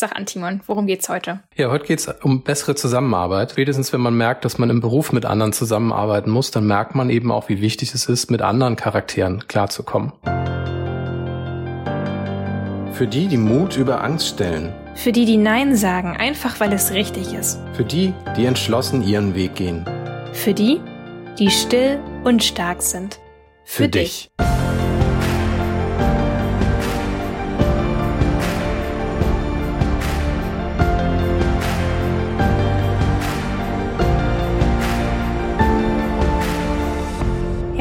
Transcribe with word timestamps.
Sag 0.00 0.14
an, 0.14 0.26
Timon, 0.26 0.60
worum 0.68 0.86
geht's 0.86 1.08
heute? 1.08 1.40
Ja, 1.56 1.72
heute 1.72 1.84
geht's 1.84 2.08
um 2.22 2.44
bessere 2.44 2.76
Zusammenarbeit. 2.76 3.50
Spätestens, 3.50 3.92
wenn 3.92 4.00
man 4.00 4.16
merkt, 4.16 4.44
dass 4.44 4.56
man 4.56 4.70
im 4.70 4.80
Beruf 4.80 5.10
mit 5.10 5.26
anderen 5.26 5.52
zusammenarbeiten 5.52 6.30
muss, 6.30 6.52
dann 6.52 6.68
merkt 6.68 6.94
man 6.94 7.10
eben 7.10 7.32
auch, 7.32 7.48
wie 7.48 7.60
wichtig 7.60 7.92
es 7.92 8.06
ist, 8.06 8.30
mit 8.30 8.40
anderen 8.40 8.76
Charakteren 8.76 9.48
klarzukommen. 9.48 10.12
Für 12.92 13.08
die, 13.08 13.26
die 13.26 13.38
Mut 13.38 13.76
über 13.76 14.04
Angst 14.04 14.28
stellen. 14.28 14.72
Für 14.94 15.10
die, 15.10 15.24
die 15.24 15.36
Nein 15.36 15.74
sagen, 15.74 16.16
einfach 16.16 16.60
weil 16.60 16.72
es 16.72 16.92
richtig 16.92 17.34
ist. 17.34 17.58
Für 17.72 17.84
die, 17.84 18.14
die 18.36 18.46
entschlossen 18.46 19.02
ihren 19.02 19.34
Weg 19.34 19.56
gehen. 19.56 19.84
Für 20.32 20.54
die, 20.54 20.80
die 21.40 21.50
still 21.50 21.98
und 22.22 22.44
stark 22.44 22.82
sind. 22.82 23.18
Für, 23.64 23.82
Für 23.82 23.88
dich. 23.88 24.30
dich. 24.38 24.67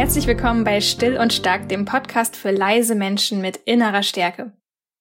Herzlich 0.08 0.28
willkommen 0.28 0.64
bei 0.64 0.80
Still 0.80 1.18
und 1.18 1.34
Stark, 1.34 1.68
dem 1.68 1.84
Podcast 1.84 2.38
für 2.38 2.50
leise 2.50 2.96
Menschen 2.96 3.42
mit 3.42 3.58
innerer 3.66 4.04
Stärke. 4.04 4.54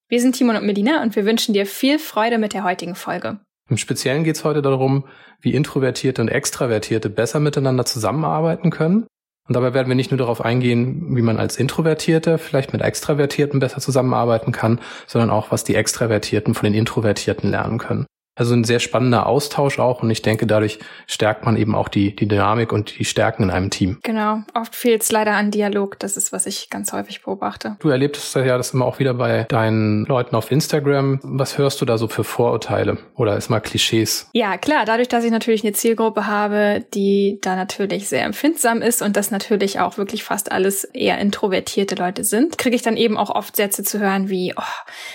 Wir 0.09 0.21
sind 0.21 0.35
Timon 0.35 0.57
und 0.57 0.67
Melina 0.67 1.01
und 1.01 1.15
wir 1.15 1.25
wünschen 1.25 1.55
dir 1.55 1.65
viel 1.65 2.01
Freude 2.01 2.39
mit 2.39 2.55
der 2.55 2.65
heutigen 2.65 2.97
Folge. 2.97 3.39
Im 3.71 3.77
Speziellen 3.77 4.25
geht 4.25 4.35
es 4.35 4.43
heute 4.43 4.63
darum, 4.63 5.05
wie 5.41 5.55
Introvertierte 5.55 6.21
und 6.21 6.29
Extravertierte 6.29 7.09
besser 7.09 7.39
miteinander 7.39 7.85
zusammenarbeiten 7.85 8.71
können. 8.71 9.07
Und 9.47 9.55
dabei 9.55 9.75
werden 9.75 9.87
wir 9.87 9.95
nicht 9.95 10.11
nur 10.11 10.19
darauf 10.19 10.45
eingehen, 10.45 11.15
wie 11.15 11.23
man 11.23 11.39
als 11.39 11.57
Introvertierte 11.57 12.37
vielleicht 12.37 12.73
mit 12.73 12.83
Extravertierten 12.83 13.61
besser 13.61 13.81
zusammenarbeiten 13.81 14.51
kann, 14.51 14.81
sondern 15.07 15.31
auch, 15.31 15.53
was 15.53 15.63
die 15.63 15.77
Extravertierten 15.77 16.53
von 16.55 16.65
den 16.65 16.75
Introvertierten 16.75 17.49
lernen 17.49 17.79
können. 17.79 18.07
Also 18.37 18.55
ein 18.55 18.65
sehr 18.65 18.81
spannender 18.81 19.27
Austausch 19.27 19.79
auch 19.79 20.03
und 20.03 20.11
ich 20.11 20.21
denke, 20.21 20.47
dadurch 20.47 20.79
stärkt 21.07 21.47
man 21.47 21.57
eben 21.57 21.75
auch 21.75 21.89
die, 21.89 22.15
die 22.15 22.29
Dynamik 22.29 22.71
und 22.71 22.99
die 22.99 23.07
Stärken 23.07 23.45
in 23.45 23.51
einem 23.51 23.71
Team. 23.71 23.99
Genau, 24.03 24.41
oft 24.53 24.77
fehlt 24.77 25.03
es 25.03 25.11
leider 25.11 25.33
an 25.33 25.51
Dialog, 25.51 25.99
das 25.99 26.19
ist, 26.19 26.33
was 26.33 26.45
ich 26.45 26.69
ganz 26.69 26.93
häufig 26.93 27.23
beobachte. 27.23 27.77
Du 27.81 27.89
erlebst 27.89 28.35
ja 28.35 28.59
das 28.59 28.75
immer 28.75 28.85
auch 28.85 28.99
wieder 28.99 29.15
bei 29.15 29.45
deinen 29.45 30.05
Leuten 30.05 30.37
auf 30.37 30.53
Instagram. 30.53 31.19
Was 31.23 31.57
hörst 31.57 31.81
du 31.81 31.87
da 31.87 31.97
so 31.97 32.09
für 32.09 32.25
Vorurteile 32.25 32.99
oder 33.15 33.39
ist 33.39 33.49
mal 33.49 33.61
Klischees? 33.61 34.29
Ja, 34.35 34.59
klar, 34.59 34.85
dadurch, 34.85 35.09
dass 35.09 35.25
ich 35.25 35.31
natürlich 35.31 35.65
eine 35.65 35.73
Zielgruppe 35.73 36.27
habe, 36.27 36.85
die 36.93 37.39
da 37.41 37.57
natürlich 37.57 38.09
sehr 38.09 38.25
empfindsam 38.25 38.83
ist 38.83 39.01
und 39.01 39.17
das 39.17 39.31
natürlich 39.31 39.81
auch 39.81 39.97
wirklich 39.97 40.25
fast 40.25 40.53
alles 40.53 40.85
eher 40.85 41.19
introvertierte 41.19 41.95
Leute 41.95 42.23
sind, 42.23 42.59
kriege 42.59 42.77
ich 42.77 42.83
dann 42.83 42.99
eben 42.99 43.17
auch 43.17 43.31
oft 43.31 43.57
Sätze 43.57 43.83
zu 43.83 43.99
hören 43.99 44.29
wie, 44.29 44.53
oh, 44.55 44.63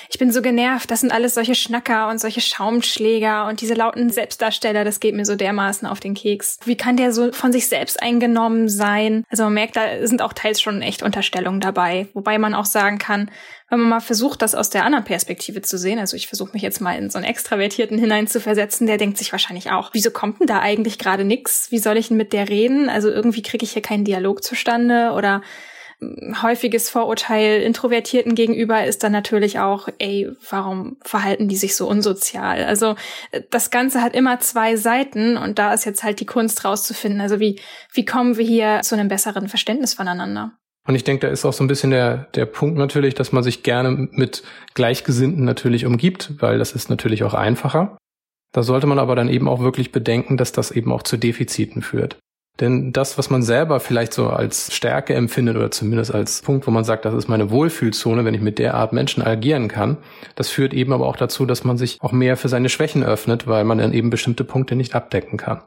ich 0.09 0.17
bin 0.17 0.31
so 0.31 0.41
genervt, 0.41 0.89
das 0.89 1.01
sind 1.01 1.11
alles 1.11 1.35
solche 1.35 1.53
Schnacker 1.53 2.09
und 2.09 2.19
solche 2.19 2.41
Schaumschläge 2.41 3.10
Aufreger 3.11 3.47
und 3.47 3.61
diese 3.61 3.73
lauten 3.73 4.09
Selbstdarsteller, 4.09 4.83
das 4.83 4.99
geht 4.99 5.15
mir 5.15 5.25
so 5.25 5.35
dermaßen 5.35 5.87
auf 5.87 5.99
den 5.99 6.13
Keks. 6.13 6.59
Wie 6.63 6.77
kann 6.77 6.95
der 6.95 7.11
so 7.11 7.31
von 7.31 7.51
sich 7.51 7.67
selbst 7.67 8.01
eingenommen 8.01 8.69
sein? 8.69 9.25
Also 9.29 9.43
man 9.43 9.53
merkt, 9.53 9.75
da 9.75 10.07
sind 10.07 10.21
auch 10.21 10.33
teils 10.33 10.61
schon 10.61 10.81
echt 10.81 11.03
Unterstellungen 11.03 11.59
dabei, 11.59 12.07
wobei 12.13 12.37
man 12.37 12.53
auch 12.53 12.65
sagen 12.65 12.97
kann, 12.97 13.29
wenn 13.69 13.79
man 13.79 13.89
mal 13.89 13.99
versucht, 13.99 14.41
das 14.41 14.55
aus 14.55 14.69
der 14.69 14.85
anderen 14.85 15.05
Perspektive 15.05 15.61
zu 15.61 15.77
sehen, 15.77 15.99
also 15.99 16.15
ich 16.15 16.27
versuche 16.27 16.51
mich 16.53 16.61
jetzt 16.61 16.81
mal 16.81 16.97
in 16.97 17.09
so 17.09 17.17
einen 17.17 17.27
Extravertierten 17.27 17.97
hineinzuversetzen, 17.97 18.87
der 18.87 18.97
denkt 18.97 19.17
sich 19.17 19.31
wahrscheinlich 19.31 19.71
auch, 19.71 19.89
wieso 19.93 20.11
kommt 20.11 20.39
denn 20.39 20.47
da 20.47 20.59
eigentlich 20.59 20.97
gerade 20.97 21.23
nix? 21.23 21.71
Wie 21.71 21.79
soll 21.79 21.97
ich 21.97 22.09
denn 22.09 22.17
mit 22.17 22.33
der 22.33 22.49
reden? 22.49 22.89
Also 22.89 23.09
irgendwie 23.09 23.41
kriege 23.41 23.63
ich 23.63 23.71
hier 23.71 23.81
keinen 23.81 24.05
Dialog 24.05 24.43
zustande 24.43 25.11
oder 25.15 25.41
häufiges 26.41 26.89
Vorurteil 26.89 27.61
Introvertierten 27.61 28.33
gegenüber 28.33 28.85
ist 28.85 29.03
dann 29.03 29.11
natürlich 29.11 29.59
auch, 29.59 29.87
ey, 29.99 30.29
warum 30.49 30.97
verhalten 31.01 31.47
die 31.47 31.55
sich 31.55 31.75
so 31.75 31.87
unsozial? 31.87 32.63
Also 32.63 32.95
das 33.51 33.69
Ganze 33.69 34.01
hat 34.01 34.15
immer 34.15 34.39
zwei 34.39 34.75
Seiten 34.75 35.37
und 35.37 35.59
da 35.59 35.73
ist 35.73 35.85
jetzt 35.85 36.03
halt 36.03 36.19
die 36.19 36.25
Kunst 36.25 36.65
rauszufinden. 36.65 37.21
Also 37.21 37.39
wie, 37.39 37.59
wie 37.93 38.05
kommen 38.05 38.37
wir 38.37 38.45
hier 38.45 38.81
zu 38.81 38.95
einem 38.95 39.09
besseren 39.09 39.47
Verständnis 39.47 39.93
voneinander? 39.93 40.53
Und 40.87 40.95
ich 40.95 41.03
denke, 41.03 41.27
da 41.27 41.31
ist 41.31 41.45
auch 41.45 41.53
so 41.53 41.63
ein 41.63 41.67
bisschen 41.67 41.91
der, 41.91 42.29
der 42.33 42.47
Punkt 42.47 42.77
natürlich, 42.77 43.13
dass 43.13 43.31
man 43.31 43.43
sich 43.43 43.61
gerne 43.61 43.91
mit 44.11 44.41
Gleichgesinnten 44.73 45.45
natürlich 45.45 45.85
umgibt, 45.85 46.41
weil 46.41 46.57
das 46.57 46.73
ist 46.73 46.89
natürlich 46.89 47.23
auch 47.23 47.35
einfacher. 47.35 47.97
Da 48.51 48.63
sollte 48.63 48.87
man 48.87 48.97
aber 48.97 49.15
dann 49.15 49.29
eben 49.29 49.47
auch 49.47 49.59
wirklich 49.59 49.91
bedenken, 49.91 50.37
dass 50.37 50.51
das 50.51 50.71
eben 50.71 50.91
auch 50.91 51.03
zu 51.03 51.17
Defiziten 51.17 51.83
führt. 51.83 52.17
Denn 52.59 52.91
das, 52.93 53.17
was 53.17 53.29
man 53.29 53.41
selber 53.41 53.79
vielleicht 53.79 54.13
so 54.13 54.29
als 54.29 54.73
Stärke 54.75 55.15
empfindet 55.15 55.55
oder 55.55 55.71
zumindest 55.71 56.13
als 56.13 56.41
Punkt, 56.41 56.67
wo 56.67 56.71
man 56.71 56.83
sagt, 56.83 57.05
das 57.05 57.13
ist 57.13 57.27
meine 57.27 57.49
Wohlfühlzone, 57.49 58.25
wenn 58.25 58.33
ich 58.33 58.41
mit 58.41 58.59
der 58.59 58.75
Art 58.75 58.93
Menschen 58.93 59.23
agieren 59.23 59.67
kann, 59.67 59.97
das 60.35 60.49
führt 60.49 60.73
eben 60.73 60.93
aber 60.93 61.07
auch 61.07 61.15
dazu, 61.15 61.45
dass 61.45 61.63
man 61.63 61.77
sich 61.77 61.97
auch 62.01 62.11
mehr 62.11 62.37
für 62.37 62.49
seine 62.49 62.69
Schwächen 62.69 63.03
öffnet, 63.03 63.47
weil 63.47 63.63
man 63.63 63.79
dann 63.79 63.93
eben 63.93 64.09
bestimmte 64.09 64.43
Punkte 64.43 64.75
nicht 64.75 64.93
abdecken 64.93 65.37
kann. 65.37 65.61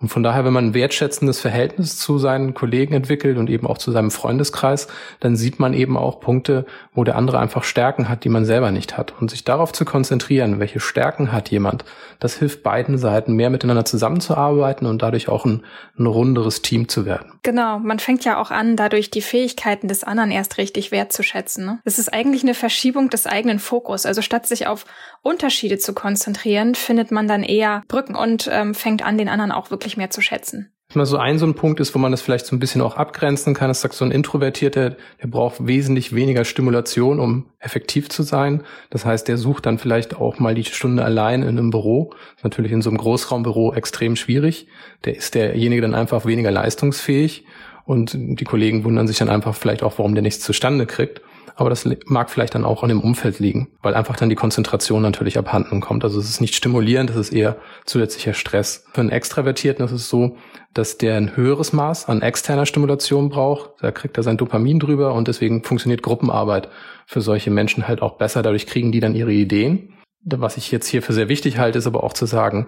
Und 0.00 0.08
von 0.08 0.24
daher, 0.24 0.44
wenn 0.44 0.52
man 0.52 0.66
ein 0.66 0.74
wertschätzendes 0.74 1.40
Verhältnis 1.40 1.96
zu 1.96 2.18
seinen 2.18 2.52
Kollegen 2.52 2.94
entwickelt 2.94 3.38
und 3.38 3.48
eben 3.48 3.66
auch 3.66 3.78
zu 3.78 3.92
seinem 3.92 4.10
Freundeskreis, 4.10 4.88
dann 5.20 5.36
sieht 5.36 5.60
man 5.60 5.72
eben 5.72 5.96
auch 5.96 6.20
Punkte, 6.20 6.66
wo 6.92 7.04
der 7.04 7.16
andere 7.16 7.38
einfach 7.38 7.62
Stärken 7.62 8.08
hat, 8.08 8.24
die 8.24 8.28
man 8.28 8.44
selber 8.44 8.72
nicht 8.72 8.98
hat. 8.98 9.14
Und 9.20 9.30
sich 9.30 9.44
darauf 9.44 9.72
zu 9.72 9.84
konzentrieren, 9.84 10.58
welche 10.58 10.80
Stärken 10.80 11.32
hat 11.32 11.48
jemand, 11.50 11.84
das 12.18 12.36
hilft 12.36 12.62
beiden 12.64 12.98
Seiten 12.98 13.34
mehr 13.34 13.50
miteinander 13.50 13.84
zusammenzuarbeiten 13.84 14.86
und 14.86 15.00
dadurch 15.00 15.28
auch 15.28 15.44
ein, 15.44 15.62
ein 15.96 16.06
runderes 16.06 16.60
Team 16.60 16.88
zu 16.88 17.06
werden. 17.06 17.32
Genau, 17.42 17.78
man 17.78 17.98
fängt 18.00 18.24
ja 18.24 18.40
auch 18.40 18.50
an, 18.50 18.76
dadurch 18.76 19.10
die 19.10 19.22
Fähigkeiten 19.22 19.86
des 19.86 20.04
anderen 20.04 20.32
erst 20.32 20.58
richtig 20.58 20.90
wertzuschätzen. 20.90 21.64
Ne? 21.64 21.78
Das 21.84 21.98
ist 21.98 22.12
eigentlich 22.12 22.42
eine 22.42 22.54
Verschiebung 22.54 23.10
des 23.10 23.26
eigenen 23.26 23.58
Fokus. 23.60 24.06
Also 24.06 24.22
statt 24.22 24.46
sich 24.46 24.66
auf 24.66 24.86
Unterschiede 25.22 25.78
zu 25.78 25.94
konzentrieren, 25.94 26.74
findet 26.74 27.10
man 27.10 27.28
dann 27.28 27.42
eher 27.42 27.82
Brücken 27.88 28.16
und 28.16 28.48
ähm, 28.52 28.74
fängt 28.74 29.04
an, 29.04 29.18
den 29.18 29.28
anderen 29.28 29.52
auch 29.52 29.70
wirklich 29.70 29.83
mehr 29.96 30.10
zu 30.10 30.20
schätzen. 30.20 30.70
Mal 30.94 31.06
so 31.06 31.16
ein 31.16 31.38
so 31.38 31.46
ein 31.46 31.54
Punkt 31.54 31.80
ist, 31.80 31.94
wo 31.94 31.98
man 31.98 32.12
das 32.12 32.22
vielleicht 32.22 32.46
so 32.46 32.54
ein 32.54 32.60
bisschen 32.60 32.80
auch 32.80 32.96
abgrenzen 32.96 33.54
kann. 33.54 33.68
Das 33.68 33.80
sagt 33.80 33.94
so 33.94 34.04
ein 34.04 34.10
Introvertierter, 34.10 34.96
der 35.22 35.26
braucht 35.26 35.66
wesentlich 35.66 36.14
weniger 36.14 36.44
Stimulation, 36.44 37.18
um 37.18 37.46
effektiv 37.58 38.08
zu 38.10 38.22
sein. 38.22 38.62
Das 38.90 39.04
heißt, 39.04 39.26
der 39.26 39.36
sucht 39.36 39.66
dann 39.66 39.78
vielleicht 39.78 40.14
auch 40.16 40.38
mal 40.38 40.54
die 40.54 40.64
Stunde 40.64 41.04
allein 41.04 41.42
in 41.42 41.48
einem 41.58 41.70
Büro. 41.70 42.12
Natürlich 42.42 42.70
in 42.70 42.82
so 42.82 42.90
einem 42.90 42.98
Großraumbüro 42.98 43.74
extrem 43.74 44.14
schwierig. 44.14 44.68
Der 45.04 45.16
ist 45.16 45.34
derjenige 45.34 45.82
dann 45.82 45.94
einfach 45.94 46.26
weniger 46.26 46.50
leistungsfähig. 46.50 47.44
Und 47.86 48.12
die 48.14 48.44
Kollegen 48.44 48.84
wundern 48.84 49.08
sich 49.08 49.18
dann 49.18 49.28
einfach 49.28 49.54
vielleicht 49.54 49.82
auch, 49.82 49.98
warum 49.98 50.14
der 50.14 50.22
nichts 50.22 50.44
zustande 50.44 50.86
kriegt 50.86 51.20
aber 51.56 51.70
das 51.70 51.88
mag 52.06 52.30
vielleicht 52.30 52.54
dann 52.54 52.64
auch 52.64 52.82
an 52.82 52.88
dem 52.88 53.00
Umfeld 53.00 53.38
liegen, 53.38 53.68
weil 53.82 53.94
einfach 53.94 54.16
dann 54.16 54.28
die 54.28 54.34
Konzentration 54.34 55.02
natürlich 55.02 55.38
abhanden 55.38 55.80
kommt. 55.80 56.04
Also 56.04 56.18
es 56.18 56.28
ist 56.28 56.40
nicht 56.40 56.54
stimulierend, 56.54 57.10
es 57.10 57.16
ist 57.16 57.32
eher 57.32 57.56
zusätzlicher 57.84 58.34
Stress. 58.34 58.84
Für 58.92 59.00
einen 59.00 59.10
Extravertierten 59.10 59.84
ist 59.84 59.92
es 59.92 60.08
so, 60.08 60.36
dass 60.72 60.98
der 60.98 61.16
ein 61.16 61.36
höheres 61.36 61.72
Maß 61.72 62.08
an 62.08 62.22
externer 62.22 62.66
Stimulation 62.66 63.28
braucht. 63.28 63.70
Da 63.80 63.92
kriegt 63.92 64.16
er 64.16 64.22
sein 64.22 64.36
Dopamin 64.36 64.80
drüber 64.80 65.14
und 65.14 65.28
deswegen 65.28 65.62
funktioniert 65.62 66.02
Gruppenarbeit 66.02 66.68
für 67.06 67.20
solche 67.20 67.50
Menschen 67.50 67.86
halt 67.86 68.02
auch 68.02 68.18
besser. 68.18 68.42
Dadurch 68.42 68.66
kriegen 68.66 68.90
die 68.90 69.00
dann 69.00 69.14
ihre 69.14 69.32
Ideen 69.32 69.94
was 70.24 70.56
ich 70.56 70.70
jetzt 70.72 70.86
hier 70.88 71.02
für 71.02 71.12
sehr 71.12 71.28
wichtig 71.28 71.58
halte, 71.58 71.78
ist 71.78 71.86
aber 71.86 72.02
auch 72.02 72.14
zu 72.14 72.26
sagen, 72.26 72.66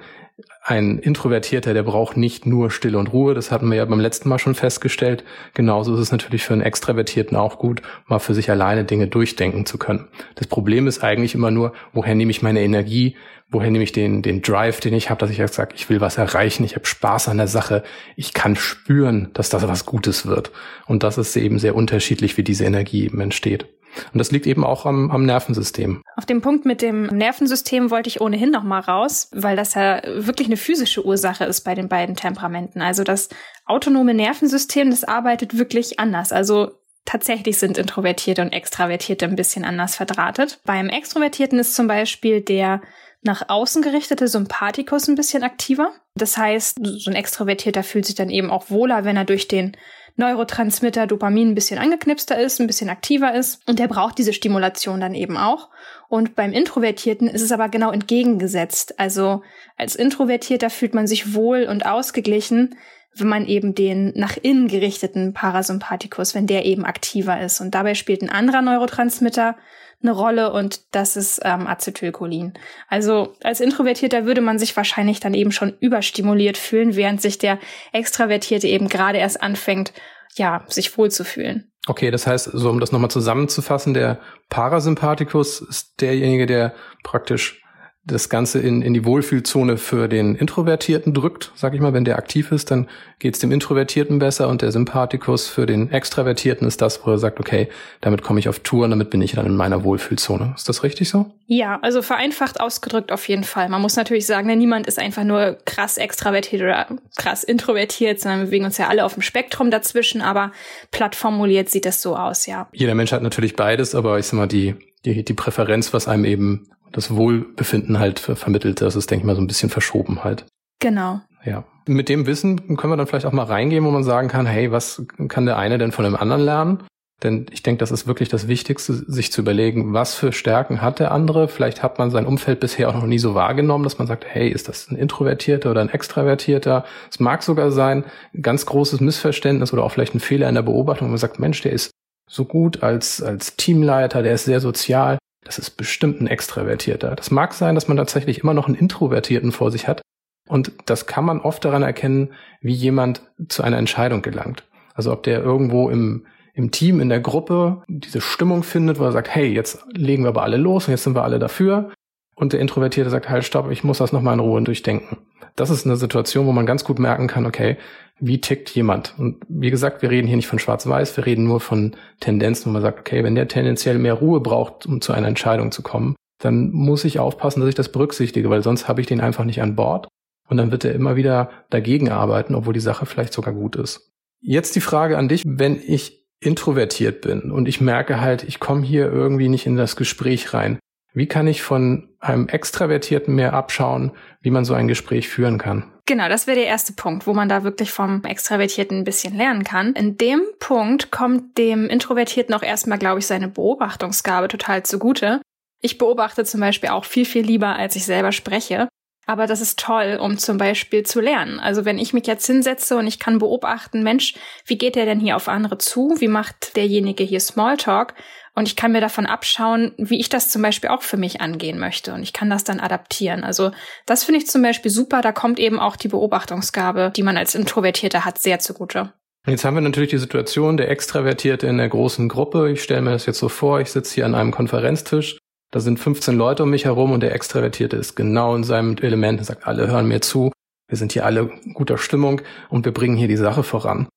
ein 0.63 0.99
Introvertierter, 0.99 1.73
der 1.73 1.83
braucht 1.83 2.17
nicht 2.17 2.45
nur 2.45 2.71
Stille 2.71 2.99
und 2.99 3.13
Ruhe. 3.13 3.35
Das 3.35 3.51
hatten 3.51 3.69
wir 3.71 3.77
ja 3.77 3.85
beim 3.85 4.01
letzten 4.01 4.29
Mal 4.29 4.39
schon 4.39 4.55
festgestellt. 4.55 5.25
Genauso 5.55 5.95
ist 5.95 6.01
es 6.01 6.13
natürlich 6.13 6.45
für 6.45 6.53
einen 6.53 6.63
Extravertierten 6.63 7.37
auch 7.37 7.59
gut, 7.59 7.83
mal 8.07 8.19
für 8.19 8.35
sich 8.35 8.51
alleine 8.51 8.85
Dinge 8.85 9.07
durchdenken 9.07 9.65
zu 9.65 9.79
können. 9.79 10.09
Das 10.35 10.47
Problem 10.47 10.87
ist 10.89 11.03
eigentlich 11.03 11.35
immer 11.35 11.51
nur, 11.51 11.73
woher 11.93 12.15
nehme 12.15 12.31
ich 12.31 12.43
meine 12.43 12.61
Energie? 12.61 13.17
Woher 13.49 13.71
nehme 13.71 13.85
ich 13.85 13.93
den, 13.93 14.23
den 14.23 14.43
Drive, 14.43 14.81
den 14.81 14.93
ich 14.93 15.09
habe, 15.09 15.21
dass 15.21 15.31
ich 15.31 15.39
jetzt 15.39 15.55
sage, 15.55 15.75
ich 15.77 15.89
will 15.89 16.01
was 16.01 16.19
erreichen, 16.19 16.65
ich 16.65 16.75
habe 16.75 16.85
Spaß 16.85 17.29
an 17.29 17.37
der 17.37 17.47
Sache, 17.47 17.85
ich 18.17 18.35
kann 18.35 18.57
spüren, 18.57 19.31
dass 19.35 19.51
das 19.51 19.67
was 19.69 19.87
Gutes 19.87 20.27
wird. 20.27 20.51
Und 20.87 21.05
das 21.05 21.17
ist 21.17 21.37
eben 21.37 21.61
sehr 21.61 21.77
unterschiedlich, 21.77 22.37
wie 22.37 22.43
diese 22.43 22.65
Energie 22.65 23.05
eben 23.05 23.21
entsteht. 23.21 23.69
Und 24.13 24.19
das 24.19 24.31
liegt 24.31 24.47
eben 24.47 24.65
auch 24.65 24.87
am, 24.87 25.11
am 25.11 25.25
Nervensystem. 25.25 26.03
Auf 26.17 26.27
dem 26.27 26.41
Punkt 26.41 26.65
mit 26.65 26.83
dem 26.83 27.07
Nervensystem 27.07 27.91
wollte 27.91 28.09
ich 28.09 28.21
ohnehin 28.21 28.51
noch 28.51 28.63
mal 28.63 28.81
raus, 28.81 29.31
weil 29.33 29.57
das 29.57 29.75
ja 29.75 30.03
wirklich 30.05 30.49
eine 30.49 30.57
physische 30.57 31.05
Ursache 31.05 31.45
ist 31.45 31.63
bei 31.63 31.75
den 31.75 31.89
beiden 31.89 32.17
Temperamenten. 32.17 32.81
Also 32.81 33.05
das 33.05 33.29
autonome 33.65 34.15
Nervensystem, 34.15 34.91
das 34.91 35.05
arbeitet 35.05 35.59
wirklich 35.59 35.99
anders. 35.99 36.33
Also 36.33 36.73
tatsächlich 37.05 37.59
sind 37.59 37.79
Introvertierte 37.79 38.43
und 38.43 38.53
Extravertierte 38.53 39.25
ein 39.25 39.37
bisschen 39.37 39.65
anders 39.65 39.97
verdrahtet. 39.97 40.61
Beim 40.65 40.89
Extrovertierten 40.89 41.59
ist 41.59 41.75
zum 41.75 41.87
Beispiel 41.87 42.41
der 42.41 42.83
nach 43.23 43.49
außen 43.49 43.83
gerichtete 43.83 44.29
Sympathikus 44.29 45.09
ein 45.09 45.17
bisschen 45.17 45.43
aktiver. 45.43 45.91
Das 46.15 46.37
heißt, 46.37 46.79
so 46.83 47.11
ein 47.11 47.17
Extrovertierter 47.17 47.83
fühlt 47.83 48.07
sich 48.07 48.15
dann 48.15 48.31
eben 48.31 48.51
auch 48.51 48.71
wohler, 48.71 49.05
wenn 49.05 49.17
er 49.17 49.25
durch 49.25 49.49
den 49.49 49.77
Neurotransmitter 50.17 51.07
Dopamin 51.07 51.51
ein 51.51 51.55
bisschen 51.55 51.79
angeknipster 51.79 52.39
ist, 52.39 52.61
ein 52.61 52.67
bisschen 52.67 52.89
aktiver 52.89 53.35
ist. 53.35 53.61
Und 53.69 53.79
der 53.79 53.89
braucht 53.89 54.19
diese 54.19 54.33
Stimulation 54.33 55.01
dann 55.01 55.15
eben 55.15 55.37
auch. 55.37 55.69
Und 56.09 56.35
beim 56.35 56.53
Introvertierten 56.53 57.29
ist 57.29 57.43
es 57.43 57.53
aber 57.53 57.69
genau 57.69 57.91
entgegengesetzt. 57.91 58.99
Also 58.99 59.43
als 59.77 59.95
Introvertierter 59.95 60.71
fühlt 60.71 60.95
man 60.95 61.07
sich 61.07 61.35
wohl 61.35 61.65
und 61.65 61.85
ausgeglichen, 61.85 62.77
wenn 63.15 63.29
man 63.29 63.47
eben 63.47 63.75
den 63.75 64.13
nach 64.15 64.37
innen 64.37 64.69
gerichteten 64.69 65.33
Parasympathikus, 65.33 66.35
wenn 66.35 66.47
der 66.47 66.65
eben 66.65 66.85
aktiver 66.85 67.41
ist. 67.41 67.61
Und 67.61 67.75
dabei 67.75 67.95
spielt 67.95 68.23
ein 68.23 68.31
anderer 68.31 68.63
Neurotransmitter 68.63 69.57
eine 70.03 70.13
Rolle 70.13 70.53
und 70.53 70.95
das 70.95 71.17
ist 71.17 71.41
ähm, 71.45 71.67
Acetylcholin. 71.67 72.55
Also 72.89 73.35
als 73.43 73.61
Introvertierter 73.61 74.25
würde 74.25 74.41
man 74.41 74.59
sich 74.59 74.77
wahrscheinlich 74.77 75.21
dann 75.21 75.35
eben 75.35 75.53
schon 75.53 75.75
überstimuliert 75.81 76.59
fühlen, 76.59 76.97
während 76.97 77.21
sich 77.21 77.39
der 77.39 77.59
Extravertierte 77.93 78.69
eben 78.69 78.89
gerade 78.89 79.19
erst 79.19 79.43
anfängt, 79.43 79.93
ja, 80.35 80.65
sich 80.69 80.97
wohlzufühlen. 80.97 81.71
Okay, 81.87 82.11
das 82.11 82.27
heißt, 82.27 82.51
so 82.53 82.71
um 82.71 82.81
das 82.81 82.93
nochmal 82.93 83.11
zusammenzufassen, 83.11 83.95
der 83.95 84.19
Parasympathikus 84.49 85.61
ist 85.61 86.01
derjenige, 86.01 86.47
der 86.47 86.75
praktisch 87.05 87.63
das 88.07 88.29
Ganze 88.29 88.61
in, 88.61 88.83
in 88.83 88.95
die 88.95 89.05
Wohlfühlzone 89.05 89.79
für 89.79 90.07
den 90.07 90.37
Introvertierten 90.37 91.13
drückt, 91.13 91.51
sag 91.57 91.75
ich 91.75 91.81
mal, 91.81 91.93
wenn 91.93 92.05
der 92.05 92.17
aktiv 92.17 92.53
ist, 92.53 92.71
dann 92.71 92.89
geht's 93.19 93.41
dem 93.41 93.51
Introvertierten 93.51 94.21
besser 94.21 94.49
und 94.49 94.63
der 94.63 94.71
Sympathikus 94.71 95.49
für 95.49 95.67
den 95.67 95.91
Extravertierten 95.91 96.69
ist 96.69 96.81
das, 96.81 97.05
wo 97.05 97.11
er 97.11 97.19
sagt, 97.19 97.41
okay, 97.41 97.69
damit 98.01 98.23
komme 98.23 98.39
ich 98.39 98.49
auf 98.49 98.61
Tour 98.61 98.85
und 98.85 98.91
damit 98.91 99.11
bin 99.11 99.23
ich 99.23 99.33
dann 99.33 99.47
in 99.47 99.57
meiner 99.57 99.83
Wohlfühlzone. 99.83 100.55
Ist 100.57 100.69
das 100.69 100.85
richtig 100.85 101.09
so? 101.09 101.33
Ja, 101.47 101.81
also 101.83 102.01
vereinfacht 102.01 102.61
ausgedrückt 102.61 103.11
auf 103.11 103.27
jeden 103.29 103.45
Fall. 103.45 103.69
Man 103.69 103.83
muss 103.83 103.97
natürlich 103.97 104.27
sagen, 104.27 104.47
ne, 104.47 104.55
niemand 104.55 104.87
ist 104.87 105.01
einfach 105.01 105.25
nur 105.25 105.59
krass 105.65 105.99
extravertiert 105.99 106.63
oder 106.63 106.87
krass 107.17 107.43
introvertiert, 107.43 108.21
sondern 108.21 108.41
wir 108.41 108.47
bewegen 108.47 108.67
uns 108.67 108.79
ja 108.79 108.87
alle 108.87 109.05
auf 109.05 109.15
dem 109.15 109.23
Spektrum 109.23 109.73
dazwischen, 109.73 110.23
aber 110.23 110.53
platt 110.93 111.17
formuliert 111.17 111.71
sieht 111.71 111.87
das 111.87 112.01
so 112.03 112.15
aus, 112.15 112.47
ja. 112.47 112.69
Jeder 112.73 112.95
Mensch 112.95 113.11
hat 113.11 113.23
natürlich 113.23 113.57
beides, 113.57 113.97
aber 113.97 114.17
ich 114.21 114.27
sag 114.27 114.35
mal, 114.35 114.47
die, 114.47 114.77
die, 115.05 115.25
die 115.25 115.35
Präferenz, 115.35 115.93
was 115.93 116.07
einem 116.07 116.25
eben 116.25 116.69
das 116.93 117.15
Wohlbefinden 117.15 117.99
halt 117.99 118.19
vermittelt. 118.19 118.81
Das 118.81 118.97
ist, 118.97 119.11
denke 119.11 119.23
ich 119.23 119.27
mal, 119.27 119.37
so 119.37 119.43
ein 119.43 119.47
bisschen 119.47 119.71
verschoben 119.71 120.25
halt. 120.25 120.47
Genau. 120.81 121.21
Ja. 121.45 121.65
Mit 121.87 122.09
dem 122.09 122.27
Wissen 122.27 122.77
können 122.77 122.93
wir 122.93 122.97
dann 122.97 123.07
vielleicht 123.07 123.27
auch 123.27 123.33
mal 123.33 123.45
reingehen, 123.45 123.85
wo 123.85 123.91
man 123.91 124.03
sagen 124.03 124.29
kann, 124.29 124.47
hey, 124.47 124.73
was 124.73 125.03
kann 125.29 125.47
der 125.47 125.57
eine 125.57 125.79
denn 125.79 125.93
von 125.93 126.05
dem 126.05 126.17
anderen 126.17 126.43
lernen? 126.43 126.83
Denn 127.23 127.47
ich 127.51 127.63
denke, 127.63 127.79
das 127.79 127.93
ist 127.93 128.07
wirklich 128.07 128.29
das 128.29 128.47
Wichtigste, 128.47 128.93
sich 128.93 129.33
zu 129.33 129.41
überlegen, 129.41 129.95
was 129.95 130.15
für 130.15 130.33
Stärken 130.33 130.83
hat 130.83 130.99
der 130.99 131.13
andere. 131.13 131.49
Vielleicht 131.49 131.83
hat 131.83 131.99
man 131.99 132.11
sein 132.11 132.27
Umfeld 132.27 132.61
bisher 132.61 132.91
auch 132.91 132.95
noch 132.95 133.07
nie 133.07 133.19
so 133.19 133.35
wahrgenommen, 133.35 133.85
dass 133.85 133.99
man 133.99 134.07
sagt, 134.07 134.27
hey, 134.27 134.51
ist 134.51 134.69
das 134.69 134.91
ein 134.91 134.97
Introvertierter 134.97 135.71
oder 135.71 135.81
ein 135.81 135.89
Extravertierter? 135.89 136.85
Es 137.11 137.19
mag 137.19 137.43
sogar 137.43 137.71
sein, 137.71 138.05
ein 138.35 138.43
ganz 138.43 138.67
großes 138.67 139.01
Missverständnis 139.01 139.73
oder 139.73 139.85
auch 139.85 139.93
vielleicht 139.93 140.15
ein 140.15 140.21
Fehler 140.21 140.49
in 140.49 140.57
der 140.57 140.63
Beobachtung, 140.63 141.09
wo 141.09 141.11
man 141.11 141.19
sagt, 141.19 141.39
Mensch, 141.39 141.63
der 141.63 141.73
ist 141.73 141.91
so 142.29 142.45
gut 142.45 142.83
als, 142.83 143.23
als 143.23 143.57
Teamleiter, 143.57 144.23
der 144.23 144.35
ist 144.35 144.45
sehr 144.45 144.61
sozial 144.61 145.17
das 145.47 145.59
ist 145.59 145.71
bestimmt 145.71 146.21
ein 146.21 146.27
Extravertierter. 146.27 147.15
Das 147.15 147.31
mag 147.31 147.55
sein, 147.55 147.77
dass 147.77 147.87
man 147.87 147.97
tatsächlich 147.97 148.41
immer 148.41 148.53
noch 148.53 148.67
einen 148.67 148.75
Introvertierten 148.75 149.53
vor 149.53 149.71
sich 149.71 149.87
hat. 149.87 150.03
Und 150.49 150.73
das 150.87 151.07
kann 151.07 151.25
man 151.25 151.41
oft 151.41 151.65
daran 151.65 151.83
erkennen, 151.83 152.33
wie 152.61 152.75
jemand 152.75 153.23
zu 153.49 153.63
einer 153.63 153.79
Entscheidung 153.79 154.23
gelangt. 154.23 154.65
Also 154.95 155.13
ob 155.13 155.23
der 155.23 155.43
irgendwo 155.43 155.89
im, 155.89 156.27
im 156.55 156.71
Team, 156.71 157.01
in 157.01 157.09
der 157.09 157.21
Gruppe 157.21 157.83
diese 157.89 158.21
Stimmung 158.21 158.63
findet, 158.63 158.99
wo 158.99 159.05
er 159.05 159.13
sagt, 159.13 159.33
hey, 159.35 159.47
jetzt 159.47 159.85
legen 159.93 160.25
wir 160.25 160.29
aber 160.29 160.43
alle 160.43 160.57
los 160.57 160.87
und 160.87 160.93
jetzt 160.93 161.05
sind 161.05 161.15
wir 161.15 161.25
alle 161.25 161.39
dafür. 161.39 161.93
Und 162.39 162.53
der 162.53 162.61
Introvertierte 162.61 163.11
sagt, 163.11 163.29
halt, 163.29 163.45
stopp, 163.45 163.71
ich 163.71 163.83
muss 163.83 163.99
das 163.99 164.13
nochmal 164.13 164.35
in 164.35 164.41
Ruhe 164.41 164.63
durchdenken. 164.63 165.19
Das 165.57 165.71
ist 165.71 165.87
eine 165.87 165.97
Situation, 165.97 166.47
wo 166.47 166.53
man 166.53 166.67
ganz 166.67 166.85
gut 166.85 166.99
merken 166.99 167.29
kann, 167.29 167.47
okay, 167.47 167.79
wie 168.21 168.41
tickt 168.41 168.71
jemand? 168.71 169.15
Und 169.19 169.43
wie 169.49 169.71
gesagt, 169.71 170.03
wir 170.03 170.11
reden 170.11 170.27
hier 170.27 170.37
nicht 170.37 170.47
von 170.47 170.59
Schwarz-Weiß, 170.59 171.17
wir 171.17 171.27
reden 171.27 171.45
nur 171.45 171.61
von 171.61 171.97
Tendenzen, 172.21 172.67
wo 172.67 172.73
man 172.75 172.83
sagt, 172.83 173.01
okay, 173.01 173.25
wenn 173.25 173.35
der 173.35 173.49
tendenziell 173.49 173.99
mehr 173.99 174.15
Ruhe 174.15 174.41
braucht, 174.41 174.87
um 174.87 175.01
zu 175.01 175.13
einer 175.13 175.29
Entscheidung 175.29 175.73
zu 175.73 175.83
kommen, 175.83 176.15
dann 176.39 176.71
muss 176.73 177.05
ich 177.05 177.19
aufpassen, 177.19 177.61
dass 177.61 177.69
ich 177.71 177.75
das 177.75 177.91
berücksichtige, 177.91 178.51
weil 178.51 178.63
sonst 178.63 178.89
habe 178.89 179.01
ich 179.01 179.07
den 179.07 179.21
einfach 179.21 179.45
nicht 179.45 179.63
an 179.63 179.77
Bord. 179.77 180.09
Und 180.49 180.59
dann 180.59 180.71
wird 180.71 180.85
er 180.85 180.95
immer 180.95 181.17
wieder 181.17 181.51
dagegen 181.71 182.11
arbeiten, 182.11 182.55
obwohl 182.55 182.75
die 182.75 182.81
Sache 182.81 183.07
vielleicht 183.07 183.33
sogar 183.33 183.53
gut 183.53 183.77
ist. 183.77 184.13
Jetzt 184.41 184.77
die 184.77 184.81
Frage 184.81 185.19
an 185.19 185.29
dich, 185.29 185.43
wenn 185.45 185.81
ich 185.85 186.27
introvertiert 186.41 187.23
bin 187.23 187.51
und 187.51 187.67
ich 187.67 187.81
merke 187.81 188.21
halt, 188.21 188.45
ich 188.45 188.61
komme 188.61 188.83
hier 188.83 189.11
irgendwie 189.11 189.49
nicht 189.49 189.67
in 189.67 189.77
das 189.77 189.97
Gespräch 189.97 190.53
rein. 190.53 190.79
Wie 191.17 191.27
kann 191.27 191.47
ich 191.47 191.63
von 191.63 192.11
einem 192.21 192.47
Extravertierten 192.47 193.35
mehr 193.35 193.55
abschauen, 193.55 194.13
wie 194.43 194.51
man 194.51 194.67
so 194.67 194.75
ein 194.75 194.87
Gespräch 194.87 195.29
führen 195.29 195.57
kann? 195.57 195.91
Genau, 196.05 196.29
das 196.29 196.47
wäre 196.47 196.59
der 196.59 196.67
erste 196.67 196.93
Punkt, 196.93 197.27
wo 197.27 197.33
man 197.33 197.49
da 197.49 197.65
wirklich 197.65 197.91
vom 197.91 198.23
Extravertierten 198.23 198.99
ein 198.99 199.05
bisschen 199.05 199.35
lernen 199.35 199.65
kann. 199.65 199.95
In 199.95 200.19
dem 200.19 200.43
Punkt 200.61 201.11
kommt 201.11 201.57
dem 201.57 201.89
Introvertierten 201.89 202.55
auch 202.55 202.63
erstmal, 202.63 202.99
glaube 202.99 203.21
ich, 203.21 203.27
seine 203.27 203.49
Beobachtungsgabe 203.49 204.49
total 204.49 204.83
zugute. 204.83 205.41
Ich 205.81 205.97
beobachte 205.97 206.45
zum 206.45 206.61
Beispiel 206.61 206.91
auch 206.91 207.07
viel, 207.07 207.25
viel 207.25 207.47
lieber, 207.47 207.77
als 207.77 207.97
ich 207.97 208.05
selber 208.05 208.31
spreche. 208.31 208.87
Aber 209.27 209.49
das 209.49 209.61
ist 209.61 209.79
toll, 209.79 210.19
um 210.21 210.39
zum 210.39 210.57
Beispiel 210.57 211.03
zu 211.03 211.21
lernen. 211.21 211.59
Also 211.59 211.85
wenn 211.85 211.99
ich 211.99 212.13
mich 212.13 212.27
jetzt 212.29 212.47
hinsetze 212.47 212.97
und 212.97 213.09
ich 213.09 213.19
kann 213.19 213.39
beobachten, 213.39 214.05
Mensch, 214.05 214.35
wie 214.65 214.79
geht 214.79 214.95
der 214.95 215.05
denn 215.05 215.19
hier 215.19 215.35
auf 215.35 215.49
andere 215.49 215.79
zu? 215.79 216.15
Wie 216.21 216.29
macht 216.29 216.77
derjenige 216.77 217.25
hier 217.25 217.41
Smalltalk? 217.41 218.15
Und 218.55 218.69
ich 218.69 218.77
kann 218.77 218.93
mir 218.93 219.01
davon 219.01 219.27
abschauen, 219.27 219.93
wie 219.99 220.19
ich 220.19 220.29
das 220.29 220.49
zum 220.49 220.63
Beispiel 220.63 220.89
auch 220.89 221.03
für 221.03 221.17
mich 221.17 221.41
angehen 221.41 221.79
möchte. 221.79 222.15
Und 222.15 222.23
ich 222.23 222.33
kann 222.33 222.49
das 222.49 222.65
dann 222.65 222.81
adaptieren. 222.81 223.45
Also 223.45 223.73
das 224.07 224.25
finde 224.25 224.39
ich 224.39 224.47
zum 224.47 224.63
Beispiel 224.63 224.91
super. 224.91 225.21
Da 225.21 225.33
kommt 225.33 225.59
eben 225.59 225.79
auch 225.79 225.97
die 225.97 226.09
Beobachtungsgabe, 226.09 227.13
die 227.15 227.23
man 227.25 227.37
als 227.37 227.55
Introvertierter 227.55 228.25
hat, 228.25 228.39
sehr 228.39 228.61
zugute. 228.61 229.13
Jetzt 229.47 229.65
haben 229.65 229.75
wir 229.75 229.81
natürlich 229.81 230.11
die 230.11 230.19
Situation, 230.19 230.77
der 230.77 230.89
Extravertierte 230.89 231.67
in 231.67 231.79
der 231.79 231.89
großen 231.89 232.29
Gruppe. 232.29 232.71
Ich 232.71 232.83
stelle 232.83 233.03
mir 233.03 233.11
das 233.11 233.27
jetzt 233.27 233.39
so 233.39 233.49
vor, 233.49 233.81
ich 233.81 233.91
sitze 233.91 234.15
hier 234.15 234.27
an 234.27 234.35
einem 234.35 234.53
Konferenztisch 234.53 235.39
da 235.77 235.81
sind 235.81 236.01
15 236.01 236.35
Leute 236.35 236.63
um 236.63 236.71
mich 236.71 236.87
herum 236.87 237.13
und 237.13 237.21
der 237.21 237.35
Extravertierte 237.35 237.99
ist 237.99 238.17
genau 238.17 238.57
in 238.57 238.65
seinem 238.65 238.97
Element 238.97 239.41
und 239.41 239.45
sagt, 239.45 239.67
alle 239.67 239.89
hören 239.89 240.09
mir 240.09 240.23
zu, 240.23 240.51
wir 240.89 240.97
sind 240.97 241.13
hier 241.13 241.27
alle 241.27 241.51
guter 241.75 241.99
Stimmung 241.99 242.41
und 242.71 242.87
wir 242.87 242.93
bringen 242.93 243.15
hier 243.15 243.29
die 243.29 243.37
Sache 243.37 243.63
voran. 243.63 244.09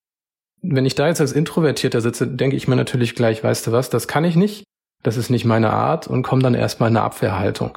Wenn 0.62 0.86
ich 0.86 0.94
da 0.94 1.06
jetzt 1.06 1.20
als 1.20 1.32
Introvertierter 1.32 2.00
sitze, 2.00 2.26
denke 2.26 2.56
ich 2.56 2.66
mir 2.66 2.76
natürlich 2.76 3.14
gleich, 3.14 3.44
weißt 3.44 3.66
du 3.66 3.72
was, 3.72 3.90
das 3.90 4.08
kann 4.08 4.24
ich 4.24 4.36
nicht, 4.36 4.64
das 5.02 5.18
ist 5.18 5.28
nicht 5.28 5.44
meine 5.44 5.68
Art 5.68 6.06
und 6.06 6.22
komme 6.22 6.42
dann 6.42 6.54
erstmal 6.54 6.88
in 6.88 6.96
eine 6.96 7.04
Abwehrhaltung. 7.04 7.76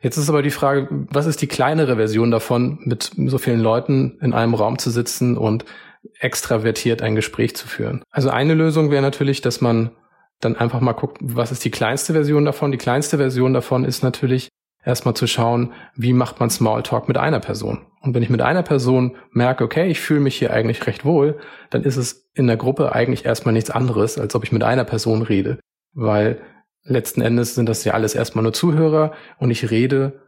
Jetzt 0.00 0.16
ist 0.16 0.30
aber 0.30 0.40
die 0.40 0.50
Frage, 0.50 0.88
was 1.10 1.26
ist 1.26 1.42
die 1.42 1.48
kleinere 1.48 1.96
Version 1.96 2.30
davon, 2.30 2.78
mit 2.86 3.10
so 3.26 3.36
vielen 3.36 3.60
Leuten 3.60 4.16
in 4.22 4.32
einem 4.32 4.54
Raum 4.54 4.78
zu 4.78 4.88
sitzen 4.88 5.36
und 5.36 5.66
extravertiert 6.18 7.02
ein 7.02 7.14
Gespräch 7.14 7.56
zu 7.56 7.68
führen? 7.68 8.02
Also 8.10 8.30
eine 8.30 8.54
Lösung 8.54 8.90
wäre 8.90 9.02
natürlich, 9.02 9.42
dass 9.42 9.60
man 9.60 9.90
dann 10.42 10.56
einfach 10.56 10.80
mal 10.80 10.92
guckt, 10.92 11.18
was 11.20 11.52
ist 11.52 11.64
die 11.64 11.70
kleinste 11.70 12.12
Version 12.12 12.44
davon. 12.44 12.72
Die 12.72 12.78
kleinste 12.78 13.16
Version 13.16 13.54
davon 13.54 13.84
ist 13.84 14.02
natürlich 14.02 14.48
erstmal 14.84 15.14
zu 15.14 15.26
schauen, 15.26 15.72
wie 15.94 16.12
macht 16.12 16.40
man 16.40 16.50
Smalltalk 16.50 17.08
mit 17.08 17.16
einer 17.16 17.40
Person. 17.40 17.86
Und 18.00 18.14
wenn 18.14 18.22
ich 18.22 18.30
mit 18.30 18.42
einer 18.42 18.64
Person 18.64 19.16
merke, 19.30 19.62
okay, 19.62 19.88
ich 19.88 20.00
fühle 20.00 20.20
mich 20.20 20.36
hier 20.36 20.52
eigentlich 20.52 20.86
recht 20.86 21.04
wohl, 21.04 21.38
dann 21.70 21.84
ist 21.84 21.96
es 21.96 22.28
in 22.34 22.48
der 22.48 22.56
Gruppe 22.56 22.92
eigentlich 22.92 23.24
erstmal 23.24 23.54
nichts 23.54 23.70
anderes, 23.70 24.18
als 24.18 24.34
ob 24.34 24.42
ich 24.42 24.50
mit 24.50 24.64
einer 24.64 24.84
Person 24.84 25.22
rede. 25.22 25.60
Weil 25.92 26.40
letzten 26.82 27.22
Endes 27.22 27.54
sind 27.54 27.68
das 27.68 27.84
ja 27.84 27.94
alles 27.94 28.16
erstmal 28.16 28.42
nur 28.42 28.52
Zuhörer 28.52 29.12
und 29.38 29.50
ich 29.50 29.70
rede 29.70 30.20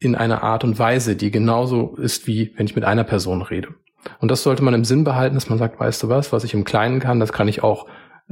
in 0.00 0.16
einer 0.16 0.42
Art 0.42 0.64
und 0.64 0.80
Weise, 0.80 1.14
die 1.14 1.30
genauso 1.30 1.94
ist, 1.94 2.26
wie 2.26 2.52
wenn 2.56 2.66
ich 2.66 2.74
mit 2.74 2.84
einer 2.84 3.04
Person 3.04 3.42
rede. 3.42 3.68
Und 4.18 4.32
das 4.32 4.42
sollte 4.42 4.64
man 4.64 4.74
im 4.74 4.84
Sinn 4.84 5.04
behalten, 5.04 5.36
dass 5.36 5.48
man 5.48 5.58
sagt, 5.58 5.78
weißt 5.78 6.02
du 6.02 6.08
was, 6.08 6.32
was 6.32 6.42
ich 6.42 6.54
im 6.54 6.64
Kleinen 6.64 6.98
kann, 6.98 7.20
das 7.20 7.32
kann 7.32 7.46
ich 7.46 7.62
auch 7.62 7.86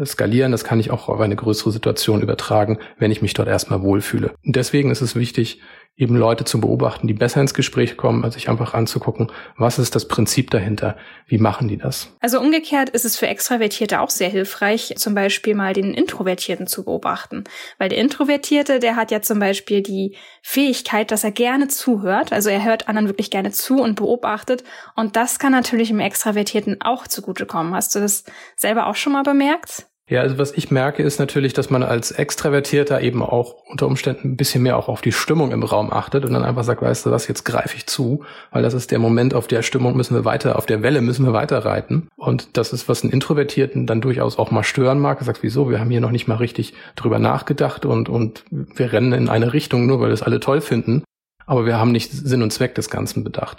skalieren, 0.04 0.52
das 0.52 0.64
kann 0.64 0.80
ich 0.80 0.90
auch 0.90 1.09
auf 1.09 1.21
eine 1.21 1.37
größere 1.37 1.71
Situation 1.71 2.23
übertragen, 2.23 2.78
wenn 2.99 3.11
ich 3.11 3.23
mich 3.23 3.35
dort 3.35 3.49
erstmal 3.49 3.83
wohlfühle. 3.83 4.33
Und 4.45 4.57
deswegen 4.57 4.90
ist 4.90 5.00
es 5.00 5.16
wichtig, 5.16 5.61
eben 6.00 6.16
Leute 6.16 6.45
zu 6.45 6.61
beobachten, 6.61 7.07
die 7.07 7.14
besser 7.14 7.42
ins 7.42 7.52
Gespräch 7.52 7.99
kommen, 7.99 8.25
als 8.25 8.35
sich 8.35 8.49
einfach 8.49 8.73
anzugucken, 8.73 9.30
was 9.59 9.78
ist 9.78 9.95
das 9.95 10.09
Prinzip 10.09 10.50
dahinter, 10.50 10.97
wie 11.26 11.37
machen 11.37 11.69
die 11.69 11.76
das. 11.76 12.16
Also 12.21 12.40
umgekehrt 12.40 12.88
ist 12.88 13.04
es 13.04 13.19
für 13.19 13.26
Extravertierte 13.26 14.00
auch 14.00 14.09
sehr 14.09 14.30
hilfreich, 14.30 14.95
zum 14.97 15.14
Beispiel 15.14 15.54
mal 15.54 15.75
den 15.75 15.92
Introvertierten 15.92 16.66
zu 16.66 16.85
beobachten. 16.85 17.45
Weil 17.76 17.90
der 17.90 17.99
Introvertierte, 17.99 18.78
der 18.78 18.97
hat 18.97 19.11
ja 19.11 19.21
zum 19.21 19.38
Beispiel 19.40 19.83
die 19.83 20.16
Fähigkeit, 20.42 21.11
dass 21.11 21.23
er 21.23 21.33
gerne 21.33 21.69
zuhört, 21.69 22.33
also 22.33 22.49
er 22.49 22.64
hört 22.64 22.88
anderen 22.88 23.09
wirklich 23.09 23.30
gerne 23.30 23.50
zu 23.50 23.83
und 23.83 23.97
beobachtet 23.97 24.64
und 24.97 25.16
das 25.16 25.38
kann 25.38 25.52
natürlich 25.52 25.90
im 25.90 26.00
Extravertierten 26.00 26.80
auch 26.80 27.07
zugutekommen. 27.07 27.75
Hast 27.75 27.95
du 27.95 28.00
das 28.00 28.25
selber 28.57 28.87
auch 28.87 28.97
schon 28.97 29.12
mal 29.12 29.23
bemerkt? 29.23 29.89
Ja, 30.10 30.22
also 30.22 30.38
was 30.38 30.50
ich 30.50 30.72
merke, 30.72 31.04
ist 31.04 31.20
natürlich, 31.20 31.52
dass 31.52 31.70
man 31.70 31.84
als 31.84 32.10
Extravertierter 32.10 33.00
eben 33.00 33.22
auch 33.22 33.54
unter 33.68 33.86
Umständen 33.86 34.32
ein 34.32 34.36
bisschen 34.36 34.64
mehr 34.64 34.76
auch 34.76 34.88
auf 34.88 35.02
die 35.02 35.12
Stimmung 35.12 35.52
im 35.52 35.62
Raum 35.62 35.92
achtet 35.92 36.24
und 36.24 36.32
dann 36.32 36.42
einfach 36.42 36.64
sagt, 36.64 36.82
weißt 36.82 37.06
du 37.06 37.12
was, 37.12 37.28
jetzt 37.28 37.44
greife 37.44 37.76
ich 37.76 37.86
zu, 37.86 38.24
weil 38.50 38.64
das 38.64 38.74
ist 38.74 38.90
der 38.90 38.98
Moment, 38.98 39.34
auf 39.34 39.46
der 39.46 39.62
Stimmung 39.62 39.96
müssen 39.96 40.16
wir 40.16 40.24
weiter, 40.24 40.56
auf 40.56 40.66
der 40.66 40.82
Welle 40.82 41.00
müssen 41.00 41.24
wir 41.24 41.32
weiter 41.32 41.64
reiten. 41.64 42.08
Und 42.16 42.56
das 42.56 42.72
ist, 42.72 42.88
was 42.88 43.04
einen 43.04 43.12
Introvertierten 43.12 43.86
dann 43.86 44.00
durchaus 44.00 44.36
auch 44.36 44.50
mal 44.50 44.64
stören 44.64 44.98
mag. 44.98 45.20
Er 45.20 45.26
sagt, 45.26 45.44
wieso, 45.44 45.70
wir 45.70 45.78
haben 45.78 45.90
hier 45.90 46.00
noch 46.00 46.10
nicht 46.10 46.26
mal 46.26 46.34
richtig 46.34 46.74
drüber 46.96 47.20
nachgedacht 47.20 47.86
und, 47.86 48.08
und 48.08 48.42
wir 48.50 48.92
rennen 48.92 49.12
in 49.12 49.28
eine 49.28 49.52
Richtung, 49.52 49.86
nur 49.86 50.00
weil 50.00 50.10
das 50.10 50.22
alle 50.22 50.40
toll 50.40 50.60
finden. 50.60 51.04
Aber 51.46 51.66
wir 51.66 51.78
haben 51.78 51.92
nicht 51.92 52.10
Sinn 52.10 52.42
und 52.42 52.52
Zweck 52.52 52.74
des 52.74 52.90
Ganzen 52.90 53.22
bedacht. 53.22 53.58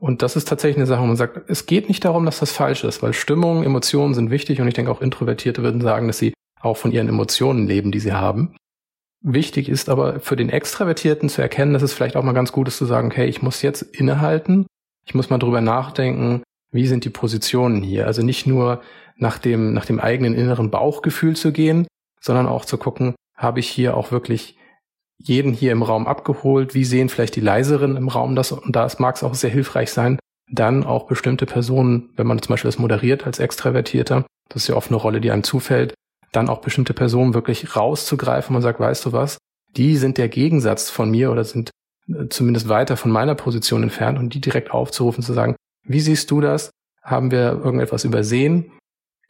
Und 0.00 0.22
das 0.22 0.34
ist 0.34 0.48
tatsächlich 0.48 0.78
eine 0.78 0.86
Sache, 0.86 1.02
wo 1.02 1.06
man 1.06 1.16
sagt, 1.16 1.48
es 1.48 1.66
geht 1.66 1.88
nicht 1.88 2.04
darum, 2.04 2.24
dass 2.24 2.40
das 2.40 2.52
falsch 2.52 2.84
ist, 2.84 3.02
weil 3.02 3.12
Stimmung, 3.12 3.62
Emotionen 3.62 4.14
sind 4.14 4.30
wichtig 4.30 4.60
und 4.60 4.66
ich 4.66 4.74
denke 4.74 4.90
auch 4.90 5.02
Introvertierte 5.02 5.62
würden 5.62 5.82
sagen, 5.82 6.06
dass 6.06 6.18
sie 6.18 6.32
auch 6.60 6.78
von 6.78 6.90
ihren 6.90 7.08
Emotionen 7.08 7.66
leben, 7.66 7.92
die 7.92 8.00
sie 8.00 8.12
haben. 8.12 8.56
Wichtig 9.22 9.68
ist 9.68 9.90
aber 9.90 10.18
für 10.20 10.36
den 10.36 10.48
Extravertierten 10.48 11.28
zu 11.28 11.42
erkennen, 11.42 11.74
dass 11.74 11.82
es 11.82 11.92
vielleicht 11.92 12.16
auch 12.16 12.24
mal 12.24 12.32
ganz 12.32 12.52
gut 12.52 12.68
ist 12.68 12.78
zu 12.78 12.86
sagen, 12.86 13.08
okay, 13.08 13.26
ich 13.26 13.42
muss 13.42 13.60
jetzt 13.60 13.82
innehalten, 13.82 14.66
ich 15.06 15.14
muss 15.14 15.28
mal 15.28 15.38
drüber 15.38 15.60
nachdenken, 15.60 16.42
wie 16.72 16.86
sind 16.86 17.04
die 17.04 17.10
Positionen 17.10 17.82
hier? 17.82 18.06
Also 18.06 18.22
nicht 18.22 18.46
nur 18.46 18.80
nach 19.16 19.36
dem, 19.36 19.74
nach 19.74 19.84
dem 19.84 20.00
eigenen 20.00 20.34
inneren 20.34 20.70
Bauchgefühl 20.70 21.36
zu 21.36 21.52
gehen, 21.52 21.86
sondern 22.22 22.46
auch 22.46 22.64
zu 22.64 22.78
gucken, 22.78 23.14
habe 23.36 23.60
ich 23.60 23.68
hier 23.68 23.96
auch 23.96 24.12
wirklich 24.12 24.56
jeden 25.22 25.52
hier 25.52 25.72
im 25.72 25.82
Raum 25.82 26.06
abgeholt? 26.06 26.74
Wie 26.74 26.84
sehen 26.84 27.08
vielleicht 27.08 27.36
die 27.36 27.40
leiseren 27.40 27.96
im 27.96 28.08
Raum 28.08 28.34
das? 28.34 28.52
Und 28.52 28.74
da 28.74 28.88
mag 28.98 29.16
es 29.16 29.22
auch 29.22 29.34
sehr 29.34 29.50
hilfreich 29.50 29.92
sein, 29.92 30.18
dann 30.50 30.84
auch 30.84 31.06
bestimmte 31.06 31.46
Personen, 31.46 32.10
wenn 32.16 32.26
man 32.26 32.40
zum 32.42 32.54
Beispiel 32.54 32.68
das 32.68 32.78
moderiert 32.78 33.26
als 33.26 33.38
Extravertierter, 33.38 34.24
das 34.48 34.62
ist 34.62 34.68
ja 34.68 34.74
oft 34.74 34.88
eine 34.88 34.96
Rolle, 34.96 35.20
die 35.20 35.30
einem 35.30 35.44
zufällt, 35.44 35.94
dann 36.32 36.48
auch 36.48 36.60
bestimmte 36.60 36.94
Personen 36.94 37.34
wirklich 37.34 37.76
rauszugreifen 37.76 38.54
und 38.56 38.62
sagt, 38.62 38.80
weißt 38.80 39.04
du 39.06 39.12
was, 39.12 39.38
die 39.76 39.96
sind 39.96 40.18
der 40.18 40.28
Gegensatz 40.28 40.90
von 40.90 41.10
mir 41.10 41.30
oder 41.30 41.44
sind 41.44 41.70
äh, 42.08 42.28
zumindest 42.28 42.68
weiter 42.68 42.96
von 42.96 43.10
meiner 43.10 43.34
Position 43.34 43.82
entfernt 43.82 44.18
und 44.18 44.34
die 44.34 44.40
direkt 44.40 44.72
aufzurufen, 44.72 45.22
zu 45.22 45.32
sagen, 45.32 45.56
wie 45.84 46.00
siehst 46.00 46.30
du 46.30 46.40
das? 46.40 46.70
Haben 47.02 47.30
wir 47.30 47.60
irgendetwas 47.64 48.04
übersehen? 48.04 48.72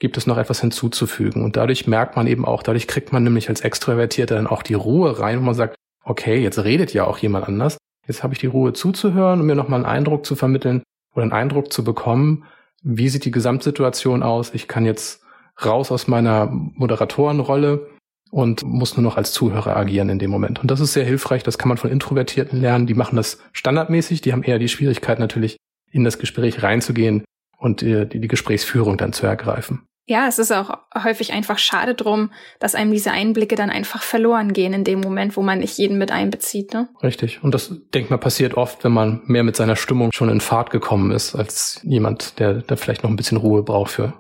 Gibt 0.01 0.17
es 0.17 0.27
noch 0.27 0.39
etwas 0.39 0.61
hinzuzufügen? 0.61 1.45
Und 1.45 1.57
dadurch 1.57 1.87
merkt 1.87 2.17
man 2.17 2.27
eben 2.27 2.45
auch, 2.45 2.65
dadurch 2.65 2.89
kriegt 2.89 3.13
man 3.13 3.23
nämlich 3.23 3.49
als 3.49 3.61
Extravertierter 3.61 4.35
dann 4.35 4.49
auch 4.49 4.63
die 4.63 4.75
Ruhe 4.75 5.21
rein, 5.21 5.39
wo 5.39 5.45
man 5.45 5.55
sagt, 5.55 5.77
okay, 6.03 6.43
jetzt 6.43 6.59
redet 6.65 6.93
ja 6.93 7.05
auch 7.05 7.19
jemand 7.19 7.47
anders. 7.47 7.77
Jetzt 8.09 8.23
habe 8.23 8.35
ich 8.35 8.41
die 8.41 8.47
Ruhe 8.47 8.73
zuzuhören 8.73 9.41
und 9.41 9.47
mir 9.47 9.55
nochmal 9.55 9.85
einen 9.85 9.99
Eindruck 9.99 10.27
zu 10.27 10.35
vermitteln 10.35 10.83
oder 11.15 11.23
einen 11.23 11.33
Eindruck 11.33 11.73
zu 11.73 11.85
bekommen, 11.85 12.45
wie 12.83 13.09
sieht 13.09 13.25
die 13.25 13.31
Gesamtsituation 13.31 14.23
aus? 14.23 14.55
Ich 14.55 14.67
kann 14.67 14.87
jetzt 14.87 15.23
raus 15.63 15.93
aus 15.93 16.09
meiner 16.09 16.47
Moderatorenrolle 16.51 17.87
und 18.31 18.63
muss 18.63 18.97
nur 18.97 19.03
noch 19.03 19.17
als 19.19 19.33
Zuhörer 19.33 19.77
agieren 19.77 20.09
in 20.09 20.19
dem 20.19 20.31
Moment. 20.31 20.61
Und 20.61 20.71
das 20.71 20.81
ist 20.81 20.95
sehr 20.95 21.05
hilfreich. 21.05 21.43
Das 21.43 21.59
kann 21.59 21.69
man 21.69 21.77
von 21.77 21.91
Introvertierten 21.91 22.61
lernen. 22.61 22.87
Die 22.87 22.95
machen 22.95 23.17
das 23.17 23.39
standardmäßig. 23.53 24.23
Die 24.23 24.33
haben 24.33 24.45
eher 24.45 24.59
die 24.59 24.69
Schwierigkeit 24.69 25.19
natürlich, 25.19 25.59
in 25.91 26.05
das 26.05 26.19
Gespräch 26.19 26.63
reinzugehen 26.63 27.25
und 27.59 27.83
äh, 27.83 28.07
die, 28.07 28.21
die 28.21 28.29
Gesprächsführung 28.29 28.97
dann 28.97 29.13
zu 29.13 29.27
ergreifen. 29.27 29.83
Ja, 30.11 30.27
es 30.27 30.41
ist 30.41 30.51
auch 30.51 30.77
häufig 31.05 31.33
einfach 31.33 31.59
schade 31.61 31.95
drum, 31.95 32.33
dass 32.59 32.75
einem 32.75 32.91
diese 32.91 33.13
Einblicke 33.13 33.55
dann 33.55 33.71
einfach 33.71 34.03
verloren 34.03 34.53
gehen 34.53 34.73
in 34.73 34.83
dem 34.83 34.99
Moment, 34.99 35.37
wo 35.37 35.41
man 35.41 35.61
nicht 35.61 35.79
jeden 35.79 35.99
mit 35.99 36.11
einbezieht. 36.11 36.75
Ne? 36.75 36.89
Richtig. 37.01 37.45
Und 37.45 37.55
das, 37.55 37.73
denke 37.95 38.11
mal, 38.11 38.19
passiert 38.19 38.55
oft, 38.55 38.83
wenn 38.83 38.91
man 38.91 39.23
mehr 39.27 39.45
mit 39.45 39.55
seiner 39.55 39.77
Stimmung 39.77 40.11
schon 40.11 40.29
in 40.29 40.41
Fahrt 40.41 40.71
gekommen 40.71 41.13
ist, 41.13 41.37
als 41.37 41.81
jemand, 41.85 42.41
der, 42.41 42.55
der 42.55 42.77
vielleicht 42.77 43.05
noch 43.05 43.11
ein 43.11 43.15
bisschen 43.15 43.39
Ruhe 43.39 43.63
braucht 43.63 43.93
für. 43.93 44.13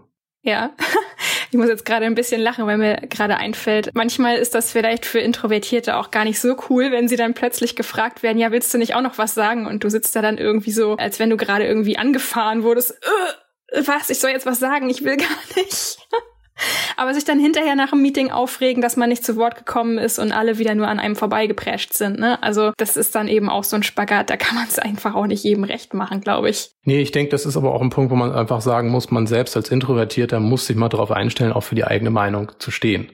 Ja, 0.42 0.70
ich 1.50 1.58
muss 1.58 1.66
jetzt 1.66 1.84
gerade 1.84 2.06
ein 2.06 2.14
bisschen 2.14 2.40
lachen, 2.40 2.68
weil 2.68 2.78
mir 2.78 2.98
gerade 3.08 3.38
einfällt, 3.38 3.90
manchmal 3.92 4.36
ist 4.36 4.54
das 4.54 4.70
vielleicht 4.70 5.06
für 5.06 5.18
Introvertierte 5.18 5.96
auch 5.96 6.12
gar 6.12 6.22
nicht 6.22 6.38
so 6.38 6.54
cool, 6.68 6.92
wenn 6.92 7.08
sie 7.08 7.16
dann 7.16 7.34
plötzlich 7.34 7.74
gefragt 7.74 8.22
werden, 8.22 8.38
ja, 8.38 8.52
willst 8.52 8.72
du 8.72 8.78
nicht 8.78 8.94
auch 8.94 9.02
noch 9.02 9.18
was 9.18 9.34
sagen? 9.34 9.66
Und 9.66 9.82
du 9.82 9.88
sitzt 9.88 10.14
da 10.14 10.22
dann 10.22 10.38
irgendwie 10.38 10.70
so, 10.70 10.94
als 10.98 11.18
wenn 11.18 11.30
du 11.30 11.36
gerade 11.36 11.66
irgendwie 11.66 11.98
angefahren 11.98 12.62
wurdest. 12.62 12.92
Äh, 12.92 13.32
was, 13.72 14.10
ich 14.10 14.18
soll 14.18 14.30
jetzt 14.30 14.46
was 14.46 14.58
sagen, 14.58 14.88
ich 14.90 15.04
will 15.04 15.16
gar 15.18 15.28
nicht. 15.56 15.98
Aber 16.96 17.14
sich 17.14 17.24
dann 17.24 17.40
hinterher 17.40 17.74
nach 17.74 17.90
dem 17.90 18.02
Meeting 18.02 18.30
aufregen, 18.30 18.82
dass 18.82 18.96
man 18.96 19.08
nicht 19.08 19.24
zu 19.24 19.36
Wort 19.36 19.56
gekommen 19.56 19.96
ist 19.96 20.18
und 20.18 20.32
alle 20.32 20.58
wieder 20.58 20.74
nur 20.74 20.88
an 20.88 21.00
einem 21.00 21.16
vorbeigeprescht 21.16 21.94
sind. 21.94 22.18
Ne? 22.18 22.42
Also 22.42 22.72
das 22.76 22.98
ist 22.98 23.14
dann 23.14 23.28
eben 23.28 23.48
auch 23.48 23.64
so 23.64 23.76
ein 23.76 23.82
Spagat, 23.82 24.28
da 24.28 24.36
kann 24.36 24.56
man 24.56 24.66
es 24.68 24.78
einfach 24.78 25.14
auch 25.14 25.26
nicht 25.26 25.42
jedem 25.42 25.64
recht 25.64 25.94
machen, 25.94 26.20
glaube 26.20 26.50
ich. 26.50 26.72
Nee, 26.84 27.00
ich 27.00 27.12
denke, 27.12 27.30
das 27.30 27.46
ist 27.46 27.56
aber 27.56 27.74
auch 27.74 27.80
ein 27.80 27.90
Punkt, 27.90 28.10
wo 28.10 28.16
man 28.16 28.32
einfach 28.32 28.60
sagen 28.60 28.90
muss, 28.90 29.10
man 29.10 29.26
selbst 29.26 29.56
als 29.56 29.70
Introvertierter 29.70 30.38
muss 30.40 30.66
sich 30.66 30.76
mal 30.76 30.90
darauf 30.90 31.10
einstellen, 31.10 31.52
auch 31.52 31.62
für 31.62 31.74
die 31.74 31.84
eigene 31.84 32.10
Meinung 32.10 32.52
zu 32.58 32.70
stehen. 32.70 33.10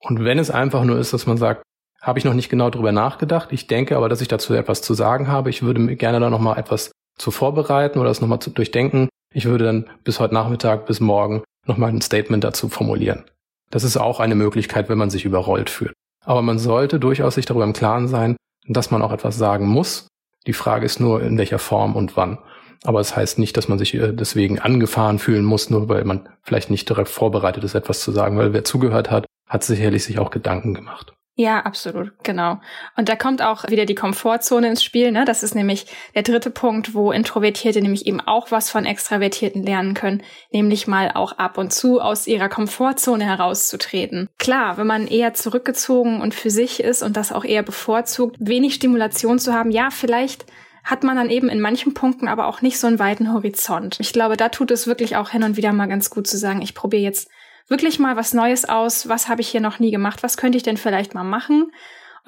Und 0.00 0.24
wenn 0.24 0.38
es 0.38 0.50
einfach 0.50 0.84
nur 0.84 0.98
ist, 0.98 1.12
dass 1.12 1.26
man 1.26 1.36
sagt, 1.36 1.62
habe 2.00 2.18
ich 2.18 2.24
noch 2.24 2.34
nicht 2.34 2.48
genau 2.48 2.70
darüber 2.70 2.92
nachgedacht, 2.92 3.52
ich 3.52 3.66
denke 3.66 3.96
aber, 3.96 4.08
dass 4.08 4.20
ich 4.20 4.28
dazu 4.28 4.54
etwas 4.54 4.82
zu 4.82 4.94
sagen 4.94 5.28
habe, 5.28 5.50
ich 5.50 5.62
würde 5.62 5.80
mir 5.80 5.96
gerne 5.96 6.20
da 6.20 6.30
nochmal 6.30 6.58
etwas 6.58 6.92
zu 7.18 7.30
vorbereiten 7.30 7.98
oder 7.98 8.08
das 8.08 8.20
nochmal 8.20 8.38
zu 8.38 8.50
durchdenken, 8.50 9.08
ich 9.32 9.44
würde 9.44 9.64
dann 9.64 9.90
bis 10.04 10.20
heute 10.20 10.34
Nachmittag, 10.34 10.86
bis 10.86 11.00
morgen 11.00 11.42
nochmal 11.66 11.90
ein 11.90 12.00
Statement 12.00 12.44
dazu 12.44 12.68
formulieren. 12.68 13.24
Das 13.70 13.84
ist 13.84 13.96
auch 13.96 14.20
eine 14.20 14.34
Möglichkeit, 14.34 14.88
wenn 14.88 14.98
man 14.98 15.10
sich 15.10 15.24
überrollt 15.24 15.70
fühlt. 15.70 15.92
Aber 16.24 16.42
man 16.42 16.58
sollte 16.58 16.98
durchaus 16.98 17.34
sich 17.34 17.46
darüber 17.46 17.64
im 17.64 17.72
Klaren 17.72 18.08
sein, 18.08 18.36
dass 18.66 18.90
man 18.90 19.02
auch 19.02 19.12
etwas 19.12 19.36
sagen 19.36 19.66
muss. 19.66 20.08
Die 20.46 20.52
Frage 20.52 20.86
ist 20.86 21.00
nur, 21.00 21.22
in 21.22 21.36
welcher 21.36 21.58
Form 21.58 21.96
und 21.96 22.16
wann. 22.16 22.38
Aber 22.84 23.00
es 23.00 23.08
das 23.08 23.16
heißt 23.16 23.38
nicht, 23.38 23.56
dass 23.56 23.68
man 23.68 23.78
sich 23.78 23.94
äh, 23.94 24.12
deswegen 24.12 24.58
angefahren 24.58 25.18
fühlen 25.18 25.44
muss, 25.44 25.68
nur 25.68 25.88
weil 25.88 26.04
man 26.04 26.28
vielleicht 26.42 26.70
nicht 26.70 26.88
direkt 26.88 27.08
vorbereitet 27.08 27.64
ist, 27.64 27.74
etwas 27.74 28.00
zu 28.00 28.12
sagen, 28.12 28.38
weil 28.38 28.52
wer 28.52 28.64
zugehört 28.64 29.10
hat, 29.10 29.26
hat 29.48 29.64
sicherlich 29.64 30.04
sich 30.04 30.18
auch 30.18 30.30
Gedanken 30.30 30.74
gemacht. 30.74 31.12
Ja, 31.40 31.60
absolut, 31.60 32.10
genau. 32.24 32.58
Und 32.96 33.08
da 33.08 33.14
kommt 33.14 33.42
auch 33.42 33.68
wieder 33.68 33.86
die 33.86 33.94
Komfortzone 33.94 34.70
ins 34.70 34.82
Spiel. 34.82 35.12
Ne? 35.12 35.24
Das 35.24 35.44
ist 35.44 35.54
nämlich 35.54 35.86
der 36.16 36.24
dritte 36.24 36.50
Punkt, 36.50 36.94
wo 36.94 37.12
Introvertierte 37.12 37.80
nämlich 37.80 38.06
eben 38.06 38.20
auch 38.20 38.50
was 38.50 38.70
von 38.70 38.84
Extravertierten 38.84 39.62
lernen 39.62 39.94
können, 39.94 40.24
nämlich 40.50 40.88
mal 40.88 41.12
auch 41.14 41.38
ab 41.38 41.56
und 41.56 41.72
zu 41.72 42.00
aus 42.00 42.26
ihrer 42.26 42.48
Komfortzone 42.48 43.24
herauszutreten. 43.24 44.28
Klar, 44.40 44.78
wenn 44.78 44.88
man 44.88 45.06
eher 45.06 45.32
zurückgezogen 45.32 46.20
und 46.20 46.34
für 46.34 46.50
sich 46.50 46.80
ist 46.80 47.04
und 47.04 47.16
das 47.16 47.30
auch 47.30 47.44
eher 47.44 47.62
bevorzugt, 47.62 48.34
wenig 48.40 48.74
Stimulation 48.74 49.38
zu 49.38 49.54
haben, 49.54 49.70
ja, 49.70 49.90
vielleicht 49.90 50.44
hat 50.82 51.04
man 51.04 51.16
dann 51.16 51.30
eben 51.30 51.48
in 51.48 51.60
manchen 51.60 51.94
Punkten 51.94 52.26
aber 52.26 52.48
auch 52.48 52.62
nicht 52.62 52.80
so 52.80 52.88
einen 52.88 52.98
weiten 52.98 53.32
Horizont. 53.32 53.98
Ich 54.00 54.12
glaube, 54.12 54.36
da 54.36 54.48
tut 54.48 54.72
es 54.72 54.88
wirklich 54.88 55.14
auch 55.14 55.30
hin 55.30 55.44
und 55.44 55.56
wieder 55.56 55.72
mal 55.72 55.86
ganz 55.86 56.10
gut 56.10 56.26
zu 56.26 56.36
sagen, 56.36 56.62
ich 56.62 56.74
probiere 56.74 57.02
jetzt 57.02 57.30
wirklich 57.68 57.98
mal 57.98 58.16
was 58.16 58.34
Neues 58.34 58.68
aus. 58.68 59.08
Was 59.08 59.28
habe 59.28 59.40
ich 59.40 59.48
hier 59.48 59.60
noch 59.60 59.78
nie 59.78 59.90
gemacht? 59.90 60.22
Was 60.22 60.36
könnte 60.36 60.56
ich 60.56 60.62
denn 60.62 60.76
vielleicht 60.76 61.14
mal 61.14 61.24
machen? 61.24 61.70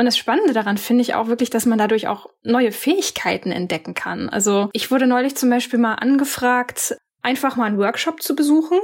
Und 0.01 0.07
das 0.07 0.17
Spannende 0.17 0.55
daran 0.55 0.79
finde 0.79 1.03
ich 1.03 1.15
auch 1.15 1.29
wirklich, 1.29 1.51
dass 1.51 1.67
man 1.67 1.79
dadurch 1.79 2.09
auch 2.09 2.31
neue 2.43 2.73
Fähigkeiten 2.73 3.53
entdecken 3.53 3.93
kann. 3.93 4.31
Also 4.31 4.71
ich 4.73 4.91
wurde 4.91 5.07
neulich 5.07 5.37
zum 5.37 5.51
Beispiel 5.51 5.79
mal 5.79 5.97
angefragt, 5.97 6.97
einfach 7.21 7.57
mal 7.57 7.67
einen 7.67 7.79
Workshop 7.79 8.23
zu 8.23 8.35
besuchen. 8.35 8.79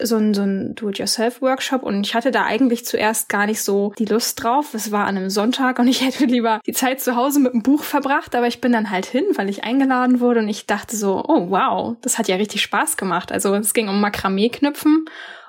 So 0.00 0.16
ein, 0.16 0.34
so 0.34 0.42
ein 0.42 0.74
Do-it-yourself-Workshop 0.74 1.84
und 1.84 2.04
ich 2.04 2.16
hatte 2.16 2.32
da 2.32 2.44
eigentlich 2.44 2.84
zuerst 2.84 3.28
gar 3.28 3.46
nicht 3.46 3.62
so 3.62 3.92
die 3.96 4.04
Lust 4.04 4.42
drauf. 4.42 4.74
Es 4.74 4.90
war 4.90 5.06
an 5.06 5.16
einem 5.16 5.30
Sonntag 5.30 5.78
und 5.78 5.86
ich 5.86 6.00
hätte 6.04 6.24
lieber 6.24 6.60
die 6.66 6.72
Zeit 6.72 7.00
zu 7.00 7.14
Hause 7.14 7.38
mit 7.38 7.52
einem 7.52 7.62
Buch 7.62 7.84
verbracht, 7.84 8.34
aber 8.34 8.48
ich 8.48 8.60
bin 8.60 8.72
dann 8.72 8.90
halt 8.90 9.06
hin, 9.06 9.24
weil 9.36 9.48
ich 9.48 9.62
eingeladen 9.62 10.18
wurde 10.18 10.40
und 10.40 10.48
ich 10.48 10.66
dachte 10.66 10.96
so, 10.96 11.22
oh 11.28 11.50
wow, 11.50 11.94
das 12.02 12.18
hat 12.18 12.26
ja 12.26 12.34
richtig 12.34 12.62
Spaß 12.62 12.96
gemacht. 12.96 13.30
Also 13.30 13.54
es 13.54 13.72
ging 13.72 13.88
um 13.88 14.00
Makramee-Knüpfen 14.00 15.04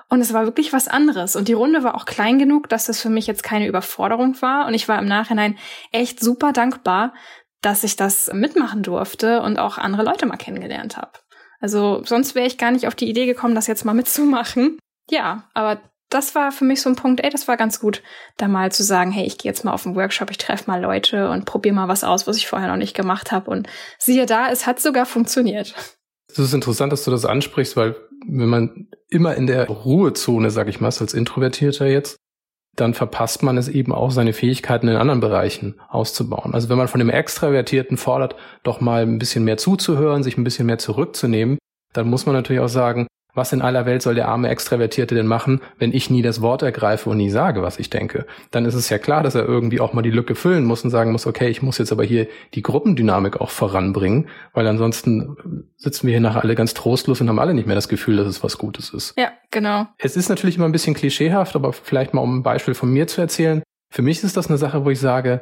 und 0.08 0.20
es 0.20 0.32
war 0.32 0.44
wirklich 0.44 0.72
was 0.72 0.88
anderes. 0.88 1.36
Und 1.36 1.48
die 1.48 1.52
Runde 1.52 1.84
war 1.84 1.94
auch 1.94 2.06
klein 2.06 2.38
genug, 2.38 2.68
dass 2.68 2.86
das 2.86 3.00
für 3.00 3.10
mich 3.10 3.26
jetzt 3.26 3.42
keine 3.42 3.66
Überforderung 3.66 4.40
war. 4.40 4.66
Und 4.66 4.74
ich 4.74 4.88
war 4.88 4.98
im 4.98 5.06
Nachhinein 5.06 5.58
echt 5.92 6.20
super 6.20 6.52
dankbar, 6.52 7.12
dass 7.60 7.84
ich 7.84 7.96
das 7.96 8.32
mitmachen 8.32 8.82
durfte 8.82 9.42
und 9.42 9.58
auch 9.58 9.76
andere 9.76 10.04
Leute 10.04 10.26
mal 10.26 10.36
kennengelernt 10.36 10.96
habe. 10.96 11.12
Also 11.60 12.02
sonst 12.04 12.34
wäre 12.34 12.46
ich 12.46 12.56
gar 12.56 12.70
nicht 12.70 12.86
auf 12.86 12.94
die 12.94 13.08
Idee 13.08 13.26
gekommen, 13.26 13.54
das 13.54 13.66
jetzt 13.66 13.84
mal 13.84 13.94
mitzumachen. 13.94 14.78
Ja, 15.10 15.48
aber 15.54 15.80
das 16.08 16.34
war 16.34 16.52
für 16.52 16.64
mich 16.64 16.80
so 16.80 16.88
ein 16.88 16.96
Punkt, 16.96 17.22
ey, 17.22 17.28
das 17.28 17.48
war 17.48 17.56
ganz 17.56 17.80
gut, 17.80 18.02
da 18.38 18.48
mal 18.48 18.72
zu 18.72 18.82
sagen, 18.82 19.10
hey, 19.10 19.26
ich 19.26 19.36
gehe 19.36 19.50
jetzt 19.50 19.64
mal 19.64 19.72
auf 19.72 19.84
einen 19.84 19.96
Workshop, 19.96 20.30
ich 20.30 20.38
treffe 20.38 20.64
mal 20.70 20.80
Leute 20.80 21.28
und 21.28 21.44
probiere 21.44 21.74
mal 21.74 21.88
was 21.88 22.04
aus, 22.04 22.26
was 22.26 22.38
ich 22.38 22.48
vorher 22.48 22.68
noch 22.68 22.76
nicht 22.76 22.96
gemacht 22.96 23.30
habe. 23.32 23.50
Und 23.50 23.68
siehe 23.98 24.24
da, 24.24 24.48
es 24.48 24.66
hat 24.66 24.80
sogar 24.80 25.04
funktioniert. 25.04 25.74
Es 26.30 26.38
ist 26.38 26.54
interessant, 26.54 26.92
dass 26.92 27.04
du 27.04 27.10
das 27.10 27.24
ansprichst, 27.24 27.76
weil 27.76 27.96
wenn 28.26 28.48
man 28.48 28.88
immer 29.08 29.34
in 29.34 29.46
der 29.46 29.66
Ruhezone, 29.68 30.50
sag 30.50 30.68
ich 30.68 30.80
mal, 30.80 30.88
als 30.88 31.14
Introvertierter 31.14 31.86
jetzt, 31.86 32.16
dann 32.76 32.94
verpasst 32.94 33.42
man 33.42 33.56
es 33.56 33.68
eben 33.68 33.92
auch, 33.92 34.10
seine 34.10 34.32
Fähigkeiten 34.32 34.88
in 34.88 34.96
anderen 34.96 35.20
Bereichen 35.20 35.80
auszubauen. 35.88 36.54
Also 36.54 36.68
wenn 36.68 36.78
man 36.78 36.88
von 36.88 37.00
dem 37.00 37.10
Extravertierten 37.10 37.96
fordert, 37.96 38.36
doch 38.62 38.80
mal 38.80 39.02
ein 39.02 39.18
bisschen 39.18 39.44
mehr 39.44 39.56
zuzuhören, 39.56 40.22
sich 40.22 40.38
ein 40.38 40.44
bisschen 40.44 40.66
mehr 40.66 40.78
zurückzunehmen, 40.78 41.58
dann 41.92 42.08
muss 42.08 42.26
man 42.26 42.34
natürlich 42.34 42.62
auch 42.62 42.68
sagen, 42.68 43.06
was 43.38 43.54
in 43.54 43.62
aller 43.62 43.86
Welt 43.86 44.02
soll 44.02 44.14
der 44.14 44.28
arme 44.28 44.50
Extravertierte 44.50 45.14
denn 45.14 45.26
machen, 45.26 45.62
wenn 45.78 45.94
ich 45.94 46.10
nie 46.10 46.20
das 46.20 46.42
Wort 46.42 46.60
ergreife 46.60 47.08
und 47.08 47.16
nie 47.16 47.30
sage, 47.30 47.62
was 47.62 47.78
ich 47.78 47.88
denke? 47.88 48.26
Dann 48.50 48.66
ist 48.66 48.74
es 48.74 48.90
ja 48.90 48.98
klar, 48.98 49.22
dass 49.22 49.34
er 49.34 49.46
irgendwie 49.46 49.80
auch 49.80 49.94
mal 49.94 50.02
die 50.02 50.10
Lücke 50.10 50.34
füllen 50.34 50.64
muss 50.64 50.84
und 50.84 50.90
sagen 50.90 51.12
muss, 51.12 51.26
okay, 51.26 51.48
ich 51.48 51.62
muss 51.62 51.78
jetzt 51.78 51.92
aber 51.92 52.04
hier 52.04 52.26
die 52.52 52.62
Gruppendynamik 52.62 53.40
auch 53.40 53.50
voranbringen, 53.50 54.28
weil 54.52 54.66
ansonsten 54.66 55.64
sitzen 55.76 56.06
wir 56.06 56.12
hier 56.12 56.20
nachher 56.20 56.42
alle 56.42 56.54
ganz 56.54 56.74
trostlos 56.74 57.22
und 57.22 57.28
haben 57.30 57.38
alle 57.38 57.54
nicht 57.54 57.66
mehr 57.66 57.76
das 57.76 57.88
Gefühl, 57.88 58.18
dass 58.18 58.26
es 58.26 58.44
was 58.44 58.58
Gutes 58.58 58.90
ist. 58.90 59.14
Ja, 59.16 59.32
genau. 59.50 59.86
Es 59.96 60.16
ist 60.16 60.28
natürlich 60.28 60.56
immer 60.56 60.66
ein 60.66 60.72
bisschen 60.72 60.94
klischeehaft, 60.94 61.56
aber 61.56 61.72
vielleicht 61.72 62.12
mal 62.12 62.20
um 62.20 62.40
ein 62.40 62.42
Beispiel 62.42 62.74
von 62.74 62.90
mir 62.90 63.06
zu 63.06 63.20
erzählen. 63.22 63.62
Für 63.90 64.02
mich 64.02 64.22
ist 64.22 64.36
das 64.36 64.48
eine 64.48 64.58
Sache, 64.58 64.84
wo 64.84 64.90
ich 64.90 65.00
sage, 65.00 65.40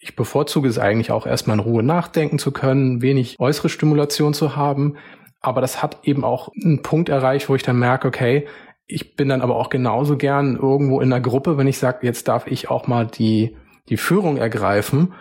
ich 0.00 0.16
bevorzuge 0.16 0.68
es 0.68 0.78
eigentlich 0.78 1.12
auch 1.12 1.26
erstmal 1.26 1.58
in 1.58 1.64
Ruhe 1.64 1.82
nachdenken 1.82 2.38
zu 2.38 2.50
können, 2.50 3.02
wenig 3.02 3.36
äußere 3.38 3.68
Stimulation 3.68 4.34
zu 4.34 4.56
haben. 4.56 4.96
Aber 5.44 5.60
das 5.60 5.82
hat 5.82 5.98
eben 6.04 6.24
auch 6.24 6.48
einen 6.54 6.80
Punkt 6.80 7.10
erreicht, 7.10 7.50
wo 7.50 7.54
ich 7.54 7.62
dann 7.62 7.78
merke, 7.78 8.08
okay, 8.08 8.46
ich 8.86 9.14
bin 9.14 9.28
dann 9.28 9.42
aber 9.42 9.56
auch 9.56 9.68
genauso 9.68 10.16
gern 10.16 10.56
irgendwo 10.56 11.02
in 11.02 11.10
der 11.10 11.20
Gruppe, 11.20 11.58
wenn 11.58 11.66
ich 11.66 11.76
sage, 11.76 12.06
jetzt 12.06 12.28
darf 12.28 12.46
ich 12.46 12.70
auch 12.70 12.86
mal 12.86 13.06
die, 13.06 13.54
die 13.90 13.98
Führung 13.98 14.38
ergreifen 14.38 15.12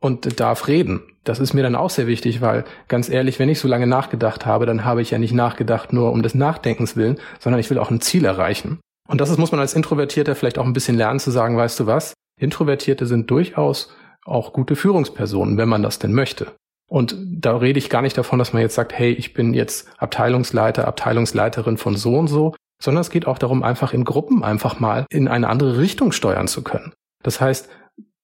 und 0.00 0.40
darf 0.40 0.66
reden. 0.66 1.02
Das 1.22 1.38
ist 1.38 1.54
mir 1.54 1.62
dann 1.62 1.76
auch 1.76 1.90
sehr 1.90 2.08
wichtig, 2.08 2.40
weil 2.40 2.64
ganz 2.88 3.08
ehrlich, 3.08 3.38
wenn 3.38 3.48
ich 3.48 3.60
so 3.60 3.68
lange 3.68 3.86
nachgedacht 3.86 4.46
habe, 4.46 4.66
dann 4.66 4.84
habe 4.84 5.00
ich 5.00 5.12
ja 5.12 5.18
nicht 5.18 5.32
nachgedacht 5.32 5.92
nur 5.92 6.10
um 6.10 6.24
des 6.24 6.34
Nachdenkens 6.34 6.96
willen, 6.96 7.20
sondern 7.38 7.60
ich 7.60 7.70
will 7.70 7.78
auch 7.78 7.92
ein 7.92 8.00
Ziel 8.00 8.24
erreichen. 8.24 8.80
Und 9.06 9.20
das 9.20 9.30
ist, 9.30 9.38
muss 9.38 9.52
man 9.52 9.60
als 9.60 9.74
Introvertierter 9.74 10.34
vielleicht 10.34 10.58
auch 10.58 10.66
ein 10.66 10.72
bisschen 10.72 10.96
lernen 10.96 11.20
zu 11.20 11.30
sagen, 11.30 11.56
weißt 11.56 11.78
du 11.78 11.86
was? 11.86 12.14
Introvertierte 12.40 13.06
sind 13.06 13.30
durchaus 13.30 13.94
auch 14.24 14.52
gute 14.52 14.74
Führungspersonen, 14.74 15.56
wenn 15.56 15.68
man 15.68 15.84
das 15.84 16.00
denn 16.00 16.12
möchte. 16.12 16.48
Und 16.88 17.16
da 17.28 17.56
rede 17.56 17.78
ich 17.78 17.90
gar 17.90 18.02
nicht 18.02 18.16
davon, 18.16 18.38
dass 18.38 18.52
man 18.52 18.62
jetzt 18.62 18.74
sagt, 18.74 18.92
hey, 18.92 19.12
ich 19.12 19.34
bin 19.34 19.54
jetzt 19.54 19.88
Abteilungsleiter, 19.98 20.88
Abteilungsleiterin 20.88 21.76
von 21.76 21.96
so 21.96 22.16
und 22.16 22.28
so, 22.28 22.54
sondern 22.82 23.02
es 23.02 23.10
geht 23.10 23.26
auch 23.26 23.38
darum, 23.38 23.62
einfach 23.62 23.92
in 23.92 24.04
Gruppen 24.04 24.42
einfach 24.42 24.80
mal 24.80 25.06
in 25.10 25.28
eine 25.28 25.48
andere 25.48 25.78
Richtung 25.78 26.12
steuern 26.12 26.48
zu 26.48 26.62
können. 26.62 26.92
Das 27.22 27.40
heißt, 27.40 27.68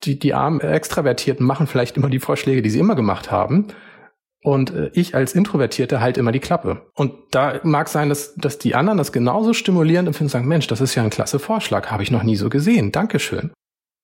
die, 0.04 0.18
die 0.18 0.34
armen 0.34 0.60
Extravertierten 0.60 1.44
machen 1.44 1.66
vielleicht 1.66 1.96
immer 1.96 2.08
die 2.08 2.20
Vorschläge, 2.20 2.62
die 2.62 2.70
sie 2.70 2.78
immer 2.78 2.94
gemacht 2.94 3.30
haben. 3.30 3.68
Und 4.42 4.74
äh, 4.74 4.90
ich 4.92 5.14
als 5.14 5.34
Introvertierte 5.34 6.00
halt 6.00 6.18
immer 6.18 6.32
die 6.32 6.40
Klappe. 6.40 6.86
Und 6.94 7.14
da 7.30 7.60
mag 7.64 7.88
sein, 7.88 8.08
dass, 8.08 8.34
dass 8.34 8.58
die 8.58 8.74
anderen 8.74 8.98
das 8.98 9.12
genauso 9.12 9.54
stimulierend 9.54 10.06
empfinden 10.06 10.26
und 10.26 10.32
sagen, 10.32 10.48
Mensch, 10.48 10.66
das 10.66 10.80
ist 10.80 10.94
ja 10.94 11.02
ein 11.02 11.10
klasse 11.10 11.38
Vorschlag, 11.38 11.90
habe 11.90 12.02
ich 12.02 12.10
noch 12.10 12.22
nie 12.22 12.36
so 12.36 12.50
gesehen. 12.50 12.92
Dankeschön. 12.92 13.52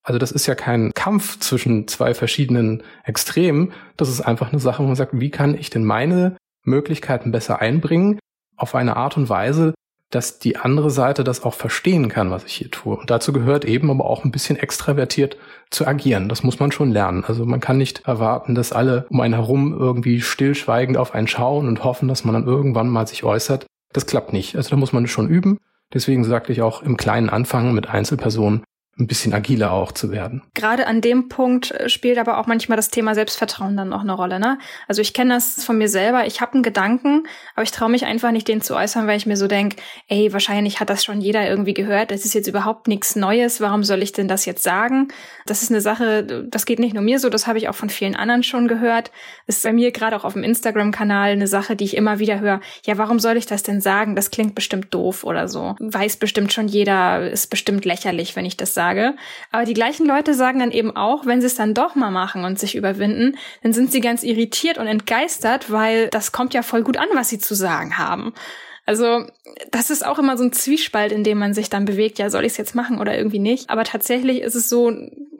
Also 0.02 0.18
das 0.18 0.32
ist 0.32 0.46
ja 0.46 0.54
kein 0.54 0.92
Kampf 0.94 1.38
zwischen 1.40 1.86
zwei 1.88 2.14
verschiedenen 2.14 2.82
Extremen. 3.04 3.72
Das 3.96 4.08
ist 4.08 4.20
einfach 4.20 4.50
eine 4.50 4.60
Sache, 4.60 4.82
wo 4.82 4.86
man 4.86 4.96
sagt, 4.96 5.18
wie 5.18 5.30
kann 5.30 5.54
ich 5.54 5.70
denn 5.70 5.84
meine 5.84 6.36
Möglichkeiten 6.64 7.32
besser 7.32 7.60
einbringen 7.60 8.18
auf 8.56 8.74
eine 8.74 8.96
Art 8.96 9.16
und 9.16 9.28
Weise, 9.28 9.74
dass 10.10 10.40
die 10.40 10.56
andere 10.56 10.90
Seite 10.90 11.22
das 11.22 11.44
auch 11.44 11.54
verstehen 11.54 12.08
kann, 12.08 12.30
was 12.30 12.44
ich 12.44 12.54
hier 12.54 12.70
tue. 12.70 12.96
Und 12.96 13.10
dazu 13.10 13.32
gehört 13.32 13.64
eben 13.64 13.90
aber 13.90 14.04
auch 14.04 14.24
ein 14.24 14.32
bisschen 14.32 14.56
extravertiert 14.56 15.36
zu 15.70 15.86
agieren. 15.86 16.28
Das 16.28 16.42
muss 16.42 16.58
man 16.58 16.72
schon 16.72 16.90
lernen. 16.90 17.24
Also 17.24 17.46
man 17.46 17.60
kann 17.60 17.78
nicht 17.78 18.06
erwarten, 18.06 18.56
dass 18.56 18.72
alle 18.72 19.06
um 19.08 19.20
einen 19.20 19.34
herum 19.34 19.72
irgendwie 19.78 20.20
stillschweigend 20.20 20.96
auf 20.96 21.14
einen 21.14 21.28
schauen 21.28 21.68
und 21.68 21.84
hoffen, 21.84 22.08
dass 22.08 22.24
man 22.24 22.34
dann 22.34 22.46
irgendwann 22.46 22.88
mal 22.88 23.06
sich 23.06 23.22
äußert. 23.22 23.66
Das 23.92 24.06
klappt 24.06 24.32
nicht. 24.32 24.56
Also 24.56 24.70
da 24.70 24.76
muss 24.76 24.92
man 24.92 25.06
schon 25.06 25.28
üben. 25.28 25.58
Deswegen 25.94 26.24
sagte 26.24 26.52
ich 26.52 26.62
auch 26.62 26.82
im 26.82 26.96
kleinen 26.96 27.30
Anfangen 27.30 27.74
mit 27.74 27.88
Einzelpersonen, 27.88 28.64
ein 29.00 29.06
bisschen 29.06 29.32
agiler 29.32 29.72
auch 29.72 29.92
zu 29.92 30.10
werden. 30.10 30.42
Gerade 30.54 30.86
an 30.86 31.00
dem 31.00 31.28
Punkt 31.28 31.70
äh, 31.72 31.88
spielt 31.88 32.18
aber 32.18 32.38
auch 32.38 32.46
manchmal 32.46 32.76
das 32.76 32.90
Thema 32.90 33.14
Selbstvertrauen 33.14 33.76
dann 33.76 33.88
noch 33.88 34.02
eine 34.02 34.12
Rolle. 34.12 34.38
Ne? 34.38 34.58
Also 34.86 35.02
ich 35.02 35.14
kenne 35.14 35.34
das 35.34 35.64
von 35.64 35.78
mir 35.78 35.88
selber. 35.88 36.26
Ich 36.26 36.40
habe 36.40 36.54
einen 36.54 36.62
Gedanken, 36.62 37.24
aber 37.54 37.62
ich 37.62 37.70
traue 37.70 37.90
mich 37.90 38.04
einfach 38.04 38.30
nicht, 38.30 38.48
den 38.48 38.60
zu 38.60 38.74
äußern, 38.76 39.06
weil 39.06 39.16
ich 39.16 39.26
mir 39.26 39.36
so 39.36 39.46
denk, 39.46 39.76
ey, 40.08 40.32
wahrscheinlich 40.32 40.80
hat 40.80 40.90
das 40.90 41.04
schon 41.04 41.20
jeder 41.20 41.48
irgendwie 41.48 41.74
gehört. 41.74 42.10
Das 42.10 42.24
ist 42.24 42.34
jetzt 42.34 42.46
überhaupt 42.46 42.88
nichts 42.88 43.16
Neues. 43.16 43.60
Warum 43.60 43.84
soll 43.84 44.02
ich 44.02 44.12
denn 44.12 44.28
das 44.28 44.44
jetzt 44.44 44.62
sagen? 44.62 45.08
Das 45.46 45.62
ist 45.62 45.70
eine 45.70 45.80
Sache, 45.80 46.46
das 46.48 46.66
geht 46.66 46.78
nicht 46.78 46.94
nur 46.94 47.02
mir 47.02 47.18
so, 47.18 47.28
das 47.28 47.46
habe 47.46 47.58
ich 47.58 47.68
auch 47.68 47.74
von 47.74 47.90
vielen 47.90 48.16
anderen 48.16 48.42
schon 48.42 48.68
gehört. 48.68 49.10
Das 49.46 49.56
ist 49.56 49.62
bei 49.62 49.72
mir 49.72 49.92
gerade 49.92 50.16
auch 50.16 50.24
auf 50.24 50.34
dem 50.34 50.44
Instagram-Kanal 50.44 51.30
eine 51.30 51.46
Sache, 51.46 51.76
die 51.76 51.84
ich 51.84 51.96
immer 51.96 52.18
wieder 52.18 52.40
höre. 52.40 52.60
Ja, 52.84 52.98
warum 52.98 53.18
soll 53.18 53.36
ich 53.36 53.46
das 53.46 53.62
denn 53.62 53.80
sagen? 53.80 54.16
Das 54.16 54.30
klingt 54.30 54.54
bestimmt 54.54 54.92
doof 54.92 55.24
oder 55.24 55.48
so. 55.48 55.76
Weiß 55.78 56.16
bestimmt 56.16 56.52
schon 56.52 56.68
jeder, 56.68 57.30
ist 57.30 57.48
bestimmt 57.48 57.84
lächerlich, 57.84 58.36
wenn 58.36 58.44
ich 58.44 58.56
das 58.56 58.74
sage 58.74 58.89
sage. 58.90 59.14
Aber 59.50 59.64
die 59.64 59.74
gleichen 59.74 60.06
Leute 60.06 60.34
sagen 60.34 60.60
dann 60.60 60.70
eben 60.70 60.96
auch, 60.96 61.26
wenn 61.26 61.40
sie 61.40 61.46
es 61.46 61.54
dann 61.54 61.74
doch 61.74 61.94
mal 61.94 62.10
machen 62.10 62.44
und 62.44 62.58
sich 62.58 62.74
überwinden, 62.74 63.36
dann 63.62 63.72
sind 63.72 63.92
sie 63.92 64.00
ganz 64.00 64.22
irritiert 64.22 64.78
und 64.78 64.86
entgeistert, 64.86 65.70
weil 65.70 66.08
das 66.08 66.32
kommt 66.32 66.54
ja 66.54 66.62
voll 66.62 66.82
gut 66.82 66.96
an, 66.96 67.08
was 67.14 67.28
sie 67.28 67.38
zu 67.38 67.54
sagen 67.54 67.98
haben. 67.98 68.32
Also 68.86 69.24
das 69.70 69.90
ist 69.90 70.04
auch 70.04 70.18
immer 70.18 70.36
so 70.36 70.44
ein 70.44 70.52
Zwiespalt, 70.52 71.12
in 71.12 71.22
dem 71.22 71.38
man 71.38 71.54
sich 71.54 71.70
dann 71.70 71.84
bewegt, 71.84 72.18
ja, 72.18 72.28
soll 72.30 72.44
ich 72.44 72.52
es 72.52 72.58
jetzt 72.58 72.74
machen 72.74 72.98
oder 72.98 73.16
irgendwie 73.16 73.38
nicht. 73.38 73.70
Aber 73.70 73.84
tatsächlich 73.84 74.40
ist 74.40 74.56
es 74.56 74.68
so, 74.68 74.92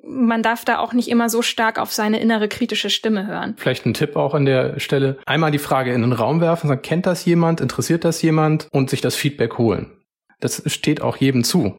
man 0.04 0.42
darf 0.42 0.64
da 0.64 0.78
auch 0.78 0.92
nicht 0.92 1.08
immer 1.08 1.28
so 1.28 1.42
stark 1.42 1.78
auf 1.78 1.92
seine 1.92 2.20
innere 2.20 2.48
kritische 2.48 2.90
Stimme 2.90 3.26
hören. 3.26 3.54
Vielleicht 3.56 3.86
ein 3.86 3.94
Tipp 3.94 4.14
auch 4.14 4.34
an 4.34 4.44
der 4.44 4.78
Stelle. 4.78 5.18
Einmal 5.26 5.50
die 5.50 5.58
Frage 5.58 5.92
in 5.92 6.02
den 6.02 6.12
Raum 6.12 6.40
werfen, 6.40 6.68
sagen, 6.68 6.82
kennt 6.82 7.06
das 7.06 7.24
jemand, 7.24 7.60
interessiert 7.60 8.04
das 8.04 8.22
jemand 8.22 8.68
und 8.70 8.90
sich 8.90 9.00
das 9.00 9.16
Feedback 9.16 9.58
holen. 9.58 9.90
Das 10.38 10.62
steht 10.66 11.02
auch 11.02 11.16
jedem 11.16 11.42
zu 11.42 11.76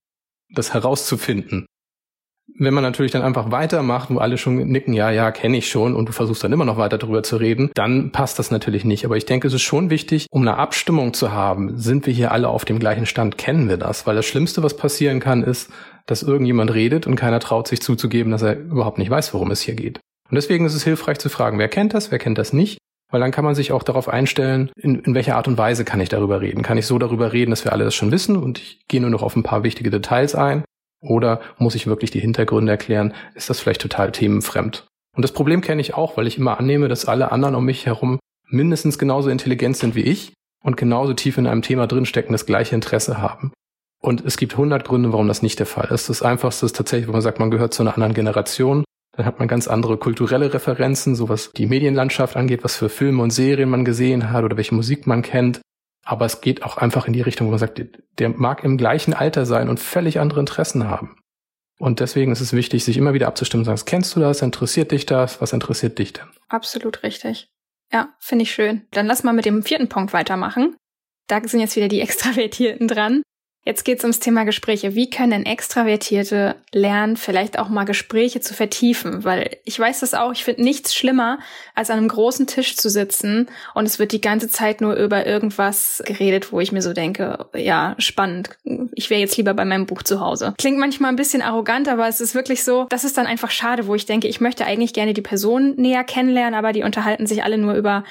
das 0.53 0.73
herauszufinden. 0.73 1.65
Wenn 2.57 2.73
man 2.73 2.83
natürlich 2.83 3.11
dann 3.11 3.21
einfach 3.21 3.51
weitermacht, 3.51 4.09
wo 4.09 4.17
alle 4.17 4.37
schon 4.37 4.57
nicken, 4.57 4.93
ja, 4.93 5.09
ja, 5.09 5.31
kenne 5.31 5.57
ich 5.57 5.69
schon, 5.69 5.95
und 5.95 6.09
du 6.09 6.11
versuchst 6.11 6.43
dann 6.43 6.51
immer 6.51 6.65
noch 6.65 6.77
weiter 6.77 6.97
darüber 6.97 7.23
zu 7.23 7.37
reden, 7.37 7.71
dann 7.75 8.11
passt 8.11 8.39
das 8.39 8.51
natürlich 8.51 8.83
nicht. 8.83 9.05
Aber 9.05 9.15
ich 9.15 9.25
denke, 9.25 9.47
es 9.47 9.53
ist 9.53 9.61
schon 9.61 9.89
wichtig, 9.89 10.27
um 10.31 10.41
eine 10.41 10.57
Abstimmung 10.57 11.13
zu 11.13 11.31
haben, 11.31 11.77
sind 11.77 12.05
wir 12.05 12.13
hier 12.13 12.31
alle 12.31 12.49
auf 12.49 12.65
dem 12.65 12.79
gleichen 12.79 13.05
Stand, 13.05 13.37
kennen 13.37 13.69
wir 13.69 13.77
das? 13.77 14.05
Weil 14.05 14.15
das 14.15 14.25
Schlimmste, 14.25 14.63
was 14.63 14.75
passieren 14.75 15.19
kann, 15.19 15.43
ist, 15.43 15.71
dass 16.07 16.23
irgendjemand 16.23 16.73
redet 16.73 17.07
und 17.07 17.15
keiner 17.15 17.39
traut 17.39 17.67
sich 17.67 17.81
zuzugeben, 17.81 18.31
dass 18.31 18.41
er 18.41 18.57
überhaupt 18.57 18.97
nicht 18.97 19.09
weiß, 19.09 19.33
worum 19.33 19.51
es 19.51 19.61
hier 19.61 19.75
geht. 19.75 19.99
Und 20.29 20.35
deswegen 20.35 20.65
ist 20.65 20.75
es 20.75 20.83
hilfreich 20.83 21.19
zu 21.19 21.29
fragen, 21.29 21.57
wer 21.59 21.69
kennt 21.69 21.93
das, 21.93 22.11
wer 22.11 22.19
kennt 22.19 22.37
das 22.37 22.53
nicht? 22.53 22.77
Weil 23.11 23.19
dann 23.19 23.31
kann 23.31 23.45
man 23.45 23.55
sich 23.55 23.71
auch 23.71 23.83
darauf 23.83 24.07
einstellen, 24.07 24.71
in, 24.75 24.99
in 24.99 25.13
welcher 25.13 25.35
Art 25.35 25.47
und 25.47 25.57
Weise 25.57 25.85
kann 25.85 25.99
ich 25.99 26.09
darüber 26.09 26.41
reden. 26.41 26.63
Kann 26.63 26.77
ich 26.77 26.87
so 26.87 26.97
darüber 26.97 27.33
reden, 27.33 27.51
dass 27.51 27.65
wir 27.65 27.73
alle 27.73 27.83
das 27.83 27.93
schon 27.93 28.11
wissen 28.11 28.37
und 28.37 28.59
ich 28.59 28.87
gehe 28.87 29.01
nur 29.01 29.09
noch 29.09 29.21
auf 29.21 29.35
ein 29.35 29.43
paar 29.43 29.63
wichtige 29.63 29.91
Details 29.91 30.33
ein? 30.33 30.63
Oder 31.01 31.41
muss 31.57 31.75
ich 31.75 31.87
wirklich 31.87 32.11
die 32.11 32.19
Hintergründe 32.19 32.71
erklären? 32.71 33.13
Ist 33.35 33.49
das 33.49 33.59
vielleicht 33.59 33.81
total 33.81 34.11
themenfremd? 34.11 34.87
Und 35.15 35.23
das 35.23 35.33
Problem 35.33 35.61
kenne 35.61 35.81
ich 35.81 35.93
auch, 35.93 36.15
weil 36.15 36.27
ich 36.27 36.37
immer 36.37 36.59
annehme, 36.59 36.87
dass 36.87 37.05
alle 37.05 37.31
anderen 37.31 37.55
um 37.55 37.65
mich 37.65 37.85
herum 37.85 38.19
mindestens 38.47 38.97
genauso 38.97 39.29
intelligent 39.29 39.77
sind 39.77 39.95
wie 39.95 40.03
ich 40.03 40.33
und 40.63 40.77
genauso 40.77 41.13
tief 41.13 41.37
in 41.37 41.47
einem 41.47 41.61
Thema 41.61 41.87
drinstecken, 41.87 42.31
das 42.31 42.45
gleiche 42.45 42.75
Interesse 42.75 43.21
haben. 43.21 43.51
Und 44.01 44.25
es 44.25 44.37
gibt 44.37 44.57
hundert 44.57 44.85
Gründe, 44.85 45.11
warum 45.11 45.27
das 45.27 45.41
nicht 45.41 45.59
der 45.59 45.65
Fall 45.65 45.89
ist. 45.91 46.09
Das 46.09 46.21
Einfachste 46.21 46.65
ist 46.65 46.75
tatsächlich, 46.75 47.07
wo 47.07 47.11
man 47.11 47.21
sagt, 47.21 47.39
man 47.39 47.51
gehört 47.51 47.73
zu 47.73 47.83
einer 47.83 47.93
anderen 47.93 48.13
Generation. 48.13 48.83
Dann 49.13 49.25
hat 49.25 49.39
man 49.39 49.47
ganz 49.47 49.67
andere 49.67 49.97
kulturelle 49.97 50.53
Referenzen, 50.53 51.15
so 51.15 51.27
was 51.27 51.51
die 51.51 51.65
Medienlandschaft 51.65 52.37
angeht, 52.37 52.63
was 52.63 52.75
für 52.75 52.89
Filme 52.89 53.21
und 53.23 53.31
Serien 53.31 53.69
man 53.69 53.83
gesehen 53.83 54.31
hat 54.31 54.43
oder 54.43 54.57
welche 54.57 54.75
Musik 54.75 55.05
man 55.05 55.21
kennt. 55.21 55.61
Aber 56.03 56.25
es 56.25 56.41
geht 56.41 56.63
auch 56.63 56.77
einfach 56.77 57.07
in 57.07 57.13
die 57.13 57.21
Richtung, 57.21 57.47
wo 57.47 57.51
man 57.51 57.59
sagt, 57.59 57.81
der 58.17 58.29
mag 58.29 58.63
im 58.63 58.77
gleichen 58.77 59.13
Alter 59.13 59.45
sein 59.45 59.69
und 59.69 59.79
völlig 59.79 60.19
andere 60.19 60.39
Interessen 60.39 60.87
haben. 60.87 61.17
Und 61.77 61.99
deswegen 61.99 62.31
ist 62.31 62.41
es 62.41 62.53
wichtig, 62.53 62.85
sich 62.85 62.97
immer 62.97 63.13
wieder 63.13 63.27
abzustimmen, 63.27 63.65
sagen, 63.65 63.81
kennst 63.85 64.15
du 64.15 64.19
das, 64.19 64.41
interessiert 64.41 64.91
dich 64.91 65.05
das, 65.05 65.41
was 65.41 65.51
interessiert 65.51 65.97
dich 65.97 66.13
denn? 66.13 66.25
Absolut 66.47 67.03
richtig. 67.03 67.49
Ja, 67.91 68.13
finde 68.19 68.43
ich 68.43 68.51
schön. 68.51 68.87
Dann 68.91 69.07
lass 69.07 69.23
mal 69.23 69.33
mit 69.33 69.45
dem 69.45 69.63
vierten 69.63 69.89
Punkt 69.89 70.13
weitermachen. 70.13 70.75
Da 71.27 71.41
sind 71.43 71.59
jetzt 71.59 71.75
wieder 71.75 71.87
die 71.87 72.01
Extravertierten 72.01 72.87
dran. 72.87 73.23
Jetzt 73.63 73.85
geht 73.85 73.99
es 73.99 74.03
ums 74.03 74.19
Thema 74.19 74.43
Gespräche. 74.43 74.95
Wie 74.95 75.11
können 75.11 75.45
Extravertierte 75.45 76.55
lernen, 76.73 77.15
vielleicht 77.15 77.59
auch 77.59 77.69
mal 77.69 77.83
Gespräche 77.83 78.41
zu 78.41 78.55
vertiefen? 78.55 79.23
Weil 79.23 79.57
ich 79.65 79.79
weiß 79.79 79.99
das 79.99 80.15
auch, 80.15 80.31
ich 80.31 80.43
finde 80.43 80.63
nichts 80.63 80.95
schlimmer, 80.95 81.37
als 81.75 81.91
an 81.91 81.99
einem 81.99 82.07
großen 82.07 82.47
Tisch 82.47 82.75
zu 82.75 82.89
sitzen 82.89 83.49
und 83.75 83.85
es 83.85 83.99
wird 83.99 84.13
die 84.13 84.21
ganze 84.21 84.49
Zeit 84.49 84.81
nur 84.81 84.95
über 84.95 85.27
irgendwas 85.27 86.01
geredet, 86.07 86.51
wo 86.51 86.59
ich 86.59 86.71
mir 86.71 86.81
so 86.81 86.93
denke, 86.93 87.45
ja, 87.53 87.93
spannend. 87.99 88.49
Ich 88.95 89.11
wäre 89.11 89.21
jetzt 89.21 89.37
lieber 89.37 89.53
bei 89.53 89.65
meinem 89.65 89.85
Buch 89.85 90.01
zu 90.01 90.19
Hause. 90.19 90.55
Klingt 90.57 90.79
manchmal 90.79 91.11
ein 91.11 91.15
bisschen 91.15 91.43
arrogant, 91.43 91.87
aber 91.87 92.07
es 92.07 92.19
ist 92.19 92.33
wirklich 92.33 92.63
so, 92.63 92.87
das 92.89 93.03
ist 93.03 93.17
dann 93.17 93.27
einfach 93.27 93.51
schade, 93.51 93.85
wo 93.85 93.93
ich 93.93 94.07
denke, 94.07 94.27
ich 94.27 94.41
möchte 94.41 94.65
eigentlich 94.65 94.93
gerne 94.93 95.13
die 95.13 95.21
Person 95.21 95.75
näher 95.75 96.03
kennenlernen, 96.03 96.55
aber 96.55 96.73
die 96.73 96.81
unterhalten 96.81 97.27
sich 97.27 97.43
alle 97.43 97.59
nur 97.59 97.75
über, 97.75 98.05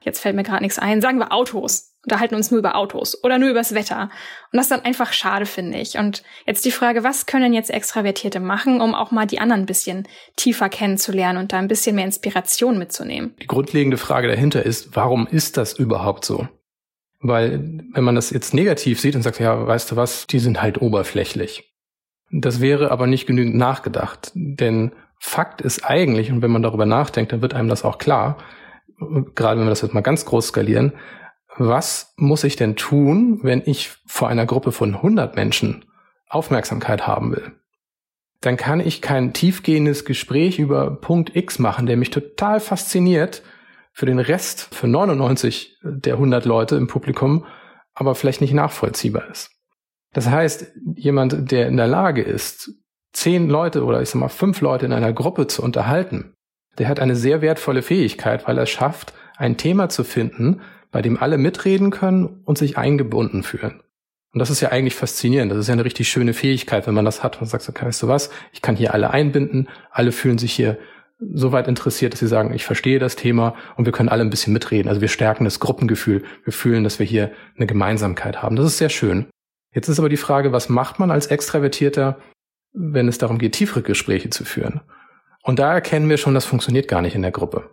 jetzt 0.00 0.20
fällt 0.20 0.34
mir 0.34 0.44
gerade 0.44 0.62
nichts 0.62 0.78
ein, 0.78 1.02
sagen 1.02 1.18
wir 1.18 1.30
Autos 1.30 1.93
unterhalten 2.04 2.34
uns 2.34 2.50
nur 2.50 2.58
über 2.58 2.76
Autos 2.76 3.22
oder 3.22 3.38
nur 3.38 3.50
übers 3.50 3.74
Wetter. 3.74 4.10
Und 4.52 4.56
das 4.56 4.66
ist 4.66 4.70
dann 4.70 4.84
einfach 4.84 5.12
schade, 5.12 5.46
finde 5.46 5.78
ich. 5.78 5.98
Und 5.98 6.22
jetzt 6.46 6.64
die 6.64 6.70
Frage, 6.70 7.04
was 7.04 7.26
können 7.26 7.52
jetzt 7.52 7.70
Extravertierte 7.70 8.40
machen, 8.40 8.80
um 8.80 8.94
auch 8.94 9.10
mal 9.10 9.26
die 9.26 9.40
anderen 9.40 9.62
ein 9.62 9.66
bisschen 9.66 10.06
tiefer 10.36 10.68
kennenzulernen 10.68 11.38
und 11.38 11.52
da 11.52 11.58
ein 11.58 11.68
bisschen 11.68 11.96
mehr 11.96 12.04
Inspiration 12.04 12.78
mitzunehmen? 12.78 13.34
Die 13.42 13.46
grundlegende 13.46 13.96
Frage 13.96 14.28
dahinter 14.28 14.64
ist, 14.64 14.94
warum 14.94 15.26
ist 15.26 15.56
das 15.56 15.72
überhaupt 15.72 16.24
so? 16.24 16.48
Weil 17.20 17.82
wenn 17.92 18.04
man 18.04 18.14
das 18.14 18.30
jetzt 18.30 18.52
negativ 18.52 19.00
sieht 19.00 19.16
und 19.16 19.22
sagt, 19.22 19.40
ja, 19.40 19.66
weißt 19.66 19.90
du 19.90 19.96
was, 19.96 20.26
die 20.26 20.38
sind 20.38 20.60
halt 20.60 20.82
oberflächlich. 20.82 21.74
Das 22.30 22.60
wäre 22.60 22.90
aber 22.90 23.06
nicht 23.06 23.26
genügend 23.26 23.56
nachgedacht. 23.56 24.30
Denn 24.34 24.92
Fakt 25.18 25.62
ist 25.62 25.84
eigentlich, 25.84 26.30
und 26.30 26.42
wenn 26.42 26.50
man 26.50 26.62
darüber 26.62 26.84
nachdenkt, 26.84 27.32
dann 27.32 27.40
wird 27.40 27.54
einem 27.54 27.68
das 27.68 27.84
auch 27.84 27.96
klar, 27.96 28.36
gerade 29.34 29.58
wenn 29.58 29.66
wir 29.66 29.70
das 29.70 29.80
jetzt 29.80 29.94
mal 29.94 30.02
ganz 30.02 30.24
groß 30.26 30.48
skalieren, 30.48 30.92
was 31.56 32.14
muss 32.16 32.44
ich 32.44 32.56
denn 32.56 32.76
tun, 32.76 33.40
wenn 33.42 33.62
ich 33.64 33.92
vor 34.06 34.28
einer 34.28 34.46
Gruppe 34.46 34.72
von 34.72 34.94
100 34.94 35.36
Menschen 35.36 35.84
Aufmerksamkeit 36.28 37.06
haben 37.06 37.32
will? 37.32 37.52
Dann 38.40 38.56
kann 38.56 38.80
ich 38.80 39.00
kein 39.00 39.32
tiefgehendes 39.32 40.04
Gespräch 40.04 40.58
über 40.58 40.90
Punkt 40.96 41.34
X 41.34 41.58
machen, 41.58 41.86
der 41.86 41.96
mich 41.96 42.10
total 42.10 42.60
fasziniert 42.60 43.42
für 43.92 44.06
den 44.06 44.18
Rest, 44.18 44.74
für 44.74 44.88
99 44.88 45.78
der 45.82 46.14
100 46.14 46.44
Leute 46.44 46.76
im 46.76 46.88
Publikum, 46.88 47.46
aber 47.94 48.14
vielleicht 48.14 48.40
nicht 48.40 48.52
nachvollziehbar 48.52 49.30
ist. 49.30 49.50
Das 50.12 50.28
heißt, 50.28 50.72
jemand, 50.96 51.50
der 51.50 51.68
in 51.68 51.76
der 51.76 51.86
Lage 51.86 52.22
ist, 52.22 52.70
zehn 53.12 53.48
Leute 53.48 53.84
oder 53.84 54.02
ich 54.02 54.10
sag 54.10 54.18
mal 54.18 54.28
fünf 54.28 54.60
Leute 54.60 54.84
in 54.84 54.92
einer 54.92 55.12
Gruppe 55.12 55.46
zu 55.46 55.62
unterhalten, 55.62 56.34
der 56.78 56.88
hat 56.88 56.98
eine 57.00 57.16
sehr 57.16 57.40
wertvolle 57.40 57.82
Fähigkeit, 57.82 58.46
weil 58.48 58.58
er 58.58 58.66
schafft, 58.66 59.14
ein 59.36 59.56
Thema 59.56 59.88
zu 59.88 60.04
finden, 60.04 60.60
bei 60.94 61.02
dem 61.02 61.20
alle 61.20 61.38
mitreden 61.38 61.90
können 61.90 62.40
und 62.44 62.56
sich 62.56 62.78
eingebunden 62.78 63.42
fühlen. 63.42 63.82
Und 64.32 64.38
das 64.38 64.48
ist 64.48 64.60
ja 64.60 64.68
eigentlich 64.68 64.94
faszinierend. 64.94 65.50
Das 65.50 65.58
ist 65.58 65.66
ja 65.66 65.72
eine 65.72 65.84
richtig 65.84 66.08
schöne 66.08 66.34
Fähigkeit, 66.34 66.86
wenn 66.86 66.94
man 66.94 67.04
das 67.04 67.24
hat 67.24 67.40
und 67.40 67.48
sagt, 67.48 67.68
okay, 67.68 67.84
weißt 67.84 68.04
du 68.04 68.06
was, 68.06 68.30
ich 68.52 68.62
kann 68.62 68.76
hier 68.76 68.94
alle 68.94 69.10
einbinden, 69.10 69.68
alle 69.90 70.12
fühlen 70.12 70.38
sich 70.38 70.52
hier 70.52 70.78
so 71.18 71.50
weit 71.50 71.66
interessiert, 71.66 72.12
dass 72.12 72.20
sie 72.20 72.28
sagen, 72.28 72.54
ich 72.54 72.64
verstehe 72.64 73.00
das 73.00 73.16
Thema 73.16 73.56
und 73.76 73.86
wir 73.86 73.92
können 73.92 74.08
alle 74.08 74.22
ein 74.22 74.30
bisschen 74.30 74.52
mitreden. 74.52 74.88
Also 74.88 75.00
wir 75.00 75.08
stärken 75.08 75.42
das 75.44 75.58
Gruppengefühl. 75.58 76.22
Wir 76.44 76.52
fühlen, 76.52 76.84
dass 76.84 77.00
wir 77.00 77.06
hier 77.06 77.32
eine 77.56 77.66
Gemeinsamkeit 77.66 78.40
haben. 78.40 78.54
Das 78.54 78.66
ist 78.66 78.78
sehr 78.78 78.88
schön. 78.88 79.26
Jetzt 79.72 79.88
ist 79.88 79.98
aber 79.98 80.08
die 80.08 80.16
Frage, 80.16 80.52
was 80.52 80.68
macht 80.68 81.00
man 81.00 81.10
als 81.10 81.26
Extravertierter, 81.26 82.20
wenn 82.72 83.08
es 83.08 83.18
darum 83.18 83.38
geht, 83.38 83.54
tiefere 83.54 83.82
Gespräche 83.82 84.30
zu 84.30 84.44
führen? 84.44 84.80
Und 85.42 85.58
da 85.58 85.74
erkennen 85.74 86.08
wir 86.08 86.18
schon, 86.18 86.34
das 86.34 86.44
funktioniert 86.44 86.86
gar 86.86 87.02
nicht 87.02 87.16
in 87.16 87.22
der 87.22 87.32
Gruppe. 87.32 87.68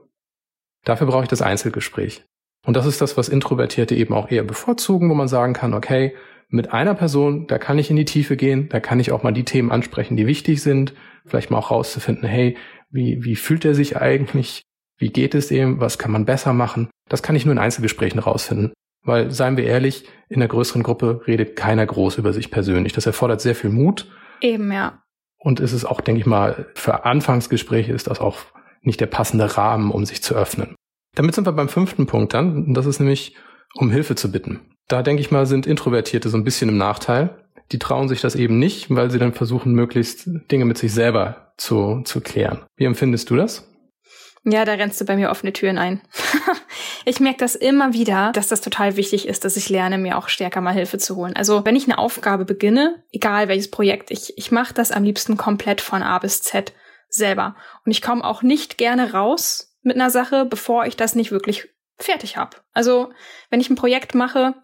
Dafür 0.86 1.06
brauche 1.06 1.22
ich 1.22 1.30
das 1.30 1.44
Einzelgespräch. 1.44 2.26
Und 2.66 2.76
das 2.76 2.86
ist 2.86 3.02
das, 3.02 3.18
was 3.18 3.30
Introvertierte 3.30 3.96
eben 3.96 4.14
auch 4.14 4.30
eher 4.30 4.44
bevorzugen, 4.44 5.10
wo 5.10 5.16
man 5.16 5.28
sagen 5.28 5.54
kann, 5.54 5.74
okay, 5.74 6.14
mit 6.50 6.74
einer 6.74 6.94
Person, 6.94 7.48
da 7.48 7.58
kann 7.58 7.80
ich 7.80 7.90
in 7.90 7.96
die 7.96 8.06
Tiefe 8.06 8.36
gehen, 8.36 8.70
da 8.70 8.80
kann 8.80 9.00
ich 9.00 9.12
auch 9.12 9.24
mal 9.24 9.32
die 9.32 9.46
Themen 9.46 9.72
ansprechen, 9.72 10.18
die 10.18 10.28
wichtig 10.28 10.62
sind, 10.62 10.94
vielleicht 11.26 11.50
mal 11.50 11.58
auch 11.58 11.72
rauszufinden, 11.72 12.28
hey, 12.28 12.58
wie, 12.90 13.24
wie 13.24 13.36
fühlt 13.36 13.64
er 13.64 13.74
sich 13.74 13.98
eigentlich? 13.98 14.62
Wie 14.98 15.10
geht 15.10 15.34
es 15.34 15.50
ihm? 15.50 15.80
Was 15.80 15.98
kann 15.98 16.12
man 16.12 16.26
besser 16.26 16.54
machen? 16.54 16.90
Das 17.10 17.24
kann 17.24 17.36
ich 17.36 17.46
nur 17.46 17.54
in 17.54 17.60
Einzelgesprächen 17.60 18.20
rausfinden. 18.20 18.74
Weil, 19.04 19.32
seien 19.32 19.58
wir 19.58 19.64
ehrlich, 19.64 20.06
in 20.30 20.40
der 20.40 20.50
größeren 20.50 20.84
Gruppe 20.84 21.22
redet 21.26 21.56
keiner 21.56 21.86
groß 21.86 22.18
über 22.18 22.34
sich 22.34 22.52
persönlich. 22.52 22.94
Das 22.94 23.08
erfordert 23.08 23.42
sehr 23.42 23.56
viel 23.56 23.72
Mut. 23.72 24.12
Eben, 24.42 24.72
ja. 24.72 25.02
Und 25.40 25.60
es 25.60 25.74
ist 25.74 25.86
auch, 25.86 26.02
denke 26.02 26.22
ich 26.22 26.28
mal, 26.28 26.68
für 26.76 27.04
Anfangsgespräche 27.06 27.94
ist 27.94 28.08
das 28.08 28.20
auch 28.20 28.38
nicht 28.82 29.00
der 29.00 29.08
passende 29.08 29.58
Rahmen, 29.58 29.90
um 29.90 30.06
sich 30.06 30.22
zu 30.22 30.36
öffnen. 30.36 30.76
Damit 31.16 31.36
sind 31.36 31.46
wir 31.46 31.52
beim 31.52 31.70
fünften 31.70 32.08
Punkt 32.08 32.34
dann. 32.34 32.74
Das 32.74 32.86
ist 32.86 33.00
nämlich, 33.00 33.36
um 33.76 33.90
Hilfe 33.90 34.16
zu 34.16 34.32
bitten. 34.32 34.62
Da 34.88 35.04
denke 35.04 35.22
ich 35.22 35.32
mal, 35.32 35.46
sind 35.46 35.68
Introvertierte 35.68 36.30
so 36.30 36.38
ein 36.38 36.44
bisschen 36.44 36.70
im 36.70 36.78
Nachteil. 36.78 37.38
Die 37.72 37.80
trauen 37.80 38.10
sich 38.10 38.22
das 38.22 38.36
eben 38.36 38.60
nicht, 38.60 38.94
weil 38.94 39.12
sie 39.12 39.20
dann 39.20 39.34
versuchen, 39.34 39.74
möglichst 39.74 40.30
Dinge 40.52 40.66
mit 40.66 40.78
sich 40.78 40.94
selber 40.94 41.54
zu, 41.58 42.02
zu 42.04 42.22
klären. 42.22 42.66
Wie 42.76 42.86
empfindest 42.86 43.30
du 43.30 43.36
das? 43.36 43.68
Ja, 44.44 44.66
da 44.66 44.74
rennst 44.74 45.00
du 45.00 45.06
bei 45.06 45.16
mir 45.16 45.30
offene 45.30 45.54
Türen 45.54 45.78
ein. 45.78 46.02
ich 47.06 47.20
merke 47.20 47.38
das 47.38 47.56
immer 47.56 47.94
wieder, 47.94 48.32
dass 48.34 48.48
das 48.48 48.62
total 48.62 48.98
wichtig 48.98 49.28
ist, 49.28 49.46
dass 49.46 49.56
ich 49.56 49.70
lerne, 49.70 50.00
mir 50.00 50.18
auch 50.18 50.30
stärker 50.30 50.62
mal 50.62 50.74
Hilfe 50.74 50.98
zu 50.98 51.16
holen. 51.16 51.36
Also 51.36 51.64
wenn 51.64 51.76
ich 51.76 51.86
eine 51.86 52.00
Aufgabe 52.00 52.44
beginne, 52.44 53.04
egal 53.12 53.48
welches 53.48 53.70
Projekt, 53.70 54.10
ich, 54.10 54.38
ich 54.38 54.52
mache 54.52 54.74
das 54.74 54.92
am 54.92 55.04
liebsten 55.04 55.38
komplett 55.38 55.80
von 55.80 56.02
A 56.02 56.18
bis 56.18 56.42
Z 56.42 56.74
selber. 57.08 57.56
Und 57.86 57.92
ich 57.92 58.02
komme 58.02 58.24
auch 58.24 58.42
nicht 58.42 58.78
gerne 58.78 59.14
raus 59.14 59.71
mit 59.82 59.96
einer 59.96 60.10
Sache, 60.10 60.46
bevor 60.46 60.86
ich 60.86 60.96
das 60.96 61.16
nicht 61.16 61.32
wirklich 61.32 61.70
fertig 61.98 62.38
habe. 62.38 62.58
Also 62.74 63.12
wenn 63.50 63.62
ich 63.62 63.70
ein 63.70 63.76
Projekt 63.76 64.16
mache, 64.16 64.56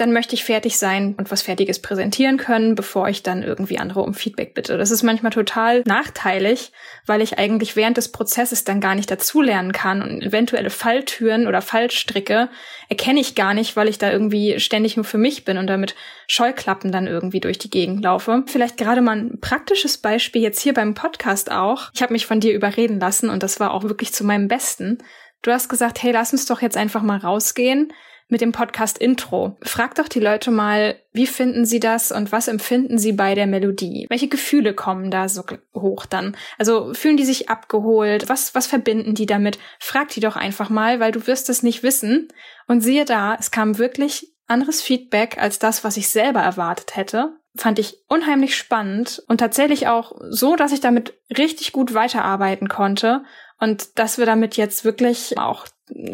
dann 0.00 0.12
möchte 0.12 0.34
ich 0.34 0.44
fertig 0.44 0.78
sein 0.78 1.14
und 1.18 1.30
was 1.30 1.42
Fertiges 1.42 1.80
präsentieren 1.80 2.38
können, 2.38 2.74
bevor 2.74 3.08
ich 3.08 3.22
dann 3.22 3.42
irgendwie 3.42 3.78
andere 3.78 4.02
um 4.02 4.14
Feedback 4.14 4.54
bitte. 4.54 4.78
Das 4.78 4.90
ist 4.90 5.02
manchmal 5.02 5.32
total 5.32 5.82
nachteilig, 5.84 6.72
weil 7.06 7.20
ich 7.20 7.38
eigentlich 7.38 7.76
während 7.76 7.98
des 7.98 8.10
Prozesses 8.10 8.64
dann 8.64 8.80
gar 8.80 8.94
nicht 8.94 9.10
dazulernen 9.10 9.72
kann 9.72 10.02
und 10.02 10.22
eventuelle 10.22 10.70
Falltüren 10.70 11.46
oder 11.46 11.60
Fallstricke 11.60 12.48
erkenne 12.88 13.20
ich 13.20 13.34
gar 13.34 13.52
nicht, 13.52 13.76
weil 13.76 13.88
ich 13.88 13.98
da 13.98 14.10
irgendwie 14.10 14.58
ständig 14.58 14.96
nur 14.96 15.04
für 15.04 15.18
mich 15.18 15.44
bin 15.44 15.58
und 15.58 15.66
damit 15.66 15.94
Scheuklappen 16.26 16.92
dann 16.92 17.06
irgendwie 17.06 17.40
durch 17.40 17.58
die 17.58 17.70
Gegend 17.70 18.02
laufe. 18.02 18.44
Vielleicht 18.46 18.78
gerade 18.78 19.02
mal 19.02 19.18
ein 19.18 19.40
praktisches 19.40 19.98
Beispiel 19.98 20.42
jetzt 20.42 20.60
hier 20.60 20.72
beim 20.72 20.94
Podcast 20.94 21.52
auch. 21.52 21.90
Ich 21.94 22.02
habe 22.02 22.14
mich 22.14 22.26
von 22.26 22.40
dir 22.40 22.54
überreden 22.54 22.98
lassen 22.98 23.28
und 23.28 23.42
das 23.42 23.60
war 23.60 23.72
auch 23.72 23.82
wirklich 23.82 24.12
zu 24.14 24.24
meinem 24.24 24.48
Besten. 24.48 24.98
Du 25.42 25.50
hast 25.50 25.68
gesagt, 25.68 26.02
hey, 26.02 26.12
lass 26.12 26.32
uns 26.32 26.46
doch 26.46 26.62
jetzt 26.62 26.76
einfach 26.76 27.02
mal 27.02 27.18
rausgehen 27.18 27.92
mit 28.30 28.40
dem 28.40 28.52
Podcast 28.52 28.98
Intro. 28.98 29.56
Frag 29.62 29.94
doch 29.96 30.08
die 30.08 30.20
Leute 30.20 30.50
mal, 30.50 30.96
wie 31.12 31.26
finden 31.26 31.64
sie 31.64 31.80
das 31.80 32.12
und 32.12 32.32
was 32.32 32.48
empfinden 32.48 32.98
sie 32.98 33.12
bei 33.12 33.34
der 33.34 33.46
Melodie? 33.46 34.06
Welche 34.08 34.28
Gefühle 34.28 34.74
kommen 34.74 35.10
da 35.10 35.28
so 35.28 35.42
hoch 35.74 36.06
dann? 36.06 36.36
Also 36.58 36.94
fühlen 36.94 37.16
die 37.16 37.24
sich 37.24 37.50
abgeholt? 37.50 38.28
Was, 38.28 38.54
was 38.54 38.66
verbinden 38.66 39.14
die 39.14 39.26
damit? 39.26 39.58
Frag 39.78 40.08
die 40.10 40.20
doch 40.20 40.36
einfach 40.36 40.70
mal, 40.70 41.00
weil 41.00 41.12
du 41.12 41.26
wirst 41.26 41.48
es 41.48 41.62
nicht 41.62 41.82
wissen. 41.82 42.28
Und 42.66 42.80
siehe 42.80 43.04
da, 43.04 43.36
es 43.38 43.50
kam 43.50 43.78
wirklich 43.78 44.32
anderes 44.46 44.82
Feedback 44.82 45.38
als 45.38 45.58
das, 45.58 45.84
was 45.84 45.96
ich 45.96 46.08
selber 46.08 46.40
erwartet 46.40 46.96
hätte. 46.96 47.36
Fand 47.56 47.78
ich 47.78 47.96
unheimlich 48.08 48.56
spannend 48.56 49.22
und 49.26 49.38
tatsächlich 49.38 49.88
auch 49.88 50.12
so, 50.30 50.54
dass 50.54 50.72
ich 50.72 50.80
damit 50.80 51.14
richtig 51.36 51.72
gut 51.72 51.94
weiterarbeiten 51.94 52.68
konnte 52.68 53.24
und 53.58 53.98
dass 53.98 54.18
wir 54.18 54.26
damit 54.26 54.56
jetzt 54.56 54.84
wirklich 54.84 55.36
auch 55.38 55.66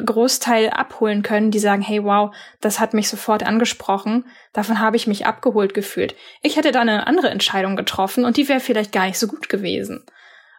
Großteil 0.05 0.71
abholen 0.71 1.23
können, 1.23 1.51
die 1.51 1.59
sagen, 1.59 1.83
hey, 1.83 2.03
wow, 2.03 2.35
das 2.61 2.81
hat 2.81 2.95
mich 2.95 3.09
sofort 3.09 3.47
angesprochen, 3.47 4.25
davon 4.53 4.81
habe 4.81 4.97
ich 4.97 5.07
mich 5.07 5.27
abgeholt 5.27 5.75
gefühlt. 5.75 6.15
Ich 6.43 6.57
hätte 6.57 6.73
da 6.73 6.81
eine 6.81 7.07
andere 7.07 7.31
Entscheidung 7.31 7.77
getroffen 7.77 8.25
und 8.25 8.37
die 8.37 8.49
wäre 8.49 8.61
vielleicht 8.61 8.93
gar 8.93 9.07
nicht 9.07 9.19
so 9.19 9.27
gut 9.27 9.49
gewesen. 9.49 10.05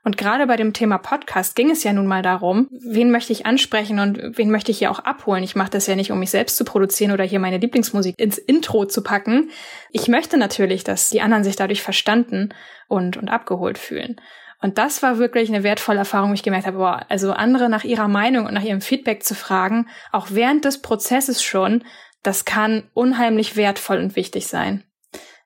Und 0.08 0.16
gerade 0.16 0.48
bei 0.48 0.56
dem 0.56 0.72
Thema 0.72 1.00
Podcast 1.00 1.58
ging 1.58 1.70
es 1.70 1.84
ja 1.84 1.92
nun 1.92 2.08
mal 2.08 2.22
darum, 2.22 2.70
wen 2.72 3.12
möchte 3.12 3.34
ich 3.34 3.46
ansprechen 3.46 4.00
und 4.00 4.38
wen 4.38 4.50
möchte 4.50 4.72
ich 4.72 4.78
hier 4.78 4.90
auch 4.90 5.00
abholen. 5.00 5.44
Ich 5.44 5.54
mache 5.54 5.72
das 5.72 5.86
ja 5.86 5.98
nicht, 5.98 6.14
um 6.14 6.20
mich 6.20 6.30
selbst 6.30 6.56
zu 6.56 6.64
produzieren 6.64 7.12
oder 7.12 7.26
hier 7.26 7.40
meine 7.40 7.58
Lieblingsmusik 7.58 8.18
ins 8.18 8.38
Intro 8.38 8.86
zu 8.86 9.04
packen. 9.04 9.50
Ich 9.92 10.08
möchte 10.08 10.38
natürlich, 10.38 10.86
dass 10.86 11.10
die 11.10 11.20
anderen 11.20 11.44
sich 11.44 11.58
dadurch 11.58 11.82
verstanden 11.82 12.54
und, 12.88 13.18
und 13.18 13.28
abgeholt 13.28 13.78
fühlen. 13.78 14.16
Und 14.62 14.78
das 14.78 15.04
war 15.04 15.20
wirklich 15.20 15.50
eine 15.50 15.64
wertvolle 15.64 16.00
Erfahrung, 16.00 16.32
wo 16.32 16.34
ich 16.34 16.44
gemerkt 16.44 16.66
habe, 16.66 16.78
boah, 16.78 17.06
also 17.10 17.32
andere 17.32 17.70
nach 17.70 17.84
ihrer 17.84 18.08
Meinung 18.08 18.48
und 18.48 18.54
nach 18.54 18.64
ihrem 18.64 18.82
Feedback 18.82 19.24
zu 19.24 19.36
fragen, 19.36 19.88
auch 20.12 20.28
während 20.32 20.66
des 20.66 20.82
Prozesses 20.82 21.44
schon, 21.44 21.84
das 22.24 22.46
kann 22.46 22.90
unheimlich 22.94 23.56
wertvoll 23.56 24.00
und 24.00 24.16
wichtig 24.16 24.48
sein. 24.48 24.84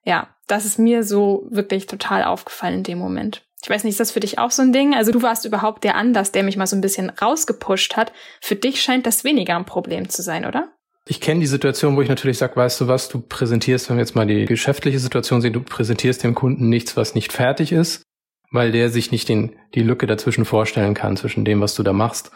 Ja, 0.04 0.30
das 0.48 0.66
ist 0.66 0.80
mir 0.80 1.04
so 1.04 1.46
wirklich 1.50 1.86
total 1.88 2.24
aufgefallen 2.24 2.76
in 2.76 2.84
dem 2.84 2.98
Moment. 2.98 3.44
Ich 3.64 3.70
weiß 3.70 3.84
nicht, 3.84 3.92
ist 3.92 4.00
das 4.00 4.12
für 4.12 4.22
dich 4.22 4.40
auch 4.40 4.50
so 4.50 4.64
ein 4.64 4.74
Ding? 4.74 4.96
Also 4.96 5.12
du 5.12 5.22
warst 5.22 5.46
überhaupt 5.46 5.84
der 5.84 5.96
Anlass, 5.96 6.32
der 6.32 6.42
mich 6.42 6.58
mal 6.58 6.66
so 6.66 6.76
ein 6.76 6.82
bisschen 6.82 7.10
rausgepusht 7.12 7.96
hat. 7.96 8.12
Für 8.40 8.56
dich 8.56 8.82
scheint 8.82 9.06
das 9.06 9.24
weniger 9.24 9.56
ein 9.56 9.66
Problem 9.66 10.10
zu 10.10 10.24
sein, 10.24 10.46
oder? 10.46 10.70
Ich 11.06 11.22
kenne 11.22 11.42
die 11.42 11.48
Situation, 11.48 11.96
wo 11.96 12.02
ich 12.02 12.10
natürlich 12.10 12.38
sage, 12.38 12.56
weißt 12.56 12.82
du 12.82 12.88
was, 12.88 13.10
du 13.10 13.22
präsentierst, 13.22 13.90
wenn 13.90 13.98
wir 13.98 14.02
jetzt 14.02 14.16
mal 14.16 14.26
die 14.26 14.46
geschäftliche 14.46 15.00
Situation 15.00 15.42
sehen, 15.42 15.54
du 15.54 15.62
präsentierst 15.62 16.24
dem 16.24 16.34
Kunden 16.34 16.70
nichts, 16.70 16.96
was 16.98 17.14
nicht 17.14 17.34
fertig 17.34 17.72
ist 17.72 18.04
weil 18.52 18.72
der 18.72 18.90
sich 18.90 19.12
nicht 19.12 19.30
den, 19.30 19.56
die 19.74 19.82
Lücke 19.82 20.08
dazwischen 20.08 20.46
vorstellen 20.46 20.94
kann, 20.94 21.18
zwischen 21.18 21.46
dem, 21.46 21.62
was 21.62 21.76
du 21.76 21.84
da 21.84 21.94
machst 21.94 22.32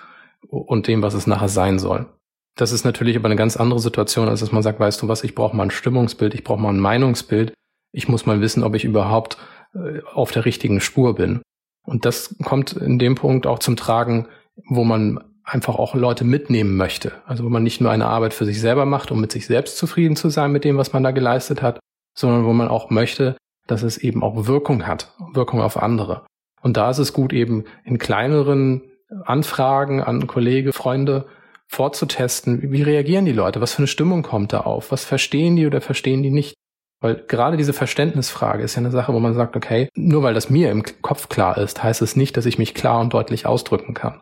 und 0.49 0.87
dem, 0.87 1.01
was 1.01 1.13
es 1.13 1.27
nachher 1.27 1.49
sein 1.49 1.77
soll. 1.77 2.07
Das 2.55 2.71
ist 2.71 2.85
natürlich 2.85 3.17
aber 3.17 3.25
eine 3.25 3.35
ganz 3.35 3.57
andere 3.57 3.79
Situation, 3.79 4.29
als 4.29 4.39
dass 4.39 4.53
man 4.53 4.63
sagt, 4.63 4.79
weißt 4.79 5.01
du 5.01 5.07
was, 5.09 5.23
ich 5.23 5.35
brauche 5.35 5.55
mal 5.55 5.63
ein 5.63 5.71
Stimmungsbild, 5.71 6.33
ich 6.33 6.43
brauche 6.43 6.61
mal 6.61 6.69
ein 6.69 6.79
Meinungsbild, 6.79 7.53
ich 7.91 8.07
muss 8.07 8.25
mal 8.25 8.39
wissen, 8.39 8.63
ob 8.63 8.75
ich 8.75 8.85
überhaupt 8.85 9.37
äh, 9.73 9.99
auf 10.13 10.31
der 10.31 10.45
richtigen 10.45 10.79
Spur 10.79 11.15
bin. 11.15 11.41
Und 11.85 12.05
das 12.05 12.35
kommt 12.43 12.73
in 12.73 12.97
dem 12.97 13.15
Punkt 13.15 13.45
auch 13.45 13.59
zum 13.59 13.75
Tragen, 13.75 14.27
wo 14.69 14.85
man 14.85 15.19
einfach 15.43 15.75
auch 15.75 15.93
Leute 15.95 16.23
mitnehmen 16.23 16.75
möchte. 16.77 17.11
Also 17.25 17.43
wo 17.43 17.49
man 17.49 17.61
nicht 17.61 17.81
nur 17.81 17.91
eine 17.91 18.07
Arbeit 18.07 18.33
für 18.33 18.45
sich 18.45 18.59
selber 18.59 18.85
macht, 18.85 19.11
um 19.11 19.21
mit 19.21 19.31
sich 19.31 19.45
selbst 19.45 19.77
zufrieden 19.77 20.15
zu 20.15 20.29
sein 20.29 20.51
mit 20.51 20.63
dem, 20.63 20.77
was 20.77 20.93
man 20.93 21.03
da 21.03 21.11
geleistet 21.11 21.61
hat, 21.61 21.79
sondern 22.17 22.45
wo 22.45 22.53
man 22.53 22.69
auch 22.69 22.89
möchte, 22.89 23.37
dass 23.67 23.83
es 23.83 23.97
eben 23.97 24.23
auch 24.23 24.47
Wirkung 24.47 24.87
hat, 24.87 25.13
Wirkung 25.33 25.61
auf 25.61 25.81
andere. 25.81 26.25
Und 26.61 26.77
da 26.77 26.89
ist 26.89 26.99
es 26.99 27.13
gut, 27.13 27.33
eben 27.33 27.65
in 27.83 27.97
kleineren 27.97 28.81
Anfragen 29.23 30.01
an 30.01 30.27
Kollege, 30.27 30.73
Freunde 30.73 31.25
vorzutesten, 31.67 32.71
wie 32.71 32.81
reagieren 32.81 33.25
die 33.25 33.31
Leute, 33.31 33.61
was 33.61 33.73
für 33.73 33.79
eine 33.79 33.87
Stimmung 33.87 34.23
kommt 34.23 34.53
da 34.53 34.61
auf, 34.61 34.91
was 34.91 35.03
verstehen 35.03 35.55
die 35.55 35.67
oder 35.67 35.81
verstehen 35.81 36.23
die 36.23 36.31
nicht. 36.31 36.55
Weil 37.01 37.23
gerade 37.27 37.57
diese 37.57 37.73
Verständnisfrage 37.73 38.63
ist 38.63 38.75
ja 38.75 38.79
eine 38.79 38.91
Sache, 38.91 39.13
wo 39.13 39.19
man 39.19 39.33
sagt, 39.33 39.55
okay, 39.55 39.89
nur 39.95 40.23
weil 40.23 40.33
das 40.33 40.49
mir 40.49 40.71
im 40.71 40.83
Kopf 41.01 41.29
klar 41.29 41.57
ist, 41.57 41.83
heißt 41.83 42.01
es 42.01 42.15
nicht, 42.15 42.37
dass 42.37 42.45
ich 42.45 42.57
mich 42.57 42.73
klar 42.73 42.99
und 43.01 43.13
deutlich 43.13 43.45
ausdrücken 43.45 43.93
kann. 43.93 44.21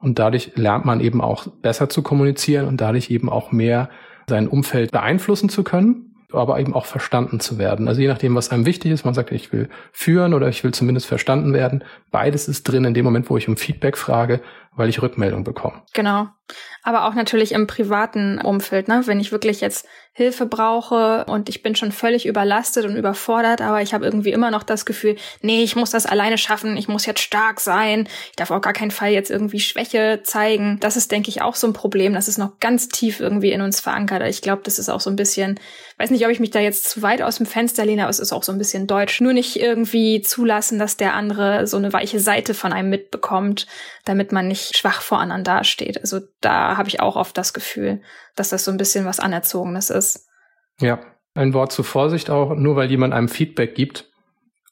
Und 0.00 0.18
dadurch 0.18 0.52
lernt 0.56 0.84
man 0.84 1.00
eben 1.00 1.20
auch 1.20 1.46
besser 1.46 1.88
zu 1.88 2.02
kommunizieren 2.02 2.66
und 2.66 2.80
dadurch 2.80 3.10
eben 3.10 3.28
auch 3.28 3.52
mehr 3.52 3.90
sein 4.28 4.48
Umfeld 4.48 4.92
beeinflussen 4.92 5.48
zu 5.48 5.64
können 5.64 6.09
aber 6.32 6.58
eben 6.60 6.74
auch 6.74 6.86
verstanden 6.86 7.40
zu 7.40 7.58
werden. 7.58 7.88
Also 7.88 8.00
je 8.00 8.08
nachdem, 8.08 8.34
was 8.34 8.50
einem 8.50 8.66
wichtig 8.66 8.92
ist, 8.92 9.04
man 9.04 9.14
sagt, 9.14 9.32
ich 9.32 9.52
will 9.52 9.68
führen 9.92 10.34
oder 10.34 10.48
ich 10.48 10.62
will 10.64 10.72
zumindest 10.72 11.06
verstanden 11.06 11.52
werden. 11.52 11.84
Beides 12.10 12.48
ist 12.48 12.64
drin 12.64 12.84
in 12.84 12.94
dem 12.94 13.04
Moment, 13.04 13.30
wo 13.30 13.36
ich 13.36 13.48
um 13.48 13.56
Feedback 13.56 13.96
frage, 13.96 14.40
weil 14.80 14.88
ich 14.88 15.02
Rückmeldung 15.02 15.44
bekomme. 15.44 15.82
Genau. 15.92 16.28
Aber 16.82 17.06
auch 17.06 17.14
natürlich 17.14 17.52
im 17.52 17.66
privaten 17.66 18.40
Umfeld, 18.40 18.88
ne? 18.88 19.02
Wenn 19.04 19.20
ich 19.20 19.30
wirklich 19.30 19.60
jetzt 19.60 19.86
Hilfe 20.12 20.46
brauche 20.46 21.24
und 21.26 21.48
ich 21.48 21.62
bin 21.62 21.76
schon 21.76 21.92
völlig 21.92 22.26
überlastet 22.26 22.84
und 22.84 22.96
überfordert, 22.96 23.60
aber 23.60 23.80
ich 23.80 23.94
habe 23.94 24.04
irgendwie 24.04 24.32
immer 24.32 24.50
noch 24.50 24.64
das 24.64 24.84
Gefühl, 24.84 25.16
nee, 25.40 25.62
ich 25.62 25.76
muss 25.76 25.90
das 25.90 26.04
alleine 26.04 26.36
schaffen, 26.36 26.76
ich 26.76 26.88
muss 26.88 27.06
jetzt 27.06 27.20
stark 27.20 27.60
sein, 27.60 28.08
ich 28.30 28.36
darf 28.36 28.50
auch 28.50 28.60
gar 28.60 28.72
keinen 28.72 28.90
Fall 28.90 29.12
jetzt 29.12 29.30
irgendwie 29.30 29.60
Schwäche 29.60 30.20
zeigen. 30.24 30.78
Das 30.80 30.96
ist, 30.96 31.12
denke 31.12 31.28
ich, 31.28 31.42
auch 31.42 31.54
so 31.54 31.68
ein 31.68 31.74
Problem. 31.74 32.12
Das 32.12 32.26
ist 32.26 32.38
noch 32.38 32.58
ganz 32.58 32.88
tief 32.88 33.20
irgendwie 33.20 33.52
in 33.52 33.60
uns 33.60 33.80
verankert. 33.80 34.22
Ich 34.26 34.42
glaube, 34.42 34.62
das 34.64 34.78
ist 34.80 34.88
auch 34.88 35.00
so 35.00 35.10
ein 35.10 35.16
bisschen, 35.16 35.60
weiß 35.98 36.10
nicht, 36.10 36.24
ob 36.24 36.32
ich 36.32 36.40
mich 36.40 36.50
da 36.50 36.58
jetzt 36.58 36.88
zu 36.88 37.02
weit 37.02 37.22
aus 37.22 37.36
dem 37.36 37.46
Fenster 37.46 37.84
lehne, 37.84 38.02
aber 38.02 38.10
es 38.10 38.18
ist 38.18 38.32
auch 38.32 38.42
so 38.42 38.50
ein 38.50 38.58
bisschen 38.58 38.88
deutsch. 38.88 39.20
Nur 39.20 39.32
nicht 39.32 39.60
irgendwie 39.60 40.22
zulassen, 40.22 40.78
dass 40.78 40.96
der 40.96 41.14
andere 41.14 41.66
so 41.68 41.76
eine 41.76 41.92
weiche 41.92 42.18
Seite 42.18 42.54
von 42.54 42.72
einem 42.72 42.90
mitbekommt, 42.90 43.68
damit 44.04 44.32
man 44.32 44.48
nicht 44.48 44.69
schwach 44.76 45.02
vor 45.02 45.20
anderen 45.20 45.44
dasteht. 45.44 46.00
Also 46.00 46.20
da 46.40 46.76
habe 46.76 46.88
ich 46.88 47.00
auch 47.00 47.16
oft 47.16 47.36
das 47.36 47.52
Gefühl, 47.52 48.02
dass 48.36 48.50
das 48.50 48.64
so 48.64 48.70
ein 48.70 48.76
bisschen 48.76 49.04
was 49.04 49.20
Anerzogenes 49.20 49.90
ist. 49.90 50.28
Ja, 50.80 51.00
ein 51.34 51.54
Wort 51.54 51.72
zur 51.72 51.84
Vorsicht 51.84 52.30
auch. 52.30 52.54
Nur 52.54 52.76
weil 52.76 52.90
jemand 52.90 53.14
einem 53.14 53.28
Feedback 53.28 53.74
gibt, 53.74 54.10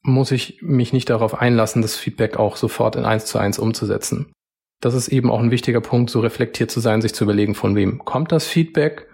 muss 0.03 0.31
ich 0.31 0.59
mich 0.63 0.93
nicht 0.93 1.11
darauf 1.11 1.35
einlassen, 1.35 1.83
das 1.83 1.97
Feedback 1.97 2.37
auch 2.37 2.57
sofort 2.57 2.97
in 2.97 3.05
eins 3.05 3.27
zu 3.27 3.39
eins 3.39 3.59
umzusetzen. 3.59 4.33
Das 4.81 4.95
ist 4.95 5.09
eben 5.09 5.31
auch 5.31 5.41
ein 5.41 5.51
wichtiger 5.51 5.81
Punkt, 5.81 6.11
so 6.11 6.21
reflektiert 6.21 6.71
zu 6.71 6.81
sein, 6.81 7.03
sich 7.03 7.15
zu 7.15 7.25
überlegen, 7.25 7.55
von 7.55 7.75
wem 7.75 8.05
kommt 8.05 8.31
das 8.31 8.47
Feedback, 8.47 9.09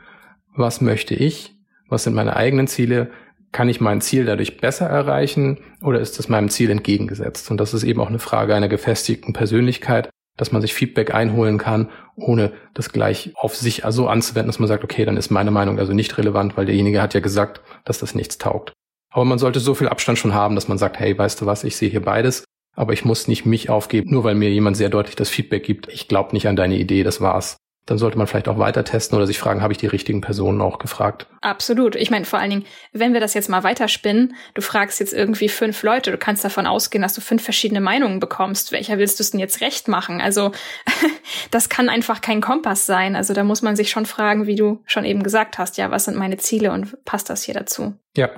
was 0.55 0.81
möchte 0.81 1.15
ich, 1.15 1.55
was 1.89 2.05
sind 2.05 2.15
meine 2.15 2.37
eigenen 2.37 2.67
Ziele, 2.67 3.11
kann 3.51 3.69
ich 3.69 3.81
mein 3.81 4.01
Ziel 4.01 4.27
dadurch 4.27 4.59
besser 4.59 4.87
erreichen 4.87 5.61
oder 5.81 6.01
ist 6.01 6.19
es 6.19 6.29
meinem 6.29 6.51
Ziel 6.51 6.71
entgegengesetzt? 6.71 7.51
Und 7.51 7.59
das 7.59 7.73
ist 7.73 7.85
eben 7.85 8.01
auch 8.01 8.09
eine 8.09 8.19
Frage 8.19 8.55
einer 8.55 8.69
gefestigten 8.69 9.33
Persönlichkeit, 9.33 10.11
dass 10.37 10.53
man 10.53 10.63
sich 10.63 10.75
Feedback 10.75 11.15
einholen 11.15 11.59
kann, 11.59 11.91
ohne 12.17 12.53
das 12.75 12.93
gleich 12.93 13.33
auf 13.37 13.57
sich 13.57 13.85
also 13.85 14.09
anzuwenden, 14.09 14.49
dass 14.49 14.59
man 14.59 14.69
sagt, 14.69 14.85
okay, 14.85 15.05
dann 15.05 15.17
ist 15.17 15.31
meine 15.31 15.51
Meinung 15.51 15.79
also 15.79 15.93
nicht 15.93 16.17
relevant, 16.19 16.57
weil 16.57 16.67
derjenige 16.67 17.01
hat 17.01 17.15
ja 17.15 17.21
gesagt, 17.21 17.61
dass 17.85 17.99
das 17.99 18.15
nichts 18.15 18.39
taugt. 18.39 18.73
Aber 19.11 19.25
man 19.25 19.39
sollte 19.39 19.61
so 19.61 19.75
viel 19.75 19.89
Abstand 19.89 20.19
schon 20.19 20.35
haben, 20.35 20.57
dass 20.57 20.69
man 20.69 20.79
sagt, 20.79 20.99
hey, 20.99 21.17
weißt 21.17 21.41
du 21.41 21.47
was, 21.47 21.63
ich 21.63 21.77
sehe 21.77 21.89
hier 21.89 22.03
beides 22.03 22.45
Aber 22.75 22.93
ich 22.93 23.05
muss 23.05 23.29
nicht 23.29 23.47
mich 23.47 23.71
aufgeben, 23.71 24.11
nur 24.11 24.25
weil 24.25 24.35
mir 24.35 24.51
jemand 24.51 24.77
sehr 24.77 24.89
deutlich 24.89 25.15
das 25.15 25.31
Feedback 25.31 25.63
gibt. 25.63 25.89
Ich 25.89 26.09
glaube 26.09 26.33
nicht 26.33 26.49
an 26.49 26.57
deine 26.57 26.77
Idee, 26.77 27.05
das 27.05 27.21
war's 27.21 27.57
dann 27.87 27.99
sollte 27.99 28.17
man 28.17 28.27
vielleicht 28.27 28.49
auch 28.49 28.59
weiter 28.59 28.83
testen 28.83 29.17
oder 29.17 29.27
sich 29.27 29.39
fragen, 29.39 29.61
habe 29.61 29.73
ich 29.73 29.79
die 29.79 29.87
richtigen 29.87 30.23
Personen 30.23 30.63
auch 30.63 30.79
gefragt? 30.79 31.27
Absolut. 31.43 31.97
Ich 31.97 32.11
meine, 32.11 32.25
vor 32.25 32.39
allen 32.39 32.51
Dingen, 32.51 32.65
wenn 32.93 33.13
wir 33.13 33.21
das 33.21 33.35
jetzt 33.35 33.51
mal 33.51 33.63
weiterspinnen, 33.63 34.35
du 34.55 34.63
fragst 34.63 35.01
jetzt 35.01 35.13
irgendwie 35.13 35.51
fünf 35.51 35.83
Leute, 35.83 36.11
du 36.11 36.17
kannst 36.17 36.45
davon 36.45 36.67
ausgehen, 36.67 37.03
dass 37.03 37.13
du 37.13 37.21
fünf 37.21 37.45
verschiedene 37.45 37.83
Meinungen 37.83 38.21
bekommst. 38.21 38.73
Welcher 38.73 38.97
willst 38.97 39.19
du 39.19 39.23
es 39.23 39.33
denn 39.33 39.41
jetzt 39.41 39.61
recht 39.61 39.89
machen? 39.89 40.23
Also, 40.23 40.53
das 41.51 41.69
kann 41.69 41.91
einfach 41.91 42.23
kein 42.23 42.41
Kompass 42.41 42.87
sein. 42.87 43.17
Also, 43.17 43.35
da 43.35 43.45
muss 43.45 43.61
man 43.61 43.77
sich 43.77 43.91
schon 43.91 44.07
fragen, 44.07 44.47
wie 44.47 44.57
du 44.57 44.83
schon 44.87 45.05
eben 45.05 45.23
gesagt 45.23 45.59
hast, 45.59 45.77
ja, 45.77 45.91
was 45.91 46.07
sind 46.07 46.17
meine 46.17 46.39
Ziele 46.39 46.73
und 46.73 47.05
passt 47.05 47.29
das 47.29 47.43
hier 47.43 47.55
dazu? 47.55 47.95
Ja. 48.17 48.31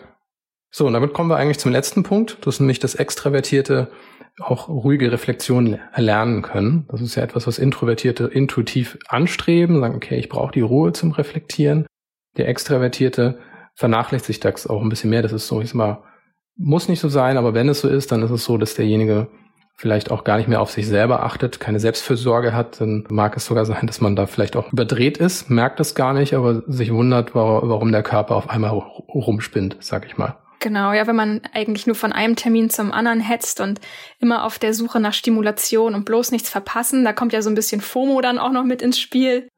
So, 0.73 0.87
und 0.89 0.93
damit 0.93 1.15
kommen 1.15 1.31
wir 1.31 1.37
eigentlich 1.37 1.59
zum 1.59 1.71
letzten 1.71 2.03
Punkt. 2.03 2.39
Das 2.41 2.57
ist 2.57 2.61
nämlich 2.61 2.81
das 2.81 2.97
extravertierte 2.97 3.93
auch 4.41 4.69
ruhige 4.69 5.11
Reflexion 5.11 5.79
erlernen 5.93 6.43
können. 6.43 6.87
Das 6.91 7.01
ist 7.01 7.15
ja 7.15 7.23
etwas, 7.23 7.47
was 7.47 7.59
Introvertierte 7.59 8.25
intuitiv 8.25 8.99
anstreben, 9.09 9.81
sagen, 9.81 9.97
okay, 9.97 10.17
ich 10.17 10.29
brauche 10.29 10.53
die 10.53 10.61
Ruhe 10.61 10.93
zum 10.93 11.13
Reflektieren. 11.13 11.87
Der 12.37 12.49
Extravertierte 12.49 13.39
vernachlässigt 13.75 14.45
das 14.45 14.67
auch 14.67 14.83
ein 14.83 14.89
bisschen 14.89 15.11
mehr. 15.11 15.23
Das 15.23 15.33
ist 15.33 15.47
so, 15.47 15.61
ich 15.61 15.69
sag 15.69 15.77
mal, 15.77 16.03
muss 16.57 16.89
nicht 16.89 17.01
so 17.01 17.09
sein, 17.09 17.37
aber 17.37 17.55
wenn 17.55 17.69
es 17.69 17.81
so 17.81 17.89
ist, 17.89 18.13
dann 18.13 18.23
ist 18.23 18.31
es 18.31 18.45
so, 18.45 18.59
dass 18.59 18.75
derjenige 18.75 19.29
vielleicht 19.77 20.11
auch 20.11 20.25
gar 20.25 20.39
nicht 20.39 20.49
mehr 20.49 20.63
auf 20.63 20.71
sich 20.71 20.87
selber 20.87 21.23
achtet, 21.23 21.61
keine 21.61 21.79
Selbstfürsorge 21.79 22.55
hat, 22.55 22.81
dann 22.81 23.05
mag 23.11 23.37
es 23.37 23.45
sogar 23.45 23.67
sein, 23.67 23.87
dass 23.87 24.01
man 24.01 24.17
da 24.17 24.27
vielleicht 24.27 24.57
auch 24.57 24.73
überdreht 24.73 25.19
ist, 25.19 25.51
merkt 25.51 25.81
es 25.81 25.95
gar 25.95 26.15
nicht, 26.15 26.33
aber 26.33 26.63
sich 26.67 26.93
wundert, 26.93 27.35
warum 27.35 27.93
der 27.93 28.03
Körper 28.03 28.37
auf 28.37 28.49
einmal 28.49 28.71
rumspinnt, 28.71 29.77
sag 29.81 30.07
ich 30.07 30.17
mal. 30.17 30.37
Genau, 30.61 30.93
ja, 30.93 31.07
wenn 31.07 31.17
man 31.17 31.43
eigentlich 31.53 31.87
nur 31.87 31.97
von 31.97 32.13
einem 32.13 32.37
Termin 32.37 32.71
zum 32.71 32.93
anderen 32.93 33.21
hetzt 33.21 33.61
und 33.61 33.81
immer 34.19 34.45
auf 34.45 34.59
der 34.59 34.75
Suche 34.75 35.01
nach 35.01 35.15
Stimulation 35.15 35.95
und 35.95 36.05
bloß 36.05 36.31
nichts 36.31 36.51
verpassen, 36.51 37.05
da 37.05 37.13
kommt 37.13 37.33
ja 37.33 37.43
so 37.43 37.51
ein 37.51 37.55
bisschen 37.55 37.81
FOMO 37.81 38.21
dann 38.21 38.39
auch 38.39 38.53
noch 38.53 38.65
mit 38.65 38.83
ins 38.83 38.99
Spiel. 38.99 39.49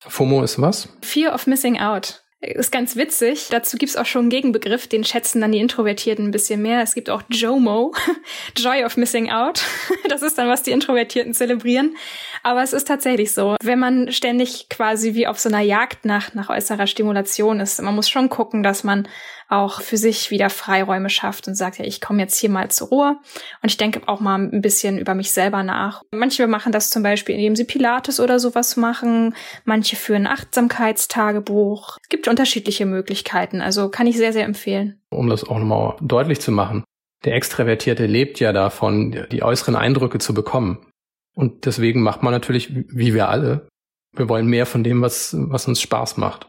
FOMO 0.00 0.42
ist 0.42 0.60
was? 0.60 0.88
Fear 1.02 1.34
of 1.34 1.46
Missing 1.46 1.80
Out. 1.80 2.22
Ist 2.40 2.70
ganz 2.70 2.94
witzig. 2.94 3.48
Dazu 3.50 3.76
gibt's 3.76 3.96
auch 3.96 4.06
schon 4.06 4.22
einen 4.22 4.30
Gegenbegriff, 4.30 4.86
den 4.86 5.02
schätzen 5.02 5.40
dann 5.40 5.50
die 5.50 5.58
Introvertierten 5.58 6.26
ein 6.26 6.30
bisschen 6.30 6.62
mehr. 6.62 6.82
Es 6.82 6.94
gibt 6.94 7.10
auch 7.10 7.22
JOMO, 7.28 7.92
Joy 8.56 8.84
of 8.84 8.96
Missing 8.96 9.30
Out. 9.30 9.62
Das 10.08 10.22
ist 10.22 10.38
dann, 10.38 10.48
was 10.48 10.62
die 10.62 10.70
Introvertierten 10.70 11.34
zelebrieren. 11.34 11.94
Aber 12.42 12.62
es 12.62 12.72
ist 12.72 12.88
tatsächlich 12.88 13.34
so. 13.34 13.56
Wenn 13.62 13.78
man 13.78 14.10
ständig 14.10 14.68
quasi 14.70 15.14
wie 15.14 15.26
auf 15.26 15.38
so 15.38 15.50
einer 15.50 15.60
Jagd 15.60 16.06
nach, 16.06 16.32
nach 16.32 16.48
äußerer 16.48 16.86
Stimulation 16.86 17.60
ist, 17.60 17.82
man 17.82 17.94
muss 17.94 18.08
schon 18.08 18.30
gucken, 18.30 18.62
dass 18.62 18.84
man 18.84 19.06
auch 19.48 19.80
für 19.80 19.96
sich 19.96 20.30
wieder 20.30 20.50
Freiräume 20.50 21.10
schafft 21.10 21.48
und 21.48 21.54
sagt, 21.54 21.78
ja, 21.78 21.84
ich 21.84 22.00
komme 22.00 22.20
jetzt 22.20 22.38
hier 22.38 22.50
mal 22.50 22.70
zur 22.70 22.88
Ruhe 22.88 23.16
und 23.62 23.70
ich 23.70 23.76
denke 23.76 24.02
auch 24.06 24.20
mal 24.20 24.38
ein 24.38 24.60
bisschen 24.60 24.98
über 24.98 25.14
mich 25.14 25.30
selber 25.30 25.62
nach. 25.62 26.02
Manche 26.12 26.46
machen 26.46 26.70
das 26.70 26.90
zum 26.90 27.02
Beispiel, 27.02 27.34
indem 27.34 27.56
sie 27.56 27.64
Pilates 27.64 28.20
oder 28.20 28.38
sowas 28.38 28.76
machen, 28.76 29.34
manche 29.64 29.96
führen 29.96 30.26
Achtsamkeitstagebuch. 30.26 31.96
Es 32.02 32.08
gibt 32.08 32.28
unterschiedliche 32.28 32.86
Möglichkeiten, 32.86 33.60
also 33.60 33.88
kann 33.88 34.06
ich 34.06 34.16
sehr, 34.16 34.32
sehr 34.32 34.44
empfehlen. 34.44 35.00
Um 35.10 35.28
das 35.28 35.44
auch 35.44 35.58
nochmal 35.58 35.96
deutlich 36.00 36.40
zu 36.40 36.52
machen, 36.52 36.84
der 37.24 37.34
Extravertierte 37.34 38.06
lebt 38.06 38.38
ja 38.40 38.52
davon, 38.52 39.26
die 39.32 39.42
äußeren 39.42 39.74
Eindrücke 39.74 40.18
zu 40.18 40.34
bekommen. 40.34 40.86
Und 41.34 41.66
deswegen 41.66 42.02
macht 42.02 42.22
man 42.22 42.32
natürlich, 42.32 42.72
wie 42.72 43.14
wir 43.14 43.28
alle, 43.28 43.68
wir 44.14 44.28
wollen 44.28 44.46
mehr 44.46 44.66
von 44.66 44.84
dem, 44.84 45.02
was, 45.02 45.34
was 45.38 45.68
uns 45.68 45.80
Spaß 45.80 46.16
macht. 46.16 46.47